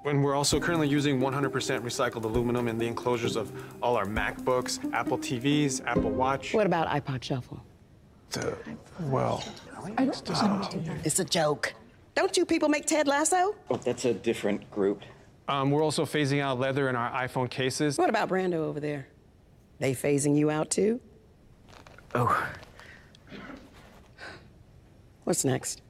When 0.02 0.22
we're 0.22 0.34
also 0.34 0.58
currently 0.58 0.88
using 0.88 1.20
100% 1.20 1.50
recycled 1.82 2.24
aluminum 2.24 2.66
in 2.66 2.78
the 2.78 2.86
enclosures 2.86 3.36
of 3.36 3.52
all 3.82 3.96
our 3.96 4.06
MacBooks, 4.06 4.82
Apple 4.94 5.18
TVs, 5.18 5.82
Apple 5.84 6.10
Watch. 6.10 6.54
What 6.54 6.64
about 6.64 6.88
iPod 6.88 7.22
Shuffle? 7.22 7.62
The, 8.30 8.56
well, 9.00 9.44
it's, 9.98 10.22
it's 11.04 11.18
a 11.18 11.24
joke. 11.26 11.74
Don't 12.14 12.34
you 12.34 12.46
people 12.46 12.70
make 12.70 12.86
Ted 12.86 13.06
Lasso? 13.06 13.54
Oh, 13.68 13.76
that's 13.76 14.06
a 14.06 14.14
different 14.14 14.70
group. 14.70 15.02
Um, 15.48 15.70
we're 15.70 15.84
also 15.84 16.06
phasing 16.06 16.40
out 16.40 16.58
leather 16.58 16.88
in 16.88 16.96
our 16.96 17.10
iPhone 17.10 17.50
cases. 17.50 17.98
What 17.98 18.08
about 18.08 18.30
Brando 18.30 18.54
over 18.54 18.80
there? 18.80 19.06
They 19.80 19.92
phasing 19.92 20.34
you 20.34 20.48
out 20.48 20.70
too? 20.70 20.98
Oh. 22.14 22.50
What's 25.30 25.44
next? 25.44 25.82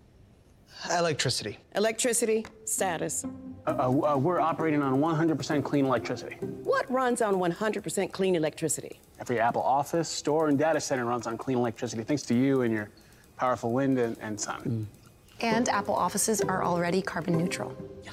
Electricity. 0.91 1.57
Electricity, 1.75 2.45
status. 2.67 3.25
Uh, 3.67 3.71
uh, 3.71 4.19
we're 4.19 4.39
operating 4.39 4.83
on 4.83 5.01
100% 5.01 5.65
clean 5.65 5.87
electricity. 5.87 6.35
What 6.63 6.91
runs 6.91 7.23
on 7.23 7.37
100% 7.37 8.13
clean 8.13 8.37
electricity? 8.37 9.01
Every 9.19 9.41
Apple 9.41 9.63
office, 9.63 10.11
store, 10.11 10.49
and 10.49 10.59
data 10.59 10.79
center 10.79 11.07
runs 11.07 11.27
on 11.27 11.39
clean 11.39 11.57
electricity, 11.57 12.03
thanks 12.03 12.23
to 12.25 12.35
you 12.35 12.61
and 12.61 12.75
your 12.75 12.91
powerful 13.39 13.73
wind 13.73 13.99
and, 13.99 14.15
and 14.21 14.39
sun. 14.39 14.61
Mm. 14.61 15.43
And 15.43 15.71
Apple 15.71 15.95
offices 15.95 16.43
are 16.43 16.63
already 16.63 17.01
carbon 17.01 17.39
neutral. 17.39 17.75
Yeah. 18.05 18.11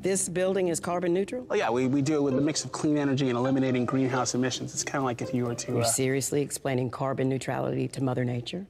This 0.00 0.26
building 0.26 0.68
is 0.68 0.80
carbon 0.80 1.12
neutral? 1.12 1.46
Oh, 1.50 1.54
yeah, 1.54 1.68
we, 1.68 1.86
we 1.86 2.00
do 2.00 2.16
it 2.16 2.22
with 2.22 2.38
a 2.38 2.40
mix 2.40 2.64
of 2.64 2.72
clean 2.72 2.96
energy 2.96 3.28
and 3.28 3.36
eliminating 3.36 3.84
greenhouse 3.84 4.34
emissions. 4.34 4.72
It's 4.72 4.84
kind 4.84 5.00
of 5.00 5.04
like 5.04 5.20
if 5.20 5.34
you 5.34 5.44
were 5.44 5.54
to. 5.54 5.72
You're 5.72 5.82
uh... 5.82 5.84
seriously 5.84 6.40
explaining 6.40 6.88
carbon 6.88 7.28
neutrality 7.28 7.88
to 7.88 8.02
Mother 8.02 8.24
Nature? 8.24 8.66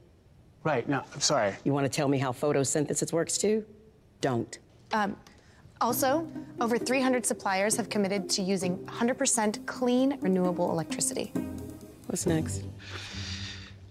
Right, 0.63 0.87
no, 0.87 1.03
I'm 1.13 1.19
sorry. 1.21 1.53
You 1.63 1.73
want 1.73 1.85
to 1.85 1.89
tell 1.89 2.07
me 2.07 2.17
how 2.17 2.31
photosynthesis 2.31 3.11
works 3.11 3.37
too? 3.37 3.65
Don't. 4.21 4.59
Um, 4.93 5.17
also, 5.81 6.25
over 6.61 6.77
300 6.77 7.25
suppliers 7.25 7.75
have 7.75 7.89
committed 7.89 8.29
to 8.29 8.41
using 8.41 8.77
100% 8.85 9.65
clean, 9.65 10.17
renewable 10.21 10.71
electricity. 10.71 11.33
What's 12.07 12.25
next? 12.25 12.63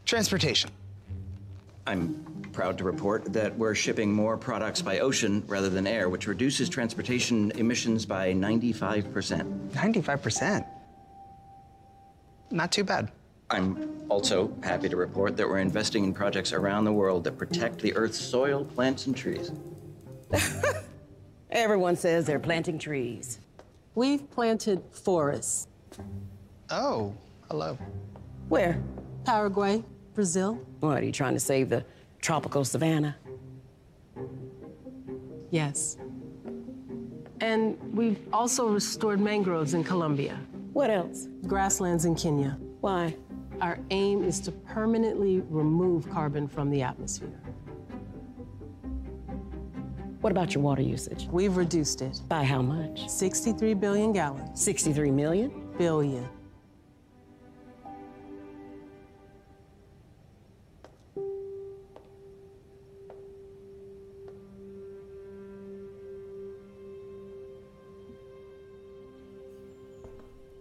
Transportation. 0.07 0.71
I'm 1.87 2.25
proud 2.53 2.79
to 2.79 2.85
report 2.85 3.33
that 3.33 3.57
we're 3.59 3.75
shipping 3.75 4.13
more 4.13 4.37
products 4.39 4.81
by 4.81 5.01
ocean 5.01 5.43
rather 5.47 5.69
than 5.69 5.87
air, 5.87 6.09
which 6.09 6.27
reduces 6.27 6.69
transportation 6.69 7.51
emissions 7.53 8.07
by 8.07 8.33
95%. 8.33 9.71
95%? 9.71 10.67
Not 12.51 12.73
too 12.73 12.85
bad. 12.85 13.11
I'm 13.53 14.07
also 14.09 14.51
happy 14.63 14.89
to 14.89 14.97
report 14.97 15.37
that 15.37 15.47
we're 15.47 15.59
investing 15.59 16.05
in 16.05 16.15
projects 16.15 16.55
around 16.55 16.85
the 16.85 16.93
world 16.93 17.23
that 17.25 17.37
protect 17.37 17.81
the 17.81 17.95
Earth's 17.95 18.19
soil, 18.19 18.65
plants, 18.65 19.07
and 19.07 19.15
trees. 19.15 19.53
Everyone 21.51 21.95
says 21.95 22.25
they're 22.25 22.39
planting 22.39 22.79
trees. 22.79 23.41
We've 23.95 24.29
planted 24.31 24.83
forests. 24.91 25.69
Oh, 26.71 27.13
hello. 27.51 27.77
Where? 28.49 28.83
Paraguay, 29.27 29.85
Brazil. 30.15 30.55
What, 30.81 31.03
are 31.03 31.05
you 31.05 31.13
trying 31.13 31.35
to 31.35 31.41
save 31.41 31.69
the 31.69 31.85
tropical 32.23 32.65
savanna? 32.65 33.17
Yes. 35.51 35.99
And 37.43 37.77
we've 37.93 38.19
also 38.33 38.69
restored 38.69 39.21
mangroves 39.21 39.75
in 39.75 39.85
Colombia. 39.85 40.41
What 40.73 40.89
else? 40.89 41.29
Grasslands 41.47 42.07
in 42.07 42.15
Kenya. 42.15 42.57
Why? 42.81 43.15
Our 43.63 43.79
aim 43.91 44.25
is 44.25 44.41
to 44.41 44.51
permanently 44.51 45.41
remove 45.49 46.11
carbon 46.11 46.49
from 46.49 46.69
the 46.69 46.83
atmosphere. 46.83 47.41
What 50.21 50.33
about 50.33 50.53
your 50.53 50.65
water 50.65 50.83
usage? 50.83 51.29
We've 51.31 51.57
reduced 51.57 52.03
it. 52.03 52.21
By 52.29 52.43
how 52.43 52.61
much? 52.61 53.09
63 53.09 53.75
billion 53.75 54.13
gallons. 54.13 54.61
63 54.61 55.13
million? 55.13 55.69
Billion. 55.79 56.29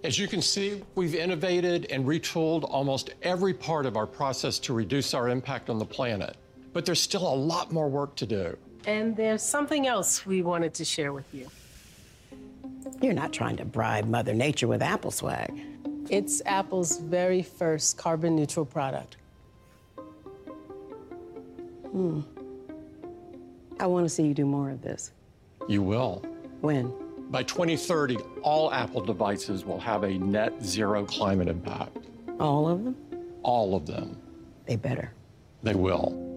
As 0.03 0.17
you 0.17 0.27
can 0.27 0.41
see, 0.41 0.81
we've 0.95 1.13
innovated 1.13 1.85
and 1.91 2.05
retooled 2.05 2.67
almost 2.67 3.11
every 3.21 3.53
part 3.53 3.85
of 3.85 3.95
our 3.95 4.07
process 4.07 4.57
to 4.59 4.73
reduce 4.73 5.13
our 5.13 5.29
impact 5.29 5.69
on 5.69 5.77
the 5.77 5.85
planet. 5.85 6.37
But 6.73 6.85
there's 6.85 6.99
still 6.99 7.31
a 7.31 7.35
lot 7.35 7.71
more 7.71 7.87
work 7.87 8.15
to 8.15 8.25
do. 8.25 8.57
And 8.87 9.15
there's 9.15 9.43
something 9.43 9.85
else 9.85 10.25
we 10.25 10.41
wanted 10.41 10.73
to 10.75 10.85
share 10.85 11.13
with 11.13 11.31
you. 11.33 11.47
You're 12.99 13.13
not 13.13 13.31
trying 13.31 13.57
to 13.57 13.65
bribe 13.65 14.07
Mother 14.07 14.33
Nature 14.33 14.67
with 14.67 14.81
Apple 14.81 15.11
swag. 15.11 15.61
It's 16.09 16.41
Apple's 16.47 16.97
very 16.97 17.43
first 17.43 17.97
carbon 17.97 18.35
neutral 18.35 18.65
product. 18.65 19.17
Hmm. 21.91 22.21
I 23.79 23.85
want 23.85 24.05
to 24.05 24.09
see 24.09 24.23
you 24.23 24.33
do 24.33 24.45
more 24.45 24.71
of 24.71 24.81
this. 24.81 25.11
You 25.67 25.83
will. 25.83 26.25
When? 26.61 26.91
By 27.31 27.43
2030, 27.43 28.17
all 28.41 28.73
Apple 28.73 28.99
devices 28.99 29.63
will 29.63 29.79
have 29.79 30.03
a 30.03 30.17
net 30.17 30.61
zero 30.61 31.05
climate 31.05 31.47
impact. 31.47 31.95
All 32.41 32.67
of 32.67 32.83
them? 32.83 32.97
All 33.41 33.73
of 33.73 33.85
them. 33.85 34.17
They 34.65 34.75
better. 34.75 35.13
They 35.63 35.73
will. 35.73 36.27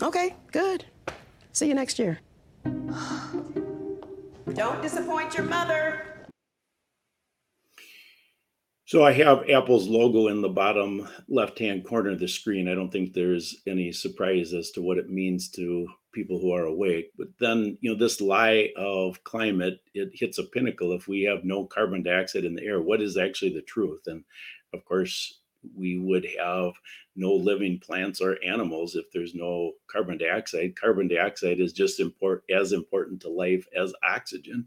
Okay, 0.00 0.36
good. 0.52 0.84
See 1.50 1.66
you 1.66 1.74
next 1.74 1.98
year. 1.98 2.20
Don't 4.54 4.80
disappoint 4.80 5.34
your 5.34 5.46
mother. 5.46 6.11
So 8.92 9.02
I 9.02 9.12
have 9.12 9.48
Apple's 9.48 9.88
logo 9.88 10.28
in 10.28 10.42
the 10.42 10.50
bottom 10.50 11.08
left-hand 11.26 11.82
corner 11.82 12.10
of 12.10 12.18
the 12.18 12.28
screen. 12.28 12.68
I 12.68 12.74
don't 12.74 12.90
think 12.90 13.14
there's 13.14 13.62
any 13.66 13.90
surprise 13.90 14.52
as 14.52 14.70
to 14.72 14.82
what 14.82 14.98
it 14.98 15.08
means 15.08 15.48
to 15.52 15.86
people 16.12 16.38
who 16.38 16.52
are 16.52 16.66
awake. 16.66 17.10
But 17.16 17.28
then, 17.40 17.78
you 17.80 17.90
know, 17.90 17.98
this 17.98 18.20
lie 18.20 18.68
of 18.76 19.24
climate, 19.24 19.80
it 19.94 20.10
hits 20.12 20.36
a 20.36 20.42
pinnacle 20.42 20.92
if 20.92 21.08
we 21.08 21.22
have 21.22 21.42
no 21.42 21.64
carbon 21.64 22.02
dioxide 22.02 22.44
in 22.44 22.54
the 22.54 22.66
air. 22.66 22.82
What 22.82 23.00
is 23.00 23.16
actually 23.16 23.54
the 23.54 23.62
truth? 23.62 24.02
And 24.08 24.24
of 24.74 24.84
course, 24.84 25.40
we 25.76 25.98
would 25.98 26.26
have 26.38 26.72
no 27.16 27.32
living 27.32 27.78
plants 27.78 28.20
or 28.20 28.38
animals 28.44 28.94
if 28.94 29.10
there's 29.12 29.34
no 29.34 29.72
carbon 29.90 30.18
dioxide. 30.18 30.74
Carbon 30.76 31.08
dioxide 31.08 31.60
is 31.60 31.72
just 31.72 32.00
import, 32.00 32.44
as 32.50 32.72
important 32.72 33.20
to 33.22 33.28
life 33.28 33.66
as 33.76 33.92
oxygen. 34.02 34.66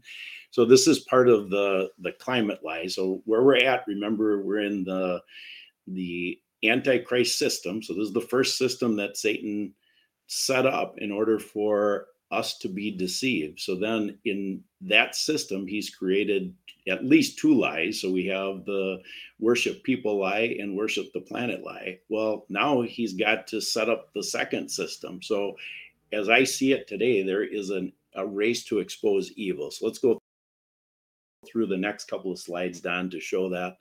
So 0.50 0.64
this 0.64 0.86
is 0.86 1.00
part 1.00 1.28
of 1.28 1.50
the 1.50 1.90
the 1.98 2.12
climate 2.12 2.60
lie. 2.62 2.86
So 2.86 3.22
where 3.24 3.42
we're 3.42 3.64
at, 3.64 3.86
remember, 3.86 4.42
we're 4.42 4.60
in 4.60 4.84
the 4.84 5.20
the 5.86 6.40
antichrist 6.64 7.38
system. 7.38 7.82
So 7.82 7.94
this 7.94 8.08
is 8.08 8.12
the 8.12 8.20
first 8.20 8.58
system 8.58 8.96
that 8.96 9.16
Satan 9.16 9.74
set 10.26 10.66
up 10.66 10.94
in 10.98 11.12
order 11.12 11.38
for 11.38 12.06
us 12.30 12.58
to 12.58 12.68
be 12.68 12.90
deceived. 12.90 13.60
So 13.60 13.76
then 13.76 14.18
in 14.24 14.62
that 14.80 15.14
system, 15.14 15.66
he's 15.66 15.94
created 15.94 16.54
at 16.88 17.04
least 17.04 17.38
two 17.38 17.54
lies. 17.54 18.00
So 18.00 18.10
we 18.10 18.26
have 18.26 18.64
the 18.64 19.00
worship 19.38 19.82
people 19.82 20.20
lie 20.20 20.56
and 20.58 20.76
worship 20.76 21.12
the 21.12 21.20
planet 21.20 21.64
lie. 21.64 21.98
Well, 22.08 22.46
now 22.48 22.82
he's 22.82 23.12
got 23.12 23.46
to 23.48 23.60
set 23.60 23.88
up 23.88 24.12
the 24.14 24.22
second 24.22 24.68
system. 24.68 25.22
So 25.22 25.56
as 26.12 26.28
I 26.28 26.44
see 26.44 26.72
it 26.72 26.88
today, 26.88 27.22
there 27.22 27.44
is 27.44 27.70
an, 27.70 27.92
a 28.14 28.26
race 28.26 28.64
to 28.64 28.78
expose 28.78 29.32
evil. 29.32 29.70
So 29.70 29.86
let's 29.86 29.98
go 29.98 30.18
through 31.46 31.66
the 31.66 31.76
next 31.76 32.08
couple 32.08 32.32
of 32.32 32.38
slides, 32.38 32.80
Don, 32.80 33.10
to 33.10 33.20
show 33.20 33.48
that. 33.50 33.76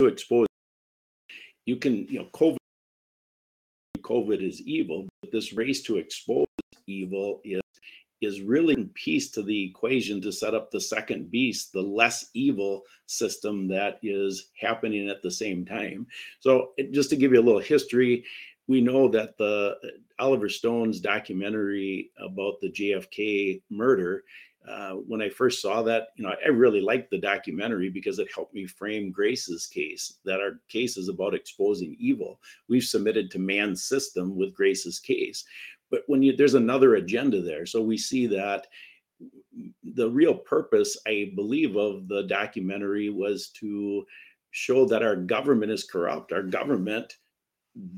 To 0.00 0.06
expose, 0.06 0.46
you 1.66 1.76
can, 1.76 2.06
you 2.06 2.20
know, 2.20 2.28
COVID 2.32 2.56
COVID 4.10 4.46
is 4.46 4.60
evil, 4.62 5.08
but 5.22 5.30
this 5.30 5.52
race 5.52 5.82
to 5.82 5.98
expose 5.98 6.46
evil 6.86 7.40
is 7.44 7.60
is 8.20 8.42
really 8.42 8.74
in 8.74 8.88
piece 8.90 9.30
to 9.30 9.42
the 9.42 9.64
equation 9.64 10.20
to 10.20 10.30
set 10.30 10.54
up 10.54 10.70
the 10.70 10.80
second 10.80 11.30
beast, 11.30 11.72
the 11.72 11.80
less 11.80 12.26
evil 12.34 12.82
system 13.06 13.66
that 13.66 13.98
is 14.02 14.50
happening 14.60 15.08
at 15.08 15.22
the 15.22 15.30
same 15.30 15.64
time. 15.64 16.06
So, 16.40 16.72
just 16.90 17.08
to 17.10 17.16
give 17.16 17.32
you 17.32 17.40
a 17.40 17.48
little 17.48 17.60
history, 17.60 18.24
we 18.68 18.80
know 18.80 19.08
that 19.08 19.38
the 19.38 19.76
Oliver 20.18 20.48
Stone's 20.48 21.00
documentary 21.00 22.10
about 22.22 22.60
the 22.60 22.70
JFK 22.70 23.62
murder 23.70 24.22
uh, 24.68 24.92
when 24.92 25.22
I 25.22 25.28
first 25.28 25.62
saw 25.62 25.82
that, 25.82 26.08
you 26.16 26.24
know, 26.24 26.34
I 26.44 26.48
really 26.48 26.80
liked 26.80 27.10
the 27.10 27.18
documentary 27.18 27.88
because 27.88 28.18
it 28.18 28.28
helped 28.34 28.54
me 28.54 28.66
frame 28.66 29.10
Grace's 29.10 29.66
case. 29.66 30.18
That 30.24 30.40
our 30.40 30.60
case 30.68 30.96
is 30.96 31.08
about 31.08 31.34
exposing 31.34 31.96
evil. 31.98 32.40
We've 32.68 32.84
submitted 32.84 33.30
to 33.30 33.38
man's 33.38 33.84
system 33.84 34.36
with 34.36 34.54
Grace's 34.54 34.98
case, 34.98 35.44
but 35.90 36.02
when 36.06 36.22
you 36.22 36.36
there's 36.36 36.54
another 36.54 36.96
agenda 36.96 37.40
there, 37.40 37.66
so 37.66 37.80
we 37.80 37.96
see 37.96 38.26
that 38.28 38.66
the 39.82 40.10
real 40.10 40.34
purpose, 40.34 40.96
I 41.06 41.32
believe, 41.34 41.76
of 41.76 42.08
the 42.08 42.22
documentary 42.24 43.10
was 43.10 43.48
to 43.60 44.06
show 44.50 44.84
that 44.86 45.02
our 45.02 45.16
government 45.16 45.72
is 45.72 45.84
corrupt. 45.84 46.32
Our 46.32 46.42
government 46.42 47.16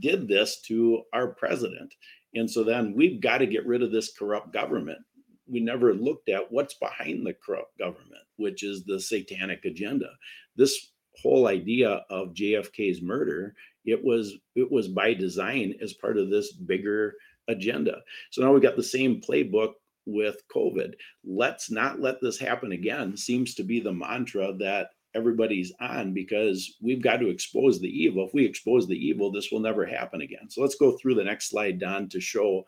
did 0.00 0.28
this 0.28 0.60
to 0.62 1.02
our 1.12 1.28
president. 1.28 1.94
And 2.34 2.50
so 2.50 2.64
then 2.64 2.94
we've 2.94 3.20
got 3.20 3.38
to 3.38 3.46
get 3.46 3.66
rid 3.66 3.82
of 3.82 3.92
this 3.92 4.12
corrupt 4.12 4.52
government 4.52 4.98
we 5.47 5.61
never 5.61 5.95
looked 5.95 6.28
at 6.28 6.51
what's 6.51 6.74
behind 6.74 7.26
the 7.26 7.34
corrupt 7.34 7.76
government, 7.78 8.22
which 8.36 8.62
is 8.62 8.84
the 8.84 9.01
satanic 9.01 9.64
agenda. 9.64 10.09
This 10.57 10.93
whole 11.22 11.47
idea 11.47 12.05
of 12.11 12.34
JFK's 12.34 13.03
murder, 13.03 13.55
it 13.84 14.03
was 14.03 14.34
it 14.55 14.70
was 14.70 14.88
by 14.88 15.14
design 15.14 15.74
as 15.82 15.93
part 15.95 16.18
of 16.18 16.30
this 16.30 16.53
bigger 16.53 17.14
agenda. 17.49 18.01
So 18.30 18.43
now 18.43 18.53
we've 18.53 18.62
got 18.62 18.76
the 18.76 18.82
same 18.82 19.20
playbook 19.20 19.72
with 20.07 20.43
COVID. 20.55 20.95
Let's 21.24 21.70
not 21.70 22.01
let 22.01 22.20
this 22.20 22.38
happen 22.38 22.72
again. 22.72 23.16
Seems 23.16 23.55
to 23.55 23.64
be 23.64 23.80
the 23.80 23.93
mantra 23.93 24.53
that 24.59 24.90
everybody's 25.14 25.72
on 25.80 26.14
because 26.14 26.76
we've 26.80 27.03
got 27.03 27.18
to 27.18 27.28
expose 27.28 27.80
the 27.80 27.88
evil. 27.88 28.26
If 28.26 28.34
we 28.34 28.45
expose 28.45 28.86
the 28.86 28.97
evil, 28.97 29.30
this 29.30 29.51
will 29.53 29.61
never 29.61 29.84
happen 29.84 30.22
again. 30.22 30.49
So 30.49 30.62
let's 30.62 30.76
go 30.76 30.97
through 30.97 31.16
the 31.16 31.24
next 31.24 31.51
slide, 31.51 31.78
Don, 31.78 32.09
to 32.11 32.20
show 32.20 32.64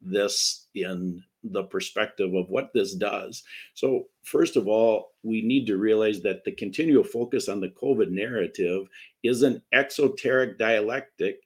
this 0.00 0.66
in 0.74 1.22
the 1.44 1.64
perspective 1.64 2.34
of 2.34 2.48
what 2.48 2.70
this 2.74 2.94
does. 2.94 3.42
So, 3.74 4.04
first 4.22 4.56
of 4.56 4.68
all, 4.68 5.12
we 5.22 5.42
need 5.42 5.66
to 5.66 5.76
realize 5.76 6.20
that 6.22 6.44
the 6.44 6.52
continual 6.52 7.04
focus 7.04 7.48
on 7.48 7.60
the 7.60 7.68
COVID 7.70 8.10
narrative 8.10 8.88
is 9.22 9.42
an 9.42 9.62
exoteric 9.72 10.58
dialectic 10.58 11.40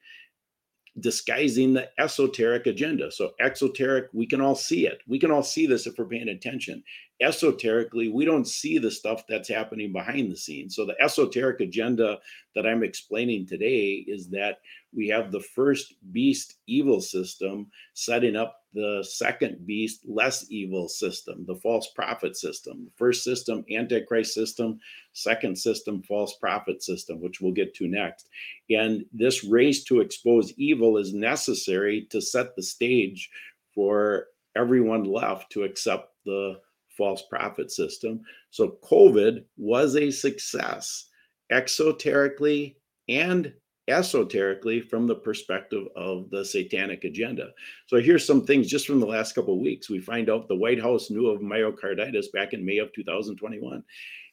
disguising 1.00 1.72
the 1.72 1.88
esoteric 1.98 2.66
agenda. 2.66 3.10
So, 3.10 3.32
exoteric, 3.40 4.08
we 4.12 4.26
can 4.26 4.40
all 4.40 4.54
see 4.54 4.86
it. 4.86 5.00
We 5.06 5.18
can 5.18 5.30
all 5.30 5.42
see 5.42 5.66
this 5.66 5.86
if 5.86 5.98
we're 5.98 6.04
paying 6.04 6.28
attention. 6.28 6.82
Esoterically, 7.20 8.08
we 8.08 8.24
don't 8.24 8.46
see 8.46 8.78
the 8.78 8.90
stuff 8.90 9.24
that's 9.28 9.48
happening 9.48 9.92
behind 9.92 10.30
the 10.30 10.36
scenes. 10.36 10.76
So, 10.76 10.84
the 10.84 11.00
esoteric 11.00 11.60
agenda 11.60 12.18
that 12.54 12.66
I'm 12.66 12.82
explaining 12.82 13.46
today 13.46 14.04
is 14.06 14.28
that 14.30 14.58
we 14.94 15.08
have 15.08 15.32
the 15.32 15.40
first 15.40 15.94
beast 16.12 16.56
evil 16.66 17.00
system 17.00 17.68
setting 17.94 18.36
up 18.36 18.61
the 18.74 19.06
second 19.08 19.66
beast 19.66 20.00
less 20.06 20.46
evil 20.50 20.88
system 20.88 21.44
the 21.46 21.56
false 21.56 21.88
prophet 21.94 22.36
system 22.36 22.90
first 22.96 23.22
system 23.22 23.64
antichrist 23.70 24.32
system 24.34 24.78
second 25.12 25.56
system 25.56 26.02
false 26.02 26.36
prophet 26.38 26.82
system 26.82 27.20
which 27.20 27.40
we'll 27.40 27.52
get 27.52 27.74
to 27.74 27.88
next. 27.88 28.28
And 28.70 29.04
this 29.12 29.44
race 29.44 29.84
to 29.84 30.00
expose 30.00 30.52
evil 30.56 30.98
is 30.98 31.12
necessary 31.12 32.06
to 32.10 32.20
set 32.20 32.56
the 32.56 32.62
stage 32.62 33.30
for 33.74 34.26
everyone 34.56 35.04
left 35.04 35.50
to 35.52 35.62
accept 35.64 36.10
the 36.24 36.60
false 36.96 37.22
prophet 37.30 37.70
system. 37.70 38.20
So 38.50 38.76
covid 38.82 39.44
was 39.56 39.96
a 39.96 40.10
success 40.10 41.08
exoterically 41.50 42.76
and 43.08 43.52
esoterically 43.88 44.80
from 44.80 45.06
the 45.06 45.14
perspective 45.14 45.86
of 45.96 46.30
the 46.30 46.44
satanic 46.44 47.04
agenda. 47.04 47.50
So 47.86 48.00
here's 48.00 48.26
some 48.26 48.44
things 48.44 48.68
just 48.68 48.86
from 48.86 49.00
the 49.00 49.06
last 49.06 49.34
couple 49.34 49.54
of 49.54 49.60
weeks. 49.60 49.90
We 49.90 50.00
find 50.00 50.30
out 50.30 50.48
the 50.48 50.56
White 50.56 50.80
House 50.80 51.10
knew 51.10 51.26
of 51.28 51.40
myocarditis 51.40 52.32
back 52.32 52.52
in 52.52 52.64
May 52.64 52.78
of 52.78 52.92
2021. 52.92 53.82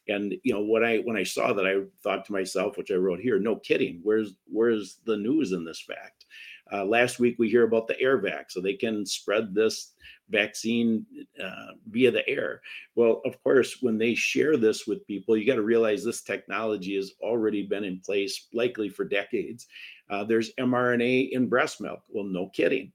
And 0.07 0.33
you 0.43 0.53
know 0.53 0.61
what 0.61 0.83
I 0.83 0.97
when 0.97 1.15
I 1.15 1.23
saw 1.23 1.53
that 1.53 1.65
I 1.65 1.81
thought 2.03 2.25
to 2.25 2.31
myself, 2.31 2.77
which 2.77 2.91
I 2.91 2.95
wrote 2.95 3.19
here, 3.19 3.39
no 3.39 3.55
kidding, 3.55 3.99
where's 4.03 4.33
where's 4.47 4.97
the 5.05 5.17
news 5.17 5.51
in 5.51 5.63
this 5.63 5.81
fact? 5.81 6.25
Uh, 6.71 6.85
last 6.85 7.19
week 7.19 7.35
we 7.37 7.49
hear 7.49 7.63
about 7.63 7.87
the 7.87 7.99
air 7.99 8.17
vac, 8.17 8.49
so 8.49 8.59
they 8.59 8.73
can 8.73 9.05
spread 9.05 9.53
this 9.53 9.93
vaccine 10.29 11.05
uh, 11.43 11.73
via 11.89 12.11
the 12.11 12.27
air. 12.27 12.61
Well, 12.95 13.21
of 13.25 13.41
course, 13.43 13.77
when 13.81 13.97
they 13.97 14.15
share 14.15 14.57
this 14.57 14.87
with 14.87 15.07
people, 15.07 15.35
you 15.35 15.45
got 15.45 15.55
to 15.55 15.61
realize 15.61 16.03
this 16.03 16.21
technology 16.21 16.95
has 16.95 17.11
already 17.21 17.63
been 17.63 17.83
in 17.83 17.99
place, 17.99 18.47
likely 18.53 18.89
for 18.89 19.05
decades. 19.05 19.67
Uh, 20.09 20.23
there's 20.23 20.53
mRNA 20.55 21.31
in 21.31 21.47
breast 21.47 21.81
milk. 21.81 22.01
Well, 22.09 22.25
no 22.25 22.49
kidding. 22.49 22.91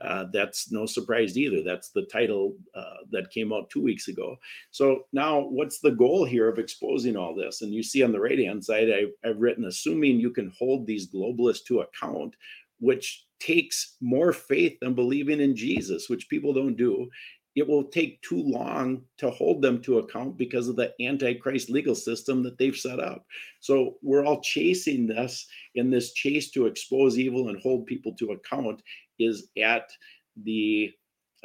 Uh, 0.00 0.26
that's 0.32 0.70
no 0.70 0.86
surprise 0.86 1.36
either. 1.36 1.62
That's 1.62 1.90
the 1.90 2.02
title 2.02 2.54
uh, 2.74 2.98
that 3.10 3.30
came 3.30 3.52
out 3.52 3.68
two 3.68 3.82
weeks 3.82 4.06
ago. 4.06 4.36
So 4.70 5.04
now, 5.12 5.40
what's 5.40 5.80
the 5.80 5.90
goal 5.90 6.24
here 6.24 6.48
of 6.48 6.58
exposing 6.58 7.16
all 7.16 7.34
this? 7.34 7.62
And 7.62 7.74
you 7.74 7.82
see 7.82 8.04
on 8.04 8.12
the 8.12 8.20
right 8.20 8.38
hand 8.38 8.64
side, 8.64 8.88
I, 8.90 9.28
I've 9.28 9.40
written, 9.40 9.64
assuming 9.64 10.20
you 10.20 10.30
can 10.30 10.52
hold 10.56 10.86
these 10.86 11.10
globalists 11.12 11.64
to 11.66 11.80
account, 11.80 12.36
which 12.78 13.26
takes 13.40 13.96
more 14.00 14.32
faith 14.32 14.78
than 14.80 14.94
believing 14.94 15.40
in 15.40 15.56
Jesus, 15.56 16.08
which 16.08 16.28
people 16.28 16.52
don't 16.52 16.76
do. 16.76 17.08
It 17.56 17.66
will 17.66 17.84
take 17.84 18.22
too 18.22 18.42
long 18.42 19.02
to 19.16 19.30
hold 19.30 19.62
them 19.62 19.82
to 19.82 19.98
account 19.98 20.36
because 20.36 20.68
of 20.68 20.76
the 20.76 20.92
antichrist 21.00 21.70
legal 21.70 21.94
system 21.94 22.42
that 22.44 22.56
they've 22.56 22.76
set 22.76 23.00
up. 23.00 23.26
So 23.60 23.96
we're 24.02 24.24
all 24.24 24.40
chasing 24.40 25.06
this, 25.06 25.46
and 25.74 25.92
this 25.92 26.12
chase 26.12 26.50
to 26.52 26.66
expose 26.66 27.18
evil 27.18 27.48
and 27.48 27.60
hold 27.60 27.86
people 27.86 28.14
to 28.14 28.32
account 28.32 28.82
is 29.18 29.48
at 29.60 29.90
the 30.44 30.92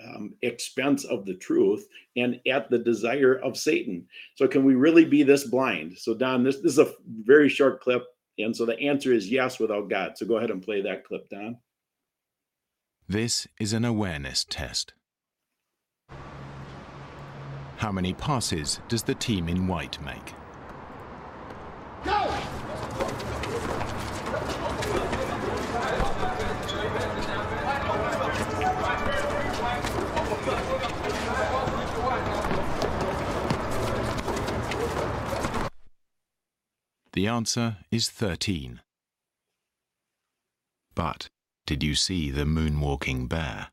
um, 0.03 0.33
expense 0.41 1.03
of 1.05 1.25
the 1.25 1.35
truth 1.35 1.87
and 2.15 2.39
at 2.47 2.69
the 2.69 2.79
desire 2.79 3.35
of 3.35 3.57
Satan. 3.57 4.05
So, 4.35 4.47
can 4.47 4.63
we 4.63 4.75
really 4.75 5.05
be 5.05 5.23
this 5.23 5.45
blind? 5.45 5.97
So, 5.97 6.13
Don, 6.13 6.43
this, 6.43 6.57
this 6.57 6.73
is 6.73 6.79
a 6.79 6.93
very 7.23 7.49
short 7.49 7.81
clip. 7.81 8.03
And 8.39 8.55
so 8.55 8.65
the 8.65 8.79
answer 8.79 9.13
is 9.13 9.29
yes 9.29 9.59
without 9.59 9.89
God. 9.89 10.17
So, 10.17 10.25
go 10.25 10.37
ahead 10.37 10.51
and 10.51 10.63
play 10.63 10.81
that 10.81 11.05
clip, 11.05 11.29
Don. 11.29 11.57
This 13.09 13.47
is 13.59 13.73
an 13.73 13.83
awareness 13.83 14.45
test. 14.49 14.93
How 17.77 17.91
many 17.91 18.13
passes 18.13 18.79
does 18.87 19.03
the 19.03 19.13
team 19.13 19.49
in 19.49 19.67
white 19.67 20.01
make? 20.01 20.33
Go! 22.05 22.33
The 37.11 37.27
answer 37.27 37.77
is 37.91 38.09
13. 38.09 38.79
But 40.95 41.29
did 41.65 41.83
you 41.83 41.95
see 41.95 42.31
the 42.31 42.45
moonwalking 42.45 43.27
bear? 43.27 43.72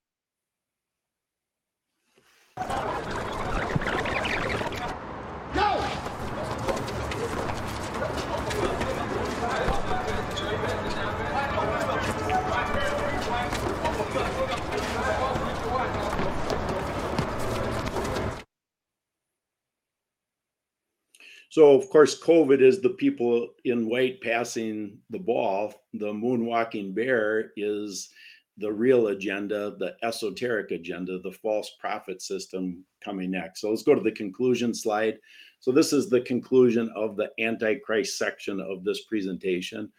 So, 21.50 21.74
of 21.74 21.90
course, 21.90 22.18
COVID 22.18 22.62
is 22.62 22.80
the 22.80 22.90
people 22.90 23.48
in 23.64 23.88
white 23.88 24.20
passing 24.20 24.98
the 25.10 25.18
ball. 25.18 25.74
The 25.94 26.12
moonwalking 26.12 26.94
bear 26.94 27.50
is 27.56 28.10
the 28.56 28.72
real 28.72 29.08
agenda, 29.08 29.74
the 29.78 29.96
esoteric 30.04 30.70
agenda, 30.70 31.18
the 31.18 31.32
false 31.32 31.72
prophet 31.80 32.22
system 32.22 32.84
coming 33.02 33.32
next. 33.32 33.62
So 33.62 33.70
let's 33.70 33.82
go 33.82 33.96
to 33.96 34.00
the 34.00 34.12
conclusion 34.12 34.72
slide. 34.72 35.18
So 35.58 35.72
this 35.72 35.92
is 35.92 36.08
the 36.08 36.20
conclusion 36.20 36.88
of 36.94 37.16
the 37.16 37.30
Antichrist 37.40 38.16
section 38.16 38.60
of 38.60 38.84
this 38.84 39.04
presentation. 39.06 39.90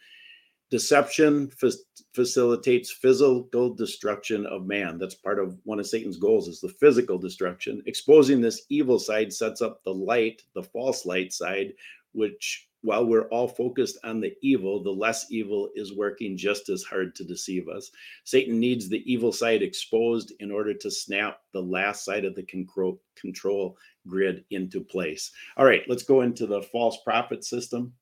Deception 0.72 1.50
fa- 1.50 1.70
facilitates 2.14 2.90
physical 2.90 3.74
destruction 3.74 4.46
of 4.46 4.66
man. 4.66 4.96
That's 4.96 5.14
part 5.14 5.38
of 5.38 5.58
one 5.64 5.78
of 5.78 5.86
Satan's 5.86 6.16
goals 6.16 6.48
is 6.48 6.62
the 6.62 6.70
physical 6.80 7.18
destruction. 7.18 7.82
Exposing 7.84 8.40
this 8.40 8.64
evil 8.70 8.98
side 8.98 9.34
sets 9.34 9.60
up 9.60 9.84
the 9.84 9.92
light, 9.92 10.40
the 10.54 10.62
false 10.62 11.04
light 11.04 11.30
side, 11.30 11.74
which 12.12 12.70
while 12.80 13.04
we're 13.04 13.28
all 13.28 13.48
focused 13.48 13.98
on 14.02 14.18
the 14.18 14.34
evil, 14.40 14.82
the 14.82 14.90
less 14.90 15.30
evil 15.30 15.68
is 15.74 15.94
working 15.94 16.38
just 16.38 16.70
as 16.70 16.82
hard 16.82 17.14
to 17.16 17.24
deceive 17.24 17.68
us. 17.68 17.90
Satan 18.24 18.58
needs 18.58 18.88
the 18.88 19.04
evil 19.12 19.30
side 19.30 19.62
exposed 19.62 20.32
in 20.40 20.50
order 20.50 20.72
to 20.72 20.90
snap 20.90 21.40
the 21.52 21.62
last 21.62 22.02
side 22.02 22.24
of 22.24 22.34
the 22.34 22.44
control, 22.44 22.98
control 23.14 23.76
grid 24.08 24.42
into 24.50 24.80
place. 24.80 25.32
All 25.58 25.66
right, 25.66 25.82
let's 25.86 26.02
go 26.02 26.22
into 26.22 26.46
the 26.46 26.62
false 26.62 26.96
prophet 27.04 27.44
system. 27.44 27.92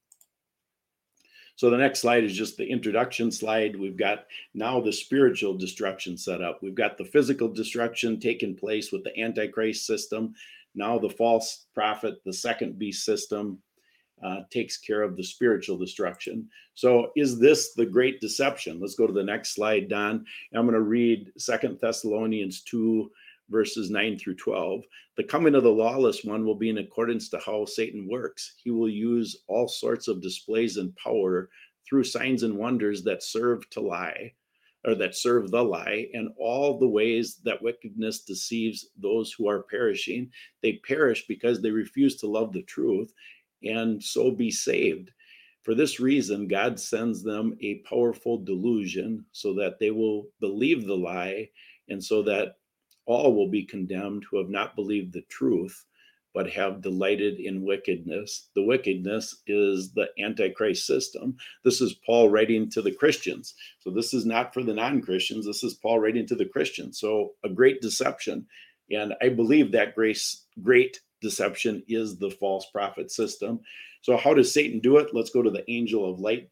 So 1.61 1.69
the 1.69 1.77
next 1.77 2.01
slide 2.01 2.25
is 2.25 2.35
just 2.35 2.57
the 2.57 2.65
introduction 2.65 3.31
slide. 3.31 3.79
We've 3.79 3.95
got 3.95 4.25
now 4.55 4.81
the 4.81 4.95
spiritual 4.95 5.59
destruction 5.59 6.17
set 6.17 6.41
up. 6.41 6.63
We've 6.63 6.75
got 6.75 6.97
the 6.97 7.05
physical 7.05 7.49
destruction 7.49 8.19
taking 8.19 8.57
place 8.57 8.91
with 8.91 9.05
the 9.05 9.15
Antichrist 9.21 9.85
system. 9.85 10.33
Now 10.75 10.99
the 10.99 11.11
false 11.11 11.67
prophet, 11.75 12.23
the 12.25 12.33
second 12.33 12.79
beast 12.79 13.05
system, 13.05 13.59
uh, 14.25 14.45
takes 14.51 14.79
care 14.79 15.03
of 15.03 15.19
the 15.19 15.23
spiritual 15.23 15.77
destruction. 15.77 16.49
So 16.73 17.13
is 17.15 17.39
this 17.39 17.75
the 17.75 17.85
great 17.85 18.23
deception? 18.23 18.81
Let's 18.81 18.95
go 18.95 19.07
to 19.07 19.13
the 19.13 19.23
next 19.23 19.55
slide, 19.55 19.91
Don. 19.91 20.25
I'm 20.55 20.65
going 20.65 20.73
to 20.73 20.81
read 20.81 21.31
Second 21.37 21.79
Thessalonians 21.79 22.63
2, 22.63 23.11
verses 23.51 23.91
9 23.91 24.19
through 24.19 24.37
12. 24.37 24.83
The 25.17 25.25
coming 25.25 25.55
of 25.55 25.65
the 25.65 25.71
lawless 25.71 26.25
one 26.25 26.45
will 26.45 26.55
be 26.55 26.71
in 26.71 26.79
accordance 26.79 27.29
to 27.31 27.41
how 27.45 27.65
Satan 27.65 28.09
works. 28.09 28.55
He 28.63 28.71
will 28.71 28.89
use 28.89 29.43
all 29.49 29.69
sorts 29.69 30.09
of 30.09 30.23
displays 30.23 30.77
and 30.77 30.95
power 30.97 31.51
through 31.89 32.05
signs 32.05 32.43
and 32.43 32.57
wonders 32.57 33.03
that 33.05 33.23
serve 33.23 33.69
to 33.71 33.81
lie 33.81 34.33
or 34.87 34.95
that 34.95 35.17
serve 35.17 35.51
the 35.51 35.63
lie 35.63 36.09
and 36.15 36.31
all 36.39 36.79
the 36.79 36.89
ways 36.89 37.41
that 37.45 37.61
wickedness 37.61 38.21
deceives 38.21 38.87
those 38.97 39.33
who 39.33 39.49
are 39.49 39.65
perishing. 39.65 40.31
They 40.63 40.81
perish 40.87 41.27
because 41.27 41.61
they 41.61 41.71
refuse 41.71 42.17
to 42.17 42.27
love 42.27 42.53
the 42.53 42.63
truth 42.63 43.13
and 43.63 44.03
so 44.03 44.31
be 44.31 44.51
saved. 44.51 45.11
For 45.63 45.75
this 45.75 46.01
reason, 46.01 46.49
God 46.49 46.81
sends 46.81 47.23
them 47.23 47.57
a 47.61 47.83
powerful 47.89 48.39
delusion 48.39 49.27
so 49.33 49.53
that 49.55 49.79
they 49.79 49.91
will 49.91 50.29
believe 50.41 50.87
the 50.87 50.97
lie 50.97 51.51
and 51.91 52.03
so 52.03 52.23
that 52.23 52.57
all 53.11 53.35
will 53.35 53.49
be 53.49 53.65
condemned 53.65 54.25
who 54.31 54.39
have 54.39 54.51
not 54.51 54.77
believed 54.77 55.13
the 55.13 55.23
truth 55.23 55.85
but 56.33 56.49
have 56.49 56.81
delighted 56.81 57.41
in 57.41 57.65
wickedness. 57.65 58.51
The 58.55 58.63
wickedness 58.63 59.43
is 59.49 59.93
the 59.93 60.09
Antichrist 60.19 60.87
system. 60.87 61.37
This 61.65 61.81
is 61.81 61.97
Paul 62.07 62.29
writing 62.29 62.71
to 62.71 62.83
the 62.83 62.93
Christians. 62.93 63.55
So 63.81 63.91
this 63.91 64.15
is 64.15 64.25
not 64.25 64.55
for 64.55 64.63
the 64.63 64.75
non 64.75 65.03
Christians. 65.03 65.45
This 65.45 65.65
is 65.65 65.75
Paul 65.75 65.99
writing 65.99 66.27
to 66.29 66.37
the 66.37 66.45
Christians. 66.45 67.01
So 67.01 67.33
a 67.43 67.49
great 67.49 67.81
deception. 67.81 68.47
And 68.93 69.15
I 69.21 69.29
believe 69.29 69.73
that 69.73 69.97
grace, 69.97 70.45
great 70.63 71.01
deception 71.21 71.83
is 71.89 72.17
the 72.17 72.31
false 72.31 72.67
prophet 72.67 73.11
system. 73.11 73.61
So, 74.03 74.17
how 74.17 74.35
does 74.35 74.53
Satan 74.53 74.81
do 74.81 74.99
it? 74.99 75.13
Let's 75.13 75.31
go 75.31 75.43
to 75.43 75.51
the 75.51 75.69
angel 75.71 76.09
of 76.09 76.21
light 76.21 76.49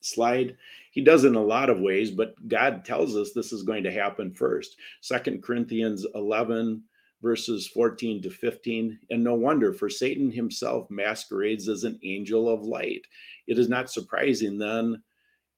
slide. 0.00 0.56
He 0.94 1.02
does 1.02 1.24
in 1.24 1.34
a 1.34 1.42
lot 1.42 1.70
of 1.70 1.80
ways, 1.80 2.12
but 2.12 2.36
God 2.46 2.84
tells 2.84 3.16
us 3.16 3.32
this 3.32 3.52
is 3.52 3.64
going 3.64 3.82
to 3.82 3.90
happen 3.90 4.32
first. 4.32 4.76
Second 5.00 5.42
Corinthians 5.42 6.06
11, 6.14 6.84
verses 7.20 7.66
14 7.66 8.22
to 8.22 8.30
15. 8.30 9.00
And 9.10 9.24
no 9.24 9.34
wonder, 9.34 9.72
for 9.72 9.90
Satan 9.90 10.30
himself 10.30 10.88
masquerades 10.90 11.68
as 11.68 11.82
an 11.82 11.98
angel 12.04 12.48
of 12.48 12.62
light. 12.62 13.04
It 13.48 13.58
is 13.58 13.68
not 13.68 13.90
surprising 13.90 14.56
then 14.56 15.02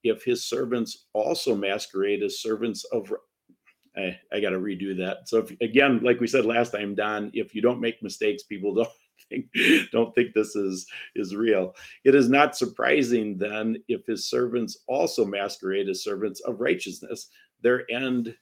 if 0.03 0.25
his 0.25 0.43
servants 0.43 1.07
also 1.13 1.55
masquerade 1.55 2.23
as 2.23 2.41
servants 2.41 2.85
of 2.85 3.13
I, 3.95 4.19
I 4.33 4.41
got 4.41 4.51
to 4.51 4.59
redo 4.59 4.97
that. 4.99 5.29
So 5.29 5.39
if, 5.39 5.51
again, 5.61 6.01
like 6.03 6.21
we 6.21 6.27
said 6.27 6.45
last 6.45 6.71
time, 6.71 6.95
Don, 6.95 7.31
if 7.35 7.55
you 7.55 7.63
don't 7.63 7.81
make 7.81 8.03
mistakes, 8.03 8.43
people 8.43 8.75
don't 8.75 8.89
don't 9.93 10.15
think 10.15 10.35
this 10.35 10.57
is 10.57 10.87
is 11.15 11.35
real. 11.35 11.75
It 12.05 12.15
is 12.15 12.29
not 12.29 12.57
surprising 12.57 13.37
then 13.37 13.77
if 13.89 14.07
his 14.07 14.29
servants 14.29 14.79
also 14.87 15.25
masquerade 15.25 15.89
as 15.89 16.05
servants 16.05 16.41
of 16.41 16.61
righteousness. 16.61 17.29
Their 17.63 17.91
end 17.91 18.35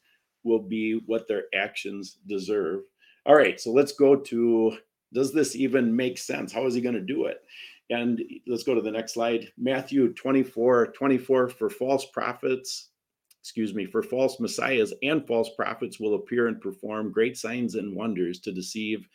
will 0.43 0.63
be 0.63 1.01
what 1.07 1.27
their 1.27 1.45
actions 1.55 2.19
deserve. 2.27 2.83
All 3.27 3.37
right, 3.37 3.61
so 3.61 3.73
let's 3.73 3.93
go 3.93 4.17
to 4.17 4.77
does 5.13 5.33
this 5.33 5.55
even 5.55 5.95
make 5.95 6.19
sense? 6.19 6.53
How 6.53 6.67
is 6.67 6.75
he 6.75 6.81
going 6.81 6.97
to 6.97 7.01
do 7.01 7.27
it? 7.27 7.39
And 7.91 8.21
let's 8.47 8.65
go 8.65 8.75
to 8.75 8.81
the 8.81 8.91
next 8.91 9.15
slide. 9.15 9.53
Matthew 9.57 10.13
24, 10.15 10.89
24 10.89 11.49
for 11.51 11.71
false 11.71 12.07
prophets 12.07 12.89
excuse 13.45 13.75
me, 13.75 13.85
for 13.85 14.03
false 14.03 14.41
messiahs 14.41 14.95
and 15.03 15.27
false 15.27 15.51
prophets 15.51 16.01
will 16.01 16.15
appear 16.15 16.49
and 16.49 16.63
perform 16.63 17.13
great 17.13 17.37
signs 17.37 17.75
and 17.75 17.95
wonders 17.95 18.41
to 18.41 18.51
deceive, 18.51 19.07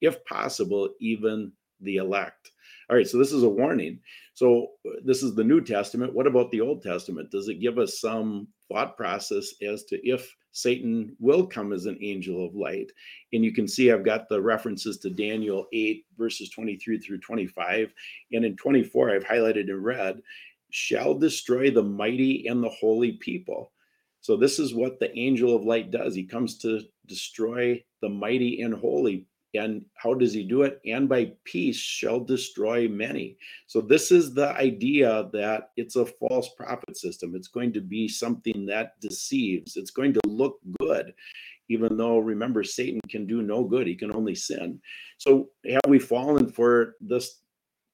if 0.00 0.24
possible, 0.24 0.90
even 1.00 1.52
the 1.80 1.96
elect. 1.96 2.50
All 2.88 2.96
right, 2.96 3.06
so 3.06 3.18
this 3.18 3.32
is 3.32 3.42
a 3.42 3.48
warning. 3.48 3.98
So 4.34 4.68
uh, 4.86 5.00
this 5.04 5.22
is 5.22 5.34
the 5.34 5.44
New 5.44 5.60
Testament. 5.60 6.14
What 6.14 6.26
about 6.26 6.50
the 6.50 6.60
Old 6.60 6.82
Testament? 6.82 7.30
Does 7.30 7.48
it 7.48 7.60
give 7.60 7.78
us 7.78 8.00
some 8.00 8.48
thought 8.68 8.96
process 8.96 9.54
as 9.62 9.84
to 9.84 10.08
if 10.08 10.32
Satan 10.52 11.16
will 11.18 11.46
come 11.46 11.72
as 11.72 11.86
an 11.86 11.98
angel 12.00 12.46
of 12.46 12.54
light? 12.54 12.92
And 13.32 13.44
you 13.44 13.52
can 13.52 13.66
see 13.66 13.90
I've 13.90 14.04
got 14.04 14.28
the 14.28 14.40
references 14.40 14.98
to 14.98 15.10
Daniel 15.10 15.66
8, 15.72 16.04
verses 16.16 16.50
23 16.50 16.98
through 16.98 17.18
25. 17.18 17.92
And 18.32 18.44
in 18.44 18.56
24, 18.56 19.10
I've 19.10 19.24
highlighted 19.24 19.68
in 19.68 19.82
red, 19.82 20.22
shall 20.70 21.14
destroy 21.14 21.70
the 21.70 21.82
mighty 21.82 22.46
and 22.46 22.62
the 22.62 22.68
holy 22.68 23.12
people. 23.12 23.72
So 24.20 24.36
this 24.36 24.58
is 24.58 24.74
what 24.74 24.98
the 24.98 25.16
angel 25.16 25.54
of 25.54 25.64
light 25.64 25.90
does. 25.90 26.14
He 26.14 26.24
comes 26.24 26.58
to 26.58 26.82
destroy 27.06 27.82
the 28.00 28.08
mighty 28.08 28.62
and 28.62 28.74
holy. 28.74 29.26
And 29.56 29.84
how 29.94 30.14
does 30.14 30.32
he 30.32 30.42
do 30.42 30.62
it? 30.62 30.80
And 30.86 31.08
by 31.08 31.32
peace 31.44 31.76
shall 31.76 32.20
destroy 32.20 32.88
many. 32.88 33.36
So 33.66 33.80
this 33.80 34.10
is 34.10 34.34
the 34.34 34.48
idea 34.56 35.28
that 35.32 35.70
it's 35.76 35.96
a 35.96 36.06
false 36.06 36.50
prophet 36.56 36.96
system. 36.96 37.34
It's 37.34 37.48
going 37.48 37.72
to 37.74 37.80
be 37.80 38.08
something 38.08 38.66
that 38.66 39.00
deceives. 39.00 39.76
It's 39.76 39.90
going 39.90 40.12
to 40.14 40.20
look 40.26 40.58
good, 40.80 41.12
even 41.68 41.96
though 41.96 42.18
remember 42.18 42.64
Satan 42.64 43.00
can 43.08 43.26
do 43.26 43.42
no 43.42 43.64
good. 43.64 43.86
He 43.86 43.94
can 43.94 44.14
only 44.14 44.34
sin. 44.34 44.80
So 45.18 45.50
have 45.66 45.80
we 45.88 45.98
fallen 45.98 46.50
for 46.50 46.94
this 47.00 47.40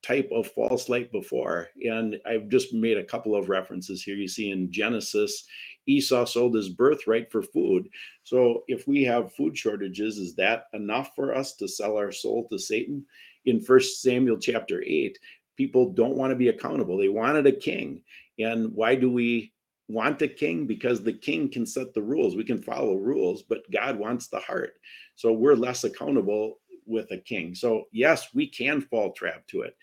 type 0.03 0.29
of 0.33 0.51
false 0.53 0.89
light 0.89 1.11
before. 1.13 1.69
And 1.85 2.17
I've 2.27 2.49
just 2.49 2.75
made 2.75 2.99
a 2.99 3.05
couple 3.05 3.37
of 3.37 3.49
references 3.49 4.03
here. 4.03 4.17
You 4.17 4.29
see 4.29 4.51
in 4.51 4.71
Genesis, 4.73 5.45
Esau 5.87 6.25
sold 6.25 6.55
his 6.55 6.69
birthright 6.69 7.31
for 7.31 7.43
food. 7.43 7.89
So 8.25 8.65
if 8.69 8.87
we 8.87 9.03
have 9.05 9.35
food 9.35 9.57
shortages, 9.57 10.19
is 10.19 10.35
that 10.37 10.65
enough 10.73 11.15
for 11.15 11.35
us 11.35 11.55
to 11.57 11.69
sell 11.69 11.97
our 11.97 12.13
soul 12.13 12.47
to 12.51 12.59
Satan? 12.59 13.05
In 13.45 13.61
First 13.61 14.03
Samuel 14.03 14.39
chapter 14.39 14.83
8, 14.85 15.19
people 15.57 15.93
don't 15.93 16.17
want 16.17 16.31
to 16.31 16.37
be 16.37 16.49
accountable. 16.49 16.97
They 16.97 17.09
wanted 17.09 17.47
a 17.47 17.53
king. 17.53 18.03
And 18.39 18.73
why 18.73 18.95
do 18.95 19.11
we 19.11 19.53
want 19.89 20.23
a 20.23 20.29
king? 20.29 20.67
Because 20.67 21.03
the 21.03 21.13
king 21.13 21.51
can 21.51 21.67
set 21.67 21.93
the 21.93 22.03
rules. 22.03 22.37
We 22.37 22.45
can 22.45 22.63
follow 22.63 22.95
rules, 22.95 23.43
but 23.43 23.71
God 23.71 23.99
wants 23.99 24.29
the 24.29 24.41
heart. 24.41 24.75
So 25.17 25.33
we're 25.33 25.55
less 25.55 25.85
accountable 25.85 26.59
with 26.87 27.11
a 27.11 27.19
king. 27.19 27.55
So, 27.55 27.85
yes, 27.93 28.29
we 28.35 28.47
can 28.47 28.81
fall 28.81 29.13
trap 29.13 29.47
to 29.49 29.63
it 29.63 29.77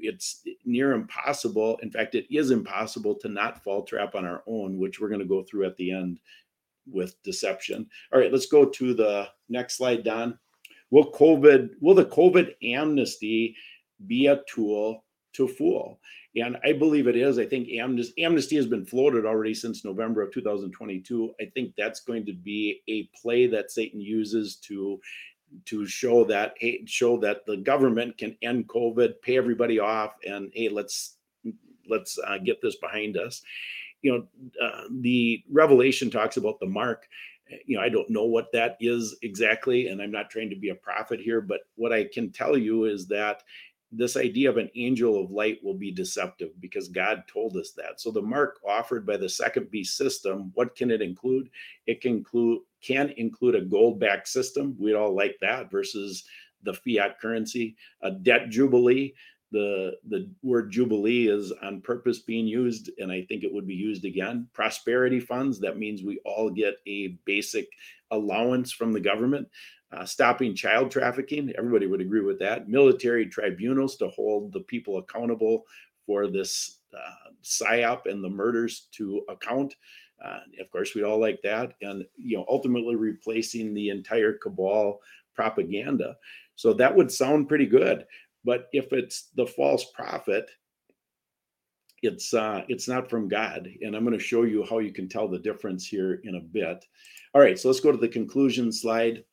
it's 0.00 0.42
near 0.64 0.92
impossible. 0.92 1.78
In 1.82 1.90
fact, 1.90 2.14
it 2.14 2.26
is 2.34 2.50
impossible 2.50 3.14
to 3.16 3.28
not 3.28 3.62
fall 3.62 3.82
trap 3.82 4.14
on 4.14 4.24
our 4.24 4.42
own, 4.46 4.78
which 4.78 5.00
we're 5.00 5.08
going 5.08 5.20
to 5.20 5.26
go 5.26 5.42
through 5.42 5.66
at 5.66 5.76
the 5.76 5.92
end 5.92 6.20
with 6.90 7.20
deception. 7.22 7.86
All 8.12 8.20
right, 8.20 8.32
let's 8.32 8.46
go 8.46 8.64
to 8.64 8.94
the 8.94 9.28
next 9.48 9.76
slide, 9.76 10.04
Don. 10.04 10.38
Will 10.90 11.10
COVID, 11.12 11.70
will 11.80 11.94
the 11.94 12.04
COVID 12.04 12.54
amnesty 12.62 13.56
be 14.06 14.26
a 14.26 14.42
tool 14.48 15.04
to 15.34 15.48
fool? 15.48 15.98
And 16.36 16.56
I 16.64 16.72
believe 16.72 17.08
it 17.08 17.16
is. 17.16 17.38
I 17.38 17.46
think 17.46 17.68
amnesty, 17.70 18.24
amnesty 18.24 18.56
has 18.56 18.66
been 18.66 18.86
floated 18.86 19.26
already 19.26 19.52
since 19.52 19.84
November 19.84 20.22
of 20.22 20.32
2022. 20.32 21.34
I 21.40 21.44
think 21.54 21.74
that's 21.76 22.00
going 22.00 22.24
to 22.26 22.32
be 22.32 22.80
a 22.88 23.08
play 23.20 23.46
that 23.48 23.70
Satan 23.70 24.00
uses 24.00 24.56
to 24.56 24.98
to 25.66 25.86
show 25.86 26.24
that 26.24 26.54
hey, 26.58 26.84
show 26.86 27.18
that 27.18 27.46
the 27.46 27.56
government 27.56 28.18
can 28.18 28.36
end 28.42 28.68
COVID, 28.68 29.14
pay 29.22 29.36
everybody 29.36 29.78
off, 29.78 30.12
and 30.26 30.50
hey, 30.54 30.68
let's 30.68 31.16
let's 31.88 32.18
uh, 32.26 32.38
get 32.38 32.60
this 32.62 32.76
behind 32.76 33.16
us. 33.16 33.42
You 34.02 34.12
know, 34.12 34.64
uh, 34.64 34.84
the 35.00 35.42
Revelation 35.50 36.10
talks 36.10 36.36
about 36.36 36.58
the 36.60 36.66
mark. 36.66 37.06
You 37.66 37.76
know, 37.76 37.82
I 37.82 37.88
don't 37.88 38.08
know 38.08 38.24
what 38.24 38.50
that 38.52 38.76
is 38.80 39.16
exactly, 39.22 39.88
and 39.88 40.00
I'm 40.00 40.10
not 40.10 40.30
trying 40.30 40.50
to 40.50 40.56
be 40.56 40.70
a 40.70 40.74
prophet 40.74 41.20
here, 41.20 41.40
but 41.40 41.60
what 41.74 41.92
I 41.92 42.04
can 42.04 42.30
tell 42.30 42.56
you 42.56 42.84
is 42.84 43.06
that 43.08 43.42
this 43.92 44.16
idea 44.16 44.48
of 44.48 44.56
an 44.56 44.70
angel 44.74 45.22
of 45.22 45.30
light 45.30 45.62
will 45.62 45.74
be 45.74 45.90
deceptive 45.90 46.58
because 46.60 46.88
God 46.88 47.24
told 47.30 47.56
us 47.58 47.72
that. 47.72 48.00
So 48.00 48.10
the 48.10 48.22
mark 48.22 48.58
offered 48.66 49.06
by 49.06 49.18
the 49.18 49.28
second 49.28 49.70
beast 49.70 49.98
system, 49.98 50.50
what 50.54 50.74
can 50.74 50.90
it 50.90 51.02
include? 51.02 51.50
It 51.86 52.00
can 52.00 52.12
include 52.12 52.60
can 52.82 53.10
include 53.16 53.54
a 53.54 53.62
gold 53.62 54.00
backed 54.00 54.28
system. 54.28 54.76
We'd 54.78 54.94
all 54.94 55.14
like 55.14 55.36
that 55.40 55.70
versus 55.70 56.24
the 56.62 56.74
fiat 56.74 57.20
currency, 57.20 57.76
a 58.02 58.10
debt 58.10 58.50
jubilee. 58.50 59.14
The, 59.50 59.92
the 60.08 60.30
word 60.42 60.70
jubilee 60.70 61.28
is 61.28 61.52
on 61.62 61.82
purpose 61.82 62.20
being 62.20 62.46
used, 62.46 62.90
and 62.98 63.12
I 63.12 63.22
think 63.28 63.44
it 63.44 63.52
would 63.52 63.66
be 63.66 63.74
used 63.74 64.04
again. 64.04 64.48
Prosperity 64.54 65.20
funds, 65.20 65.60
that 65.60 65.78
means 65.78 66.02
we 66.02 66.20
all 66.24 66.48
get 66.48 66.76
a 66.86 67.18
basic 67.26 67.68
allowance 68.10 68.72
from 68.72 68.92
the 68.92 69.00
government. 69.00 69.46
Uh, 69.94 70.06
stopping 70.06 70.54
child 70.54 70.90
trafficking, 70.90 71.52
everybody 71.58 71.86
would 71.86 72.00
agree 72.00 72.22
with 72.22 72.38
that. 72.38 72.66
Military 72.66 73.26
tribunals 73.26 73.96
to 73.96 74.08
hold 74.08 74.50
the 74.52 74.60
people 74.60 74.96
accountable 74.96 75.64
for 76.06 76.28
this 76.28 76.78
uh, 76.94 77.30
psyop 77.44 78.06
and 78.06 78.24
the 78.24 78.28
murders 78.28 78.88
to 78.92 79.22
account. 79.28 79.74
Uh, 80.24 80.40
of 80.60 80.70
course, 80.70 80.94
we 80.94 81.02
all 81.02 81.18
like 81.18 81.40
that, 81.42 81.74
and 81.82 82.04
you 82.16 82.36
know, 82.36 82.44
ultimately 82.48 82.96
replacing 82.96 83.74
the 83.74 83.88
entire 83.88 84.34
cabal 84.34 85.00
propaganda. 85.34 86.16
So 86.54 86.72
that 86.74 86.94
would 86.94 87.10
sound 87.10 87.48
pretty 87.48 87.66
good. 87.66 88.06
But 88.44 88.68
if 88.72 88.92
it's 88.92 89.30
the 89.34 89.46
false 89.46 89.86
prophet, 89.92 90.50
it's 92.02 92.34
uh, 92.34 92.62
it's 92.68 92.88
not 92.88 93.08
from 93.08 93.28
God, 93.28 93.68
and 93.80 93.94
I'm 93.94 94.04
going 94.04 94.18
to 94.18 94.24
show 94.24 94.42
you 94.42 94.64
how 94.68 94.80
you 94.80 94.92
can 94.92 95.08
tell 95.08 95.28
the 95.28 95.38
difference 95.38 95.86
here 95.86 96.20
in 96.24 96.34
a 96.34 96.40
bit. 96.40 96.84
All 97.34 97.40
right, 97.40 97.58
so 97.58 97.68
let's 97.68 97.80
go 97.80 97.92
to 97.92 97.98
the 97.98 98.08
conclusion 98.08 98.72
slide. 98.72 99.24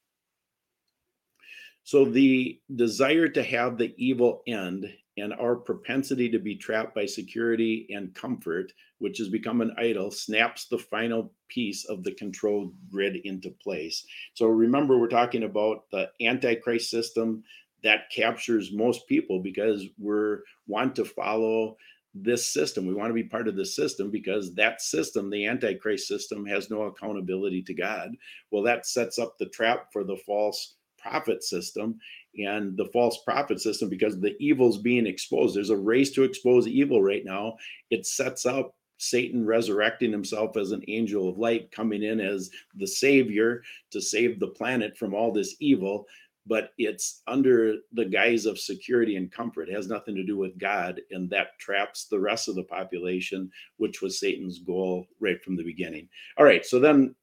So 1.84 2.06
the 2.06 2.60
desire 2.76 3.28
to 3.30 3.42
have 3.42 3.78
the 3.78 3.96
evil 3.98 4.44
end 4.46 4.86
and 5.20 5.34
our 5.34 5.56
propensity 5.56 6.30
to 6.30 6.40
be 6.40 6.56
trapped 6.56 6.96
by 6.96 7.06
security 7.06 7.88
and 7.90 8.14
comfort, 8.14 8.72
which 9.00 9.18
has 9.18 9.30
become 9.30 9.62
an 9.62 9.74
idol, 9.78 10.12
snaps 10.12 10.68
the 10.68 10.78
final 10.78 11.32
piece 11.48 11.86
of 11.86 12.04
the 12.04 12.14
control 12.14 12.74
grid 12.92 13.18
into 13.26 13.50
place. 13.50 14.06
So 14.34 14.48
remember, 14.48 14.98
we're 14.98 15.08
talking 15.08 15.44
about 15.44 15.90
the 15.92 16.10
Antichrist 16.22 16.90
system 16.90 17.44
that 17.84 18.12
captures 18.14 18.74
most 18.74 19.08
people 19.08 19.42
because 19.42 19.86
we're 19.98 20.40
want 20.68 20.96
to 20.98 21.06
follow 21.06 21.78
this 22.14 22.52
system. 22.52 22.86
We 22.86 22.94
want 22.94 23.10
to 23.10 23.14
be 23.14 23.24
part 23.24 23.48
of 23.48 23.56
this 23.56 23.76
system 23.76 24.10
because 24.10 24.54
that 24.56 24.82
system, 24.82 25.30
the 25.30 25.46
Antichrist 25.46 26.08
system, 26.08 26.46
has 26.46 26.70
no 26.70 26.84
accountability 26.84 27.62
to 27.64 27.74
God. 27.74 28.16
Well, 28.52 28.64
that 28.64 28.86
sets 28.86 29.20
up 29.20 29.38
the 29.38 29.46
trap 29.48 29.94
for 29.94 30.04
the 30.04 30.18
false 30.26 30.76
prophet 30.98 31.44
system 31.44 32.00
and 32.36 32.78
the 32.78 32.90
false 32.94 33.20
prophet 33.24 33.60
system 33.60 33.90
because 33.90 34.20
the 34.20 34.36
evil's 34.40 34.78
being 34.78 35.08
exposed. 35.08 35.56
There's 35.56 35.70
a 35.70 35.78
race 35.78 36.12
to 36.12 36.24
expose 36.24 36.68
evil 36.68 37.02
right 37.02 37.26
now. 37.26 37.56
It 37.90 38.06
sets 38.06 38.46
up 38.46 38.76
Satan 38.98 39.46
resurrecting 39.46 40.12
himself 40.12 40.58
as 40.58 40.72
an 40.72 40.84
angel 40.88 41.30
of 41.30 41.38
light, 41.38 41.72
coming 41.72 42.04
in 42.04 42.20
as 42.20 42.50
the 42.76 42.88
savior 42.88 43.64
to 43.92 44.02
save 44.02 44.40
the 44.40 44.48
planet 44.48 44.98
from 44.98 45.14
all 45.14 45.32
this 45.32 45.56
evil 45.60 46.06
but 46.50 46.72
it's 46.80 47.22
under 47.28 47.76
the 47.94 48.06
guise 48.06 48.48
of 48.48 48.60
security 48.60 49.18
and 49.18 49.32
comfort. 49.32 49.70
It 49.70 49.76
has 49.76 49.88
nothing 49.88 50.16
to 50.16 50.24
do 50.24 50.36
with 50.36 50.58
God, 50.58 51.00
and 51.12 51.30
that 51.30 51.60
traps 51.60 52.06
the 52.06 52.20
rest 52.20 52.50
of 52.50 52.56
the 52.56 52.64
population, 52.64 53.52
which 53.78 54.02
was 54.02 54.20
Satan's 54.20 54.58
goal 54.58 55.06
right 55.20 55.42
from 55.44 55.56
the 55.56 55.64
beginning. 55.64 56.10
All 56.38 56.46
right, 56.46 56.66
so 56.66 56.80
then 56.80 57.14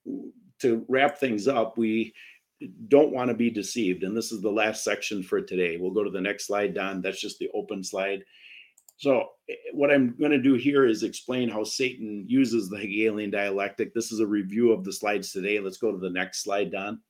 to 0.61 0.85
wrap 0.89 1.19
things 1.19 1.49
up, 1.49 1.77
we 1.77 2.15
don't 2.89 3.13
want 3.13 3.29
to 3.29 3.35
be 3.35 3.51
deceived, 3.51 4.03
and 4.03 4.17
this 4.17 4.33
is 4.33 4.41
the 4.41 4.51
last 4.51 4.83
section 4.83 5.23
for 5.23 5.41
today. 5.41 5.77
We'll 5.77 5.91
go 5.91 6.05
to 6.05 6.11
the 6.11 6.21
next 6.21 6.47
slide, 6.47 6.75
Don. 6.75 7.03
That's 7.03 7.21
just 7.21 7.39
the 7.39 7.51
open 7.55 7.85
slide. 7.85 8.25
So, 8.97 9.29
eh, 9.49 9.55
what 9.73 9.91
I'm 9.91 10.17
going 10.19 10.31
to 10.31 10.43
do 10.43 10.55
here 10.55 10.87
is 10.87 11.03
explain 11.03 11.49
how 11.49 11.65
Satan 11.65 12.25
uses 12.27 12.69
the 12.69 12.79
Hegelian 12.79 13.31
dialectic. 13.31 13.93
This 13.93 14.11
is 14.11 14.21
a 14.21 14.27
review 14.27 14.73
of 14.73 14.85
the 14.85 14.93
slides 14.93 15.33
today. 15.33 15.61
Let's 15.61 15.77
go 15.77 15.93
to 15.93 15.99
the 15.99 16.11
next 16.11 16.43
slide, 16.43 16.73
Don. 16.73 17.01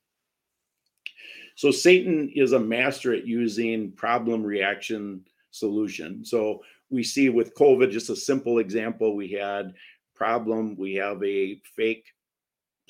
So 1.55 1.71
Satan 1.71 2.31
is 2.35 2.51
a 2.51 2.59
master 2.59 3.13
at 3.13 3.25
using 3.25 3.91
problem 3.93 4.43
reaction 4.43 5.25
solution. 5.51 6.23
So 6.23 6.61
we 6.89 7.03
see 7.03 7.29
with 7.29 7.55
COVID, 7.55 7.89
just 7.89 8.09
a 8.09 8.15
simple 8.15 8.59
example, 8.59 9.15
we 9.15 9.29
had 9.29 9.73
problem, 10.13 10.75
we 10.77 10.93
have 10.95 11.23
a 11.23 11.59
fake 11.75 12.05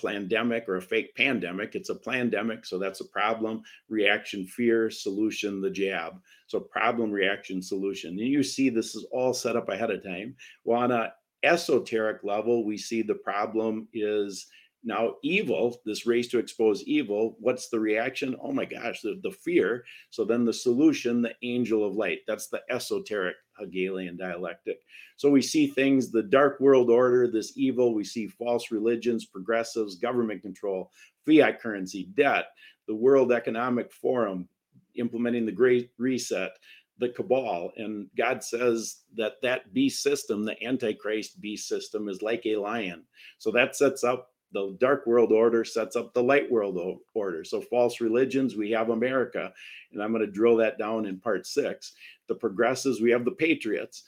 pandemic 0.02 0.68
or 0.68 0.78
a 0.78 0.82
fake 0.82 1.16
pandemic. 1.16 1.76
It's 1.76 1.89
a 1.89 1.95
pandemic, 1.95 2.66
so 2.66 2.78
that's 2.78 3.02
a 3.02 3.08
problem, 3.08 3.62
reaction, 3.89 4.45
fear, 4.45 4.89
solution, 4.89 5.62
the 5.62 5.70
jab. 5.70 6.22
So 6.48 6.60
problem, 6.60 7.12
reaction, 7.12 7.62
solution. 7.62 8.12
And 8.12 8.20
you 8.20 8.43
see 8.43 8.70
this 8.70 8.95
is 8.95 9.06
all 9.12 9.34
set 9.34 9.56
up 9.56 9.70
ahead 9.70 9.91
of 9.91 10.04
time. 10.04 10.36
Well, 10.64 10.80
on 10.80 10.91
a 10.91 11.14
esoteric 11.43 12.24
level, 12.24 12.66
we 12.66 12.78
see 12.78 13.02
the 13.02 13.16
problem 13.16 13.88
is 13.93 14.48
now, 14.84 15.16
evil, 15.22 15.82
this 15.86 16.06
race 16.06 16.28
to 16.30 16.39
expose 16.39 16.84
evil, 16.84 17.36
what's 17.39 17.68
the 17.68 17.80
reaction? 17.80 18.38
Oh 18.41 18.54
my 18.54 18.64
gosh, 18.64 19.02
the, 19.02 19.20
the 19.22 19.32
fear. 19.32 19.84
So 20.12 20.24
then 20.24 20.45
the 20.45 20.54
solution, 20.54 21.22
the 21.22 21.36
angel 21.41 21.86
of 21.86 21.95
light. 21.95 22.20
That's 22.26 22.48
the 22.48 22.62
esoteric 22.70 23.36
Hegelian 23.60 24.18
dialectic. 24.18 24.82
So 25.16 25.30
we 25.30 25.41
see 25.41 25.68
things, 25.68 26.12
the 26.12 26.24
dark 26.24 26.60
world 26.60 26.89
order, 26.89 27.28
this 27.28 27.53
evil, 27.55 27.93
we 27.93 28.03
see 28.03 28.28
false 28.28 28.72
religions, 28.72 29.26
progressives, 29.26 29.95
government 29.95 30.41
control, 30.41 30.91
fiat 31.26 31.60
currency, 31.60 32.10
debt, 32.16 32.47
the 32.88 32.95
World 32.95 33.32
Economic 33.32 33.91
Forum 33.91 34.47
implementing 34.95 35.45
the 35.45 35.51
Great 35.51 35.91
Reset, 35.97 36.51
the 36.99 37.10
cabal. 37.10 37.72
And 37.78 38.08
God 38.18 38.43
says 38.43 39.01
that 39.16 39.34
that 39.43 39.74
beast 39.74 40.01
system, 40.01 40.43
the 40.43 40.62
Antichrist 40.64 41.39
beast 41.39 41.68
system, 41.68 42.10
is 42.10 42.22
like 42.22 42.45
a 42.45 42.55
lion. 42.55 43.03
So 43.38 43.51
that 43.51 43.76
sets 43.76 44.03
up 44.03 44.32
the 44.54 44.78
dark 44.80 45.06
world 45.06 45.32
order 45.32 45.64
sets 45.66 45.95
up 45.95 46.14
the 46.14 46.24
light 46.24 46.50
world 46.50 47.00
order. 47.14 47.43
So, 47.43 47.62
false 47.62 48.00
religions, 48.02 48.56
we 48.56 48.72
have 48.72 48.89
America, 48.89 49.52
and 49.91 50.02
I'm 50.02 50.12
going 50.12 50.26
to 50.26 50.32
drill 50.32 50.56
that 50.58 50.78
down 50.78 51.06
in 51.06 51.20
part 51.20 51.45
six. 51.45 51.93
The 52.28 52.36
progressives, 52.36 53.02
we 53.02 53.12
have 53.12 53.26
the 53.26 53.32
patriots. 53.32 54.04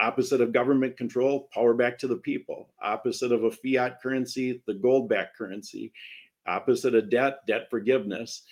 Opposite 0.00 0.40
of 0.40 0.52
government 0.52 0.96
control, 0.96 1.48
power 1.52 1.74
back 1.74 1.98
to 1.98 2.08
the 2.08 2.16
people. 2.16 2.70
Opposite 2.82 3.30
of 3.30 3.44
a 3.44 3.50
fiat 3.50 4.00
currency, 4.02 4.62
the 4.66 4.74
gold 4.74 5.08
backed 5.08 5.36
currency. 5.36 5.92
Opposite 6.46 6.94
of 6.94 7.10
debt, 7.10 7.46
debt 7.46 7.68
forgiveness 7.70 8.42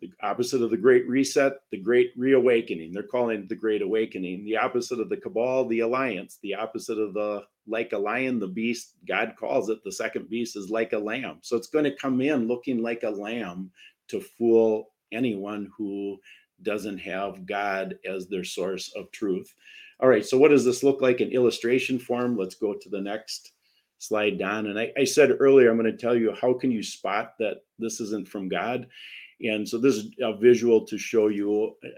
the 0.00 0.12
opposite 0.22 0.62
of 0.62 0.70
the 0.70 0.76
great 0.76 1.08
reset, 1.08 1.54
the 1.70 1.78
great 1.78 2.12
reawakening. 2.16 2.92
They're 2.92 3.02
calling 3.02 3.40
it 3.40 3.48
the 3.48 3.54
great 3.54 3.82
awakening. 3.82 4.44
The 4.44 4.56
opposite 4.56 5.00
of 5.00 5.08
the 5.08 5.16
cabal, 5.16 5.66
the 5.66 5.80
alliance. 5.80 6.38
The 6.42 6.54
opposite 6.54 6.98
of 6.98 7.14
the 7.14 7.44
like 7.66 7.92
a 7.92 7.98
lion, 7.98 8.38
the 8.38 8.46
beast, 8.46 8.94
God 9.08 9.34
calls 9.38 9.70
it 9.70 9.82
the 9.84 9.90
second 9.90 10.28
beast 10.28 10.56
is 10.56 10.70
like 10.70 10.92
a 10.92 10.98
lamb. 10.98 11.38
So 11.42 11.56
it's 11.56 11.66
going 11.66 11.84
to 11.84 11.96
come 11.96 12.20
in 12.20 12.46
looking 12.46 12.82
like 12.82 13.02
a 13.02 13.10
lamb 13.10 13.70
to 14.08 14.20
fool 14.20 14.90
anyone 15.12 15.70
who 15.76 16.18
doesn't 16.62 16.98
have 16.98 17.46
God 17.46 17.98
as 18.08 18.28
their 18.28 18.44
source 18.44 18.92
of 18.94 19.10
truth. 19.10 19.52
All 19.98 20.08
right, 20.08 20.24
so 20.24 20.38
what 20.38 20.50
does 20.50 20.64
this 20.64 20.82
look 20.82 21.00
like 21.00 21.20
in 21.20 21.30
illustration 21.30 21.98
form? 21.98 22.36
Let's 22.36 22.54
go 22.54 22.74
to 22.74 22.88
the 22.88 23.00
next 23.00 23.52
slide, 23.98 24.38
Don. 24.38 24.66
And 24.66 24.78
I, 24.78 24.92
I 24.96 25.04
said 25.04 25.36
earlier, 25.40 25.70
I'm 25.70 25.78
going 25.78 25.90
to 25.90 25.96
tell 25.96 26.14
you 26.14 26.34
how 26.40 26.52
can 26.52 26.70
you 26.70 26.82
spot 26.82 27.32
that 27.38 27.62
this 27.78 28.00
isn't 28.00 28.28
from 28.28 28.48
God 28.48 28.86
and 29.40 29.68
so 29.68 29.78
this 29.78 29.96
is 29.96 30.10
a 30.22 30.36
visual 30.36 30.86
to 30.86 30.96
show 30.96 31.28
you 31.28 31.74
uh, 31.84 31.88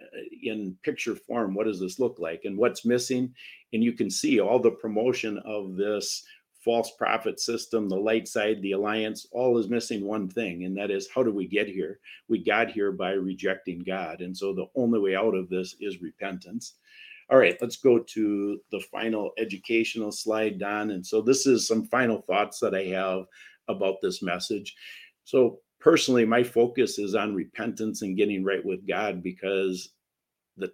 in 0.42 0.76
picture 0.82 1.14
form 1.14 1.54
what 1.54 1.66
does 1.66 1.80
this 1.80 1.98
look 1.98 2.18
like 2.18 2.42
and 2.44 2.56
what's 2.56 2.84
missing. 2.84 3.32
And 3.72 3.84
you 3.84 3.92
can 3.92 4.10
see 4.10 4.40
all 4.40 4.58
the 4.58 4.70
promotion 4.70 5.38
of 5.44 5.76
this 5.76 6.24
false 6.64 6.90
prophet 6.98 7.38
system, 7.38 7.88
the 7.88 7.96
light 7.96 8.26
side, 8.26 8.60
the 8.60 8.72
alliance, 8.72 9.26
all 9.30 9.56
is 9.58 9.68
missing 9.68 10.04
one 10.04 10.28
thing, 10.28 10.64
and 10.64 10.76
that 10.76 10.90
is 10.90 11.08
how 11.14 11.22
do 11.22 11.32
we 11.32 11.46
get 11.46 11.68
here? 11.68 12.00
We 12.28 12.42
got 12.42 12.70
here 12.70 12.90
by 12.92 13.12
rejecting 13.12 13.84
God. 13.86 14.20
And 14.20 14.36
so 14.36 14.52
the 14.52 14.66
only 14.74 14.98
way 14.98 15.14
out 15.14 15.34
of 15.34 15.48
this 15.48 15.76
is 15.80 16.02
repentance. 16.02 16.74
All 17.30 17.38
right, 17.38 17.56
let's 17.60 17.76
go 17.76 17.98
to 17.98 18.60
the 18.72 18.80
final 18.90 19.32
educational 19.38 20.10
slide, 20.10 20.58
Don. 20.58 20.90
And 20.90 21.06
so 21.06 21.20
this 21.20 21.46
is 21.46 21.66
some 21.66 21.86
final 21.86 22.22
thoughts 22.22 22.58
that 22.60 22.74
I 22.74 22.84
have 22.84 23.26
about 23.68 23.96
this 24.02 24.22
message. 24.22 24.74
So 25.24 25.60
personally, 25.80 26.24
my 26.24 26.42
focus 26.42 26.98
is 26.98 27.14
on 27.14 27.34
repentance 27.34 28.02
and 28.02 28.16
getting 28.16 28.44
right 28.44 28.64
with 28.64 28.86
God 28.86 29.22
because 29.22 29.90
the 30.56 30.72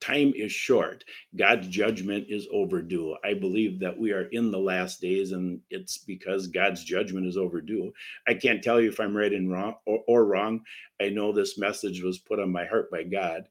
time 0.00 0.32
is 0.34 0.52
short. 0.52 1.04
God's 1.36 1.68
judgment 1.68 2.26
is 2.28 2.48
overdue. 2.52 3.16
I 3.24 3.34
believe 3.34 3.78
that 3.80 3.98
we 3.98 4.12
are 4.12 4.28
in 4.32 4.50
the 4.50 4.58
last 4.58 5.00
days, 5.00 5.32
and 5.32 5.60
it's 5.70 5.98
because 5.98 6.48
God's 6.48 6.84
judgment 6.84 7.26
is 7.26 7.36
overdue. 7.36 7.92
I 8.26 8.34
can't 8.34 8.62
tell 8.62 8.80
you 8.80 8.88
if 8.88 9.00
I'm 9.00 9.16
right 9.16 9.32
and 9.32 9.50
wrong 9.50 9.74
or, 9.86 10.00
or 10.08 10.24
wrong. 10.24 10.62
I 11.00 11.08
know 11.08 11.32
this 11.32 11.58
message 11.58 12.02
was 12.02 12.18
put 12.18 12.40
on 12.40 12.50
my 12.50 12.64
heart 12.66 12.90
by 12.90 13.04
God, 13.04 13.44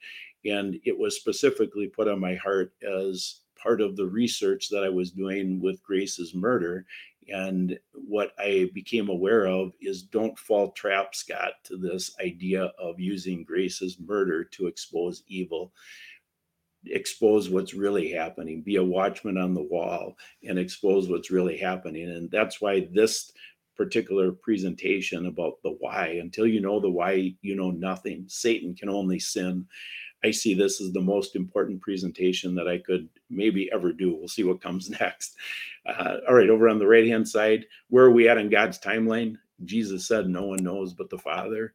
and 0.46 0.78
it 0.84 0.98
was 0.98 1.16
specifically 1.16 1.88
put 1.88 2.08
on 2.08 2.20
my 2.20 2.36
heart 2.36 2.74
as 2.84 3.42
part 3.62 3.80
of 3.80 3.96
the 3.96 4.08
research 4.08 4.70
that 4.70 4.84
I 4.84 4.90
was 4.90 5.12
doing 5.12 5.62
with 5.62 5.84
Grace's 5.84 6.34
murder 6.34 6.86
And 7.30 7.80
what 7.94 8.32
I 8.40 8.70
became 8.74 9.10
aware 9.10 9.46
of 9.46 9.74
is 9.80 10.04
don't 10.04 10.38
fall 10.38 10.72
trap, 10.72 11.16
Scott, 11.16 11.54
to 11.66 11.78
this 11.78 12.16
idea 12.20 12.72
of 12.80 13.00
using 13.00 13.44
Grace's 13.44 13.98
murder 14.00 14.44
to 14.44 14.68
expose 14.68 15.24
evil. 15.28 15.72
Expose 16.88 17.50
what's 17.50 17.74
really 17.74 18.12
happening. 18.12 18.64
Be 18.64 18.78
a 18.78 18.84
watchman 18.84 19.38
on 19.38 19.54
the 19.54 19.62
wall 19.62 20.16
and 20.44 20.58
expose 20.58 21.10
what's 21.10 21.32
really 21.32 21.58
happening. 21.58 22.10
And 22.10 22.30
that's 22.32 22.60
why 22.60 22.90
this 22.92 23.32
particular 23.78 24.32
presentation 24.32 25.28
about 25.28 25.62
the 25.64 25.72
why 25.80 26.20
until 26.22 26.46
you 26.46 26.60
know 26.60 26.80
the 26.80 26.90
why 26.90 27.34
you 27.42 27.56
know 27.56 27.72
nothing. 27.72 28.26
Satan 28.28 28.76
can 28.76 28.90
only 28.90 29.20
sin 29.20 29.66
i 30.24 30.32
see 30.32 30.54
this 30.54 30.82
as 30.82 30.92
the 30.92 31.02
most 31.02 31.36
important 31.36 31.82
presentation 31.82 32.56
that 32.56 32.68
i 32.68 32.78
could 32.78 33.08
maybe 33.30 33.70
ever 33.74 33.92
do. 33.94 34.14
We'll 34.14 34.28
see 34.28 34.44
what 34.44 34.62
comes 34.62 34.90
next. 35.02 35.36
Uh, 35.86 36.18
all 36.28 36.36
right 36.36 36.50
over 36.50 36.70
on 36.70 36.80
the 36.80 36.88
right 36.88 37.08
hand 37.08 37.28
side 37.28 37.66
where 37.90 38.06
are 38.06 38.12
we 38.12 38.30
at 38.30 38.38
in 38.38 38.50
god's 38.50 38.80
timeline? 38.80 39.36
Jesus 39.66 40.08
said 40.08 40.28
no 40.28 40.44
one 40.44 40.64
knows 40.64 40.94
but 40.94 41.10
the 41.10 41.18
father. 41.18 41.74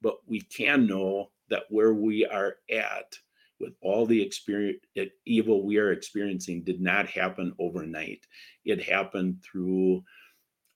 But 0.00 0.18
we 0.26 0.40
can 0.42 0.86
know 0.86 1.30
that 1.50 1.64
where 1.70 1.94
we 1.94 2.24
are 2.26 2.56
at 2.70 3.18
with 3.60 3.74
all 3.80 4.06
the 4.06 4.20
experience 4.20 4.78
evil 5.26 5.66
we 5.66 5.78
are 5.78 5.92
experiencing 5.92 6.62
did 6.62 6.80
not 6.80 7.08
happen 7.08 7.52
overnight. 7.58 8.26
It 8.64 8.82
happened 8.82 9.42
through 9.42 10.04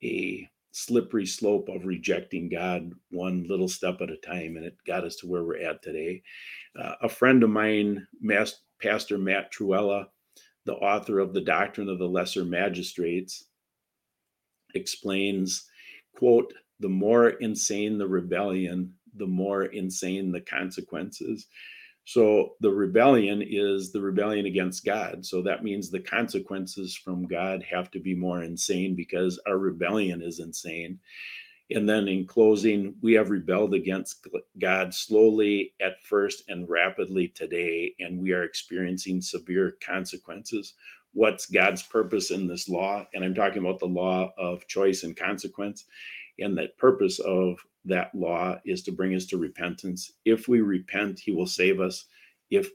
a 0.02 0.48
slippery 0.72 1.26
slope 1.26 1.68
of 1.68 1.84
rejecting 1.84 2.48
god 2.48 2.92
one 3.10 3.44
little 3.44 3.68
step 3.68 4.00
at 4.00 4.10
a 4.10 4.16
time 4.16 4.56
and 4.56 4.64
it 4.64 4.76
got 4.86 5.04
us 5.04 5.16
to 5.16 5.26
where 5.26 5.44
we're 5.44 5.62
at 5.62 5.82
today. 5.82 6.22
Uh, 6.78 6.94
a 7.02 7.08
friend 7.08 7.42
of 7.42 7.50
mine 7.50 8.06
Mas- 8.20 8.62
pastor 8.82 9.18
matt 9.18 9.52
Trewhella 9.52 10.06
the 10.64 10.74
author 10.74 11.18
of 11.18 11.34
the 11.34 11.40
doctrine 11.40 11.88
of 11.88 11.98
the 11.98 12.08
lesser 12.08 12.44
magistrates 12.44 13.44
explains 14.74 15.68
quote 16.16 16.54
the 16.80 16.88
more 16.88 17.30
insane 17.30 17.98
the 17.98 18.08
rebellion 18.08 18.94
the 19.16 19.26
more 19.26 19.64
insane 19.64 20.32
the 20.32 20.40
consequences 20.40 21.46
so 22.05 22.55
the 22.61 22.70
rebellion 22.70 23.42
is 23.46 23.92
the 23.92 24.00
rebellion 24.00 24.46
against 24.46 24.84
God. 24.84 25.24
So 25.24 25.40
that 25.42 25.62
means 25.62 25.88
the 25.88 26.00
consequences 26.00 26.96
from 26.96 27.26
God 27.26 27.62
have 27.62 27.90
to 27.92 28.00
be 28.00 28.14
more 28.14 28.42
insane 28.42 28.96
because 28.96 29.40
our 29.46 29.59
rebellion 29.59 30.20
is 30.20 30.40
insane. 30.40 30.98
And 31.70 31.88
then 31.88 32.09
in 32.09 32.26
closing, 32.26 32.94
we 33.03 33.12
have 33.14 33.30
rebelled 33.30 33.72
against 33.72 34.26
God 34.59 34.92
slowly 34.92 35.74
at 35.80 36.03
first 36.03 36.42
and 36.48 36.68
rapidly 36.68 37.28
today, 37.28 37.94
and 38.00 38.20
we 38.20 38.32
are 38.32 38.42
experiencing 38.42 39.22
severe 39.22 39.76
consequences. 39.84 40.74
What's 41.14 41.46
God's 41.46 41.82
purpose 41.82 42.30
in 42.30 42.46
this 42.46 42.68
law? 42.68 43.07
And 43.14 43.24
I'm 43.24 43.34
talking 43.34 43.64
about 43.64 43.78
the 43.78 43.86
law 43.86 44.32
of 44.36 44.66
choice 44.66 45.03
and 45.05 45.16
consequence. 45.16 45.84
And 46.38 46.59
that 46.59 46.76
purpose 46.78 47.20
of 47.20 47.59
that 47.84 48.14
law 48.14 48.58
is 48.64 48.82
to 48.84 48.92
bring 48.92 49.14
us 49.14 49.26
to 49.26 49.38
repentance. 49.38 50.12
If 50.24 50.48
we 50.48 50.60
repent, 50.60 51.18
he 51.18 51.32
will 51.32 51.46
save 51.46 51.80
us. 51.80 52.04
If 52.50 52.70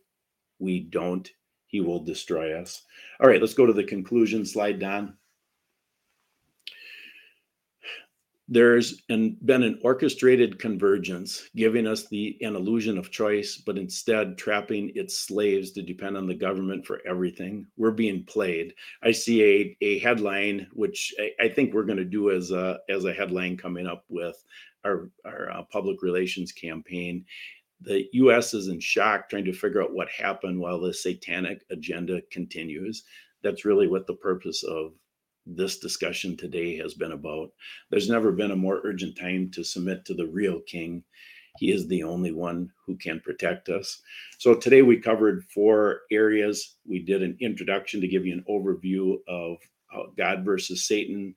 we 0.60 0.82
don't, 0.82 1.30
he 1.68 1.82
will 1.82 2.04
destroy 2.04 2.60
us. 2.60 2.84
All 3.22 3.30
right, 3.30 3.42
let's 3.42 3.54
go 3.54 3.66
to 3.66 3.74
the 3.74 3.84
conclusion 3.84 4.46
slide, 4.46 4.80
Don. 4.80 5.16
There's 8.50 9.02
an, 9.10 9.36
been 9.44 9.64
an 9.64 9.78
orchestrated 9.84 10.58
convergence, 10.58 11.50
giving 11.58 11.86
us 11.86 12.08
the 12.08 12.38
an 12.40 12.56
illusion 12.56 12.98
of 12.98 13.12
choice, 13.12 13.58
but 13.58 13.78
instead 13.78 14.38
trapping 14.38 14.94
its 14.96 15.20
slaves 15.20 15.72
to 15.72 15.82
depend 15.82 16.16
on 16.16 16.28
the 16.28 16.34
government 16.34 16.86
for 16.86 17.02
everything. 17.06 17.68
We're 17.76 17.92
being 17.92 18.24
played. 18.24 18.74
I 19.04 19.12
see 19.12 19.44
a, 19.44 19.78
a 19.82 20.00
headline, 20.00 20.68
which 20.72 21.14
I, 21.20 21.32
I 21.42 21.50
think 21.50 21.74
we're 21.74 21.84
going 21.84 21.98
to 21.98 22.06
do 22.06 22.32
as 22.32 22.52
a 22.52 22.80
as 22.88 23.04
a 23.04 23.14
headline 23.14 23.58
coming 23.58 23.86
up 23.86 24.06
with 24.08 24.42
our, 24.88 25.10
our 25.26 25.52
uh, 25.52 25.64
public 25.72 26.02
relations 26.02 26.52
campaign. 26.52 27.26
The 27.82 28.08
US 28.14 28.54
is 28.54 28.70
in 28.70 28.80
shock 28.80 29.30
trying 29.30 29.46
to 29.46 29.54
figure 29.54 29.84
out 29.84 29.94
what 29.94 30.10
happened 30.10 30.60
while 30.60 30.80
the 30.80 30.94
satanic 30.94 31.62
agenda 31.70 32.22
continues. 32.32 33.04
That's 33.44 33.66
really 33.66 33.88
what 33.88 34.08
the 34.08 34.16
purpose 34.16 34.64
of 34.64 34.94
this 35.46 35.80
discussion 35.80 36.36
today 36.36 36.76
has 36.78 36.94
been 36.94 37.12
about. 37.12 37.52
There's 37.90 38.10
never 38.10 38.32
been 38.32 38.52
a 38.52 38.56
more 38.56 38.82
urgent 38.84 39.18
time 39.18 39.52
to 39.52 39.64
submit 39.64 40.06
to 40.06 40.14
the 40.14 40.28
real 40.28 40.60
king. 40.62 41.04
He 41.60 41.72
is 41.72 41.88
the 41.88 42.04
only 42.04 42.32
one 42.32 42.70
who 42.86 42.98
can 42.98 43.20
protect 43.20 43.70
us. 43.70 44.02
So 44.38 44.56
today 44.56 44.82
we 44.82 45.00
covered 45.00 45.46
four 45.46 46.02
areas. 46.12 46.76
We 46.86 47.00
did 47.00 47.24
an 47.24 47.38
introduction 47.40 48.02
to 48.02 48.08
give 48.08 48.26
you 48.26 48.34
an 48.34 48.46
overview 48.50 49.18
of 49.28 49.58
God 50.18 50.44
versus 50.44 50.88
Satan, 50.88 51.34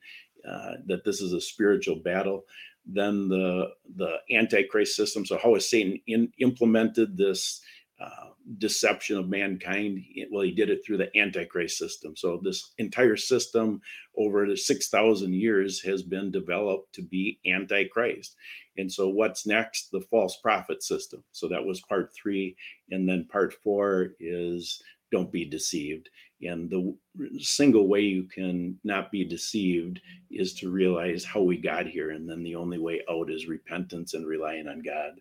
uh, 0.47 0.73
that 0.87 1.03
this 1.05 1.21
is 1.21 1.33
a 1.33 1.41
spiritual 1.41 1.97
battle 1.97 2.45
then 2.85 3.29
the 3.29 3.69
the 3.95 4.17
antichrist 4.31 4.95
system. 4.95 5.25
So 5.25 5.37
how 5.37 5.53
has 5.53 5.69
satan 5.69 5.99
in, 6.07 6.31
implemented 6.39 7.17
this 7.17 7.61
uh, 7.99 8.29
deception 8.57 9.17
of 9.17 9.29
mankind? 9.29 10.03
Well 10.31 10.43
he 10.43 10.51
did 10.51 10.69
it 10.69 10.83
through 10.85 10.97
the 10.97 11.15
antichrist 11.17 11.77
system. 11.77 12.15
So 12.15 12.39
this 12.43 12.71
entire 12.77 13.17
system 13.17 13.81
over 14.17 14.47
the 14.47 14.57
6000 14.57 15.33
years 15.33 15.81
has 15.83 16.01
been 16.01 16.31
developed 16.31 16.93
to 16.95 17.01
be 17.01 17.39
antichrist. 17.45 18.35
And 18.77 18.91
so 18.91 19.09
what's 19.09 19.45
next? 19.45 19.91
The 19.91 20.01
false 20.09 20.37
prophet 20.37 20.81
system. 20.81 21.23
So 21.31 21.47
that 21.49 21.65
was 21.65 21.81
part 21.81 22.13
three. 22.13 22.55
And 22.89 23.07
then 23.07 23.27
part 23.31 23.53
four 23.53 24.13
is 24.19 24.81
don't 25.11 25.31
be 25.31 25.45
deceived 25.45 26.09
and 26.43 26.69
the 26.69 26.95
single 27.39 27.87
way 27.87 28.01
you 28.01 28.23
can 28.23 28.79
not 28.83 29.11
be 29.11 29.23
deceived 29.23 30.01
is 30.29 30.53
to 30.55 30.71
realize 30.71 31.23
how 31.23 31.41
we 31.41 31.57
got 31.57 31.85
here. 31.85 32.11
And 32.11 32.27
then 32.29 32.43
the 32.43 32.55
only 32.55 32.77
way 32.77 33.01
out 33.09 33.29
is 33.29 33.47
repentance 33.47 34.13
and 34.13 34.25
relying 34.25 34.67
on 34.67 34.81
God. 34.81 35.19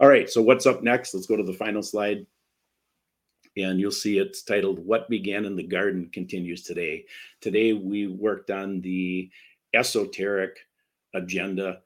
All 0.00 0.08
right. 0.08 0.28
So, 0.28 0.40
what's 0.42 0.66
up 0.66 0.82
next? 0.82 1.14
Let's 1.14 1.26
go 1.26 1.36
to 1.36 1.42
the 1.42 1.52
final 1.52 1.82
slide. 1.82 2.26
And 3.56 3.78
you'll 3.78 3.90
see 3.90 4.18
it's 4.18 4.42
titled 4.42 4.78
What 4.78 5.10
Began 5.10 5.44
in 5.44 5.56
the 5.56 5.62
Garden 5.62 6.08
Continues 6.10 6.62
Today. 6.62 7.04
Today, 7.42 7.74
we 7.74 8.06
worked 8.06 8.50
on 8.50 8.80
the 8.80 9.30
esoteric 9.74 10.56
agenda. 11.14 11.80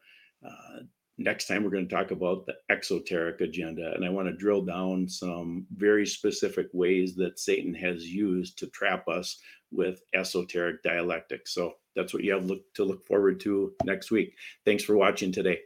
Uh, 0.47 0.81
next 1.19 1.47
time 1.47 1.65
we're 1.65 1.71
going 1.71 1.89
to 1.89 1.95
talk 1.95 2.11
about 2.11 2.45
the 2.45 2.55
exoteric 2.71 3.41
agenda 3.41 3.93
and 3.95 4.05
i 4.05 4.09
want 4.09 4.29
to 4.29 4.37
drill 4.37 4.63
down 4.63 5.09
some 5.09 5.67
very 5.75 6.07
specific 6.07 6.69
ways 6.73 7.15
that 7.15 7.39
satan 7.39 7.73
has 7.73 8.07
used 8.07 8.59
to 8.59 8.67
trap 8.69 9.09
us 9.09 9.41
with 9.73 10.03
esoteric 10.15 10.83
dialectics. 10.83 11.53
So 11.53 11.75
that's 11.95 12.13
what 12.13 12.25
you 12.25 12.33
have 12.33 12.47
look, 12.47 12.63
to 12.75 12.85
look 12.85 13.07
forward 13.07 13.41
to 13.41 13.73
next 13.85 14.11
week. 14.11 14.35
Thanks 14.65 14.85
for 14.85 14.97
watching 14.97 15.33
today. 15.33 15.61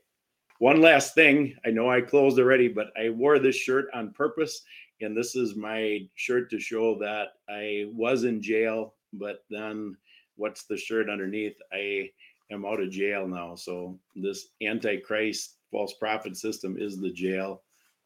One 0.58 0.82
last 0.82 1.14
thing 1.14 1.56
i 1.64 1.70
know 1.70 1.88
i 1.88 2.02
closed 2.02 2.38
already 2.38 2.68
but 2.68 2.88
i 2.94 3.08
wore 3.08 3.38
this 3.38 3.56
shirt 3.56 3.86
on 3.94 4.12
purpose 4.12 4.60
and 5.00 5.16
this 5.16 5.34
is 5.34 5.56
my 5.56 6.00
shirt 6.16 6.50
to 6.50 6.60
show 6.60 6.98
that 6.98 7.28
i 7.48 7.86
was 7.94 8.24
in 8.24 8.42
jail 8.42 8.92
but 9.14 9.38
then 9.48 9.96
what's 10.40 10.64
the 10.64 10.76
shirt 10.76 11.10
underneath? 11.10 11.56
I 11.72 12.10
am 12.50 12.64
out 12.64 12.80
of 12.80 12.90
jail 12.90 13.26
now. 13.26 13.54
So 13.54 13.98
this 14.14 14.48
antichrist 14.62 15.56
false 15.70 15.94
prophet 15.94 16.36
system 16.36 16.76
is 16.78 17.00
the 17.00 17.10
jail, 17.10 17.62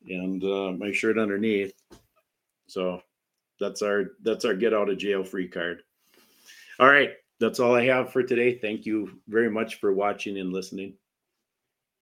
and 0.08 0.42
uh, 0.44 0.72
my 0.72 0.92
shirt 0.92 1.18
underneath. 1.18 1.74
So 2.66 3.02
that's 3.60 3.82
our 3.82 4.12
that's 4.22 4.44
our 4.44 4.54
get 4.54 4.74
out 4.74 4.90
of 4.90 4.98
jail 4.98 5.24
free 5.24 5.48
card. 5.48 5.82
All 6.80 6.88
right, 6.88 7.12
that's 7.40 7.60
all 7.60 7.74
I 7.74 7.84
have 7.86 8.12
for 8.12 8.22
today. 8.22 8.58
Thank 8.58 8.86
you 8.86 9.18
very 9.28 9.50
much 9.50 9.80
for 9.80 9.92
watching 9.92 10.38
and 10.38 10.52
listening. 10.52 10.94